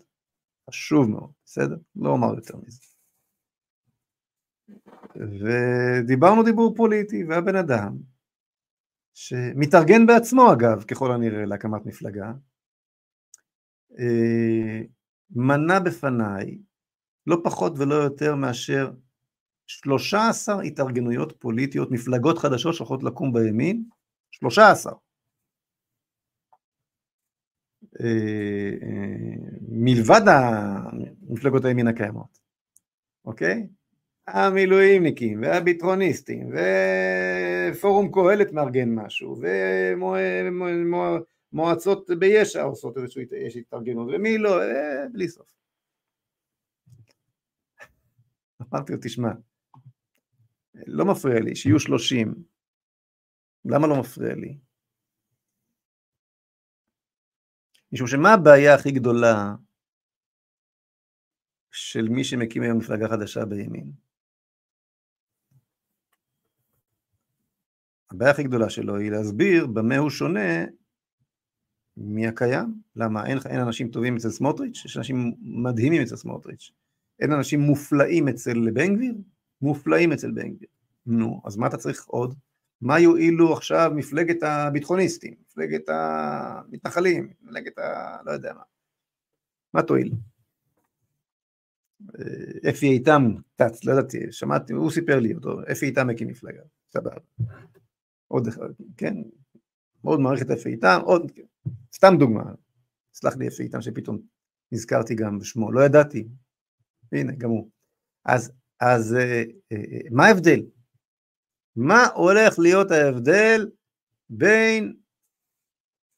[0.71, 1.77] חשוב מאוד, בסדר?
[1.97, 2.90] לא אומר יותר מזה.
[5.17, 7.97] ודיברנו דיבור פוליטי, והבן אדם
[9.15, 12.33] שמתארגן בעצמו אגב, ככל הנראה, להקמת מפלגה,
[13.99, 14.81] אה,
[15.31, 16.59] מנה בפניי
[17.27, 18.91] לא פחות ולא יותר מאשר
[19.67, 23.85] 13 התארגנויות פוליטיות, מפלגות חדשות שהולכות לקום בימין,
[24.31, 24.93] 13.
[28.01, 28.07] אה,
[28.83, 29.35] אה,
[29.69, 30.21] מלבד
[31.29, 32.39] מפלגות הימין הקיימות,
[33.25, 33.67] אוקיי?
[34.33, 36.53] המילואימניקים והביטרוניסטים
[37.73, 39.41] ופורום קהלת מארגן משהו
[41.53, 43.25] ומועצות ביש"ע עושות איזושהי
[43.61, 45.55] התארגנות ומי לא, אה, בלי סוף.
[48.63, 49.31] אמרתי לו, תשמע,
[50.75, 52.35] לא מפריע לי, שיהיו שלושים,
[53.65, 54.59] למה לא מפריע לי?
[57.93, 59.55] משום שמה הבעיה הכי גדולה
[61.71, 64.10] של מי שמקים היום מפלגה חדשה בימין?
[68.11, 70.65] הבעיה הכי גדולה שלו היא להסביר במה הוא שונה
[71.97, 72.75] מהקיים.
[72.97, 73.27] למה?
[73.27, 74.85] אין, אין אנשים טובים אצל סמוטריץ'?
[74.85, 76.71] יש אנשים מדהימים אצל סמוטריץ'.
[77.21, 79.15] אין אנשים מופלאים אצל בן גביר?
[79.63, 80.69] מופלאים אצל בן גביר.
[81.07, 82.35] נו, אז מה אתה צריך עוד?
[82.81, 88.17] מה יועילו עכשיו מפלגת הביטחוניסטים, מפלגת המתנחלים, מפלגת ה...
[88.25, 88.63] לא יודע מה.
[89.75, 90.13] מה תועיל?
[92.71, 96.63] אפי איתם טץ, לא ידעתי, שמעתי, הוא סיפר לי אותו, אפי איתם הקים מפלגה,
[96.93, 97.11] סבבה.
[98.31, 99.15] עוד אחד, כן,
[100.05, 101.33] מאוד מעריך את אפי איתם, עוד,
[101.95, 102.43] סתם דוגמה,
[103.15, 104.19] סלח לי אפי איתם שפתאום
[104.73, 106.29] נזכרתי גם בשמו, לא ידעתי.
[107.13, 107.71] הנה, גם הוא.
[108.25, 109.43] אז, אז אה,
[109.73, 110.61] אה, מה ההבדל?
[111.77, 113.71] מה הולך להיות ההבדל
[114.31, 114.97] בין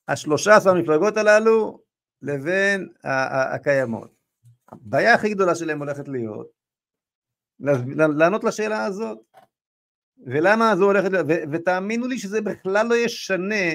[0.09, 1.83] השלושה עשר המפלגות הללו
[2.23, 2.89] לבין
[3.55, 4.15] הקיימות?
[4.69, 6.51] הבעיה הכי גדולה שלהם הולכת להיות
[8.19, 9.19] לענות לשאלה הזאת.
[10.27, 13.73] ולמה זו הולכת להיות, ותאמינו לי שזה בכלל לא ישנה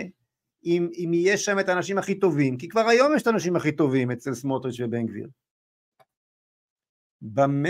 [0.65, 3.71] אם, אם יש שם את האנשים הכי טובים, כי כבר היום יש את האנשים הכי
[3.71, 5.27] טובים אצל סמוטריץ' ובן גביר.
[7.21, 7.69] במה,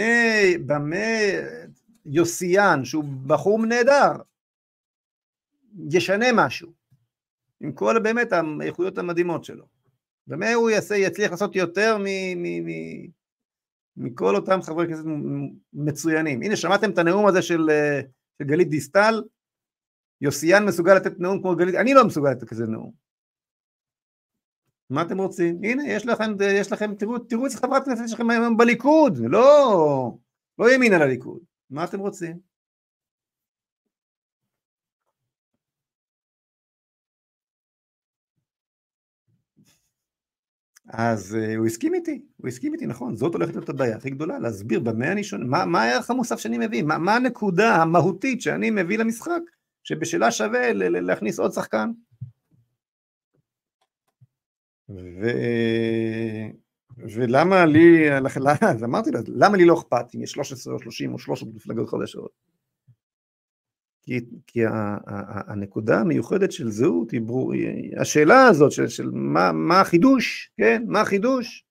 [0.66, 1.06] במה
[2.06, 4.12] יוסיאן, שהוא בחור נהדר,
[5.91, 6.74] ישנה משהו,
[7.62, 9.66] עם כל באמת האיכויות המדהימות שלו.
[10.28, 12.04] במה הוא יעשה, יצליח לעשות יותר מ,
[12.36, 12.72] מ, מ,
[13.98, 15.04] מכל אותם חברי כנסת
[15.74, 16.41] מצוינים.
[16.41, 18.08] הנה, שמעתם את הנאום הזה של, של
[18.44, 19.24] גלית דיסטל?
[20.22, 22.92] יוסיאן מסוגל לתת נאום כמו גלית, אני לא מסוגל לתת כזה נאום.
[24.90, 25.60] מה אתם רוצים?
[25.64, 30.18] הנה, יש לכם, יש לכם, תראו, תראו את חברת הכנסת שלכם היום בליכוד, לא,
[30.60, 31.40] לא ימין על הליכוד.
[31.70, 32.40] מה אתם רוצים?
[40.90, 44.40] אז uh, הוא הסכים איתי, הוא הסכים איתי, נכון, זאת הולכת להיות הבעיה הכי גדולה,
[44.40, 48.70] להסביר במה אני שונה, מה, מה הערך המוסף שאני מביא, מה, מה הנקודה המהותית שאני
[48.70, 49.42] מביא למשחק,
[49.84, 51.92] שבשלה שווה להכניס עוד שחקן.
[54.90, 55.28] ו...
[56.98, 58.12] ולמה לי,
[58.62, 61.90] אז אמרתי לו, למה לי לא אכפת אם יש 13 או 30 או 300 מפלגות
[61.90, 62.32] חדשות?
[64.08, 67.54] כי, כי ה, ה, ה, הנקודה המיוחדת של זהות היא ברור,
[68.02, 71.66] השאלה הזאת של, של מה, מה החידוש, כן, מה החידוש,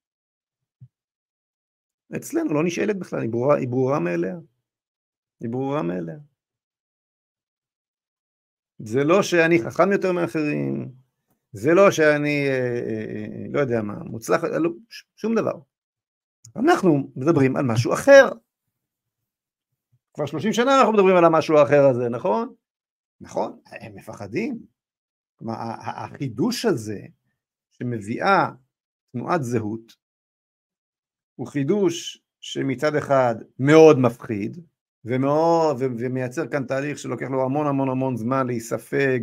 [2.17, 4.37] אצלנו לא נשאלת בכלל, היא ברורה, היא ברורה מאליה,
[5.41, 6.19] היא ברורה מאליה.
[8.79, 10.93] זה לא שאני חכם יותר מאחרים,
[11.53, 14.71] זה לא שאני, אה, אה, אה, לא יודע מה, מוצלח, לא,
[15.17, 15.59] שום דבר.
[16.57, 18.29] אנחנו מדברים על משהו אחר.
[20.17, 22.55] כבר 30 שנה אנחנו מדברים על המשהו האחר הזה, נכון?
[23.21, 24.59] נכון, הם מפחדים.
[25.39, 27.01] כלומר, החידוש הזה
[27.71, 28.51] שמביאה
[29.13, 29.93] תנועת זהות
[31.35, 34.59] הוא חידוש שמצד אחד מאוד מפחיד
[35.05, 39.21] ומאוד, ומייצר כאן תהליך שלוקח לו המון המון המון זמן להיספג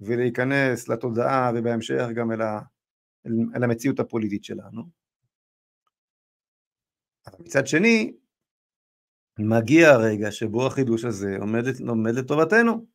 [0.00, 2.60] ולהיכנס לתודעה ובהמשך גם אל, ה,
[3.26, 4.82] אל, אל המציאות הפוליטית שלנו.
[7.26, 8.12] אבל מצד שני,
[9.38, 12.86] מגיע הרגע שבו החידוש הזה עומד, עומד לטובתנו.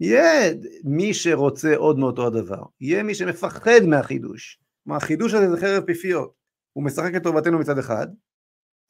[0.00, 4.60] יהיה מי שרוצה עוד מאותו הדבר, יהיה מי שמפחד מהחידוש.
[4.84, 6.34] כלומר, החידוש הזה זה חרב פיפיות.
[6.72, 8.06] הוא משחק לטובתנו מצד אחד,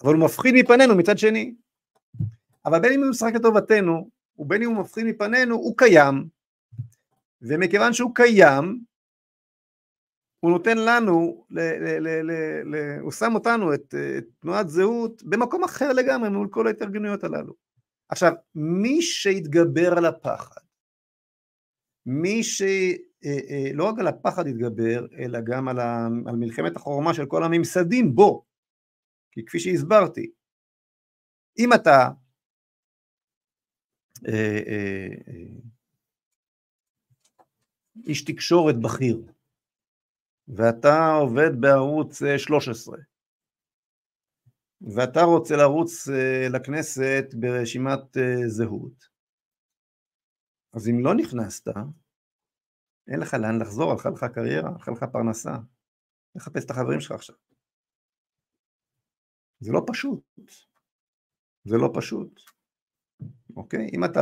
[0.05, 1.55] אבל הוא מפחיד מפנינו מצד שני.
[2.67, 6.29] אבל בין אם הוא משחק לטובתנו, ובין אם הוא מפחיד מפנינו, הוא קיים,
[7.43, 8.81] ומכיוון שהוא קיים,
[10.45, 12.33] הוא נותן לנו, ל, ל, ל, ל,
[12.65, 17.55] ל, הוא שם אותנו, את, את תנועת זהות, במקום אחר לגמרי מול כל ההתארגנויות הללו.
[18.09, 20.61] עכשיו, מי שיתגבר על הפחד,
[22.07, 22.67] מי שלא
[23.25, 27.45] אה, אה, רק על הפחד יתגבר, אלא גם על, ה, על מלחמת החורמה של כל
[27.45, 28.45] הממסדים בו,
[29.33, 30.31] כי כפי שהסברתי,
[31.59, 32.09] אם אתה
[34.29, 34.61] אה,
[38.07, 39.34] איש תקשורת בכיר,
[40.49, 42.97] ואתה עובד בערוץ 13,
[44.97, 46.09] ואתה רוצה לרוץ
[46.53, 48.17] לכנסת ברשימת
[48.47, 49.09] זהות,
[50.73, 51.69] אז אם לא נכנסת,
[53.09, 55.55] אין לך לאן לחזור, הלכה לך קריירה, הלכה לך פרנסה,
[56.35, 57.37] לחפש את החברים שלך עכשיו.
[59.61, 60.23] זה לא פשוט,
[61.65, 62.41] זה לא פשוט,
[63.57, 63.91] אוקיי?
[63.95, 64.21] אם אתה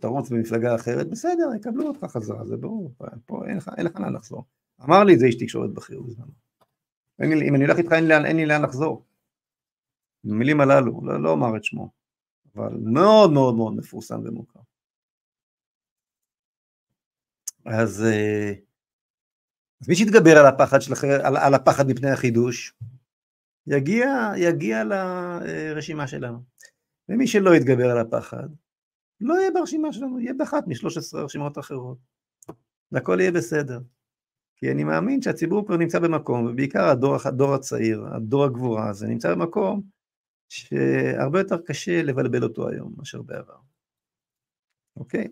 [0.00, 2.94] תרוץ במפלגה אחרת, בסדר, יקבלו אותך חזרה, זה ברור,
[3.26, 3.46] פה
[3.78, 4.44] אין לך לאן לחזור.
[4.84, 6.32] אמר לי את זה איש תקשורת בכיר בזמנו.
[7.22, 9.04] אם אני הולך איתך אין לי, אין לי לאן לחזור.
[10.24, 11.90] המילים הללו, לא, לא אומר את שמו,
[12.54, 14.60] אבל מאוד מאוד מאוד מפורסם ומוכר.
[17.64, 18.52] אז, אה,
[19.80, 20.92] אז מי שיתגבר על הפחד, של,
[21.24, 22.74] על, על הפחד מפני החידוש,
[23.66, 26.42] יגיע, יגיע לרשימה שלנו.
[27.08, 28.48] ומי שלא יתגבר על הפחד,
[29.20, 31.98] לא יהיה ברשימה שלנו, יהיה באחת משלוש עשרה רשימות אחרות.
[32.92, 33.80] והכל יהיה בסדר.
[34.62, 39.34] כי אני מאמין שהציבור כבר נמצא במקום, ובעיקר הדור, הדור הצעיר, הדור הגבורה הזה, נמצא
[39.34, 39.82] במקום
[40.48, 43.56] שהרבה יותר קשה לבלבל אותו היום מאשר בעבר.
[44.96, 45.28] אוקיי?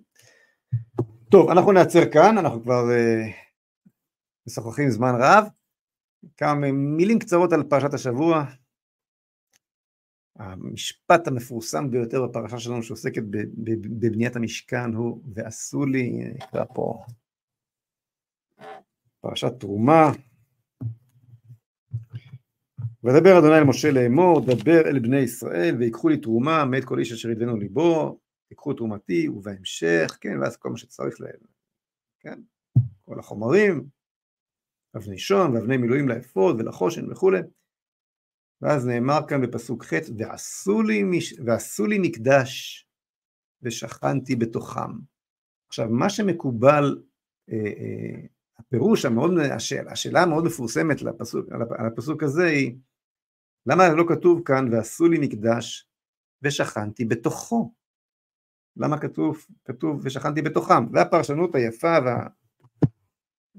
[1.31, 3.33] טוב, אנחנו נעצר כאן, אנחנו כבר uh,
[4.47, 5.45] משוחחים זמן רב.
[6.37, 8.45] כמה מילים קצרות על פרשת השבוע.
[10.37, 13.23] המשפט המפורסם ביותר בפרשה שלנו שעוסקת
[14.01, 17.05] בבניית המשכן הוא ועשו לי, נקרא פה
[19.21, 20.11] פרשת תרומה,
[23.05, 27.13] ודבר אדוני אל משה לאמור, דבר אל בני ישראל, ויקחו לי תרומה מאת כל איש
[27.13, 28.21] אשר ידבנו ליבו,
[28.51, 31.41] ייקחו תרומתי, ובהמשך, כן, ואז כל מה שצריך להם,
[32.21, 32.41] כן,
[33.03, 33.87] כל החומרים,
[34.97, 37.41] אבני שון ואבני מילואים לאפוד ולחושן וכולי.
[38.63, 41.35] ואז נאמר כאן בפסוק ח' ועשו לי, מש...
[41.47, 42.87] ועשו לי מקדש
[43.63, 44.91] ושכנתי בתוכם.
[45.69, 47.03] עכשיו מה שמקובל,
[47.51, 48.27] אה, אה,
[48.61, 52.77] הפירוש המאוד, השאלה, השאלה המאוד מפורסמת לפסוק, על הפסוק הזה היא
[53.67, 55.89] למה לא כתוב כאן ועשו לי מקדש
[56.43, 57.73] ושכנתי בתוכו?
[58.77, 60.93] למה כתוב, כתוב ושכנתי בתוכם?
[60.93, 61.97] והפרשנות היפה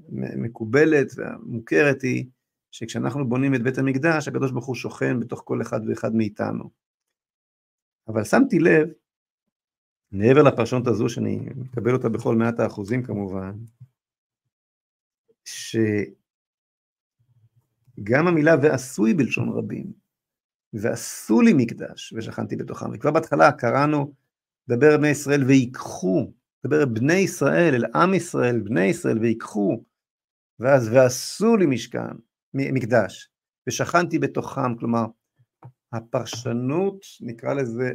[0.08, 2.26] והמקובלת והמוכרת היא
[2.70, 6.70] שכשאנחנו בונים את בית המקדש, הקדוש ברוך הוא שוכן בתוך כל אחד ואחד מאיתנו.
[8.08, 8.88] אבל שמתי לב,
[10.12, 13.52] מעבר לפרשנות הזו, שאני מקבל אותה בכל מעט האחוזים כמובן,
[15.44, 15.76] שגם
[18.28, 19.92] המילה ועשוי בלשון רבים,
[20.72, 24.14] ועשו לי מקדש ושכנתי בתוכם, וכבר בהתחלה קראנו,
[24.68, 26.32] דבר בני ישראל ויקחו,
[26.66, 29.84] דבר בני ישראל אל עם ישראל, בני ישראל ויקחו,
[30.58, 32.16] ואז ועשו לי משכן,
[32.54, 33.28] מקדש,
[33.68, 35.06] ושכנתי בתוכם, כלומר,
[35.92, 37.92] הפרשנות, נקרא לזה,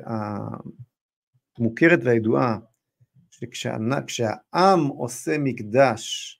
[1.57, 2.57] המוכרת והידועה,
[3.30, 6.34] שכשהעם עושה מקדש,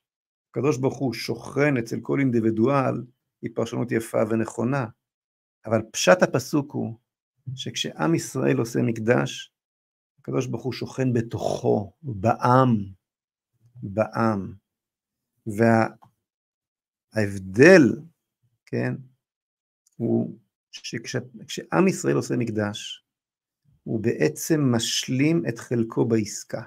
[0.50, 3.04] הקדוש ברוך הוא שוכן אצל כל אינדיבידואל,
[3.42, 4.86] היא פרשנות יפה ונכונה,
[5.66, 6.98] אבל פשט הפסוק הוא
[7.54, 9.52] שכשעם ישראל עושה מקדש,
[10.20, 12.76] הקדוש ברוך הוא שוכן בתוכו, בעם,
[13.82, 14.54] בעם.
[15.56, 15.86] וה,
[17.12, 17.82] ההבדל,
[18.66, 18.94] כן,
[19.96, 20.38] הוא
[20.72, 23.04] שכשעם ישראל עושה מקדש,
[23.82, 26.62] הוא בעצם משלים את חלקו בעסקה.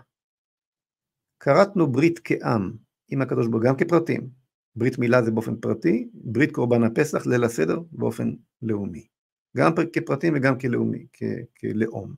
[1.40, 2.78] כרתנו ברית כעם
[3.12, 4.30] עם הקדוש ברוך הוא, גם כפרטים.
[4.76, 9.08] ברית מילה זה באופן פרטי, ברית קורבן הפסח, ליל הסדר, באופן לאומי.
[9.58, 11.24] גם כפרטים וגם כלאומי, כ-
[11.60, 12.16] כלאום.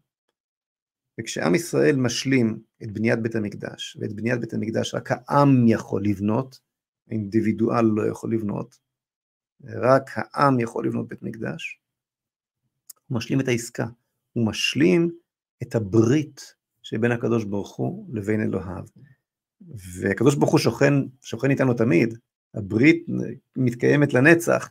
[1.19, 6.59] וכשעם ישראל משלים את בניית בית המקדש, ואת בניית בית המקדש רק העם יכול לבנות,
[7.09, 8.79] האינדיבידואל לא יכול לבנות,
[9.63, 11.79] רק העם יכול לבנות בית מקדש,
[13.07, 13.85] הוא משלים את העסקה,
[14.33, 15.11] הוא משלים
[15.63, 18.83] את הברית שבין הקדוש ברוך הוא לבין אלוהיו.
[19.99, 22.17] והקדוש ברוך הוא שוכן, שוכן איתנו תמיד,
[22.53, 23.05] הברית
[23.55, 24.69] מתקיימת לנצח,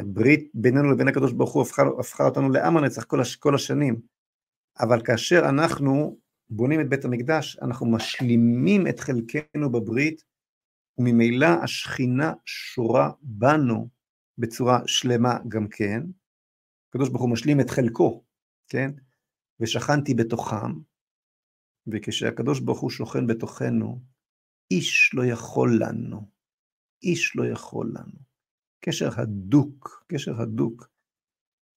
[0.00, 4.00] הברית בינינו לבין הקדוש ברוך הוא הפכה, הפכה אותנו לעם הנצח כל, הש, כל השנים,
[4.80, 6.18] אבל כאשר אנחנו
[6.50, 10.24] בונים את בית המקדש, אנחנו משלימים את חלקנו בברית
[10.98, 13.88] וממילא השכינה שורה בנו
[14.38, 16.02] בצורה שלמה גם כן,
[16.88, 18.24] הקדוש ברוך הוא משלים את חלקו,
[18.68, 18.90] כן?
[19.60, 20.72] ושכנתי בתוכם,
[21.86, 24.00] וכשהקדוש ברוך הוא שוכן בתוכנו,
[24.70, 26.28] איש לא יכול לנו,
[27.02, 28.18] איש לא יכול לנו.
[28.80, 30.88] קשר הדוק, קשר הדוק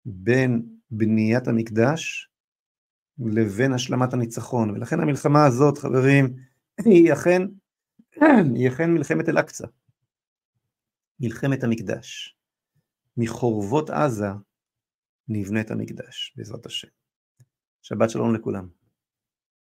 [0.05, 2.29] בין בניית המקדש
[3.19, 6.35] לבין השלמת הניצחון, ולכן המלחמה הזאת, חברים,
[6.85, 7.41] היא אכן
[8.55, 9.67] היא אכן מלחמת אל-אקצא,
[11.19, 12.37] מלחמת המקדש.
[13.17, 14.27] מחורבות עזה
[15.27, 16.87] נבנה את המקדש, בעזרת השם.
[17.81, 18.82] שבת שלום לכולם.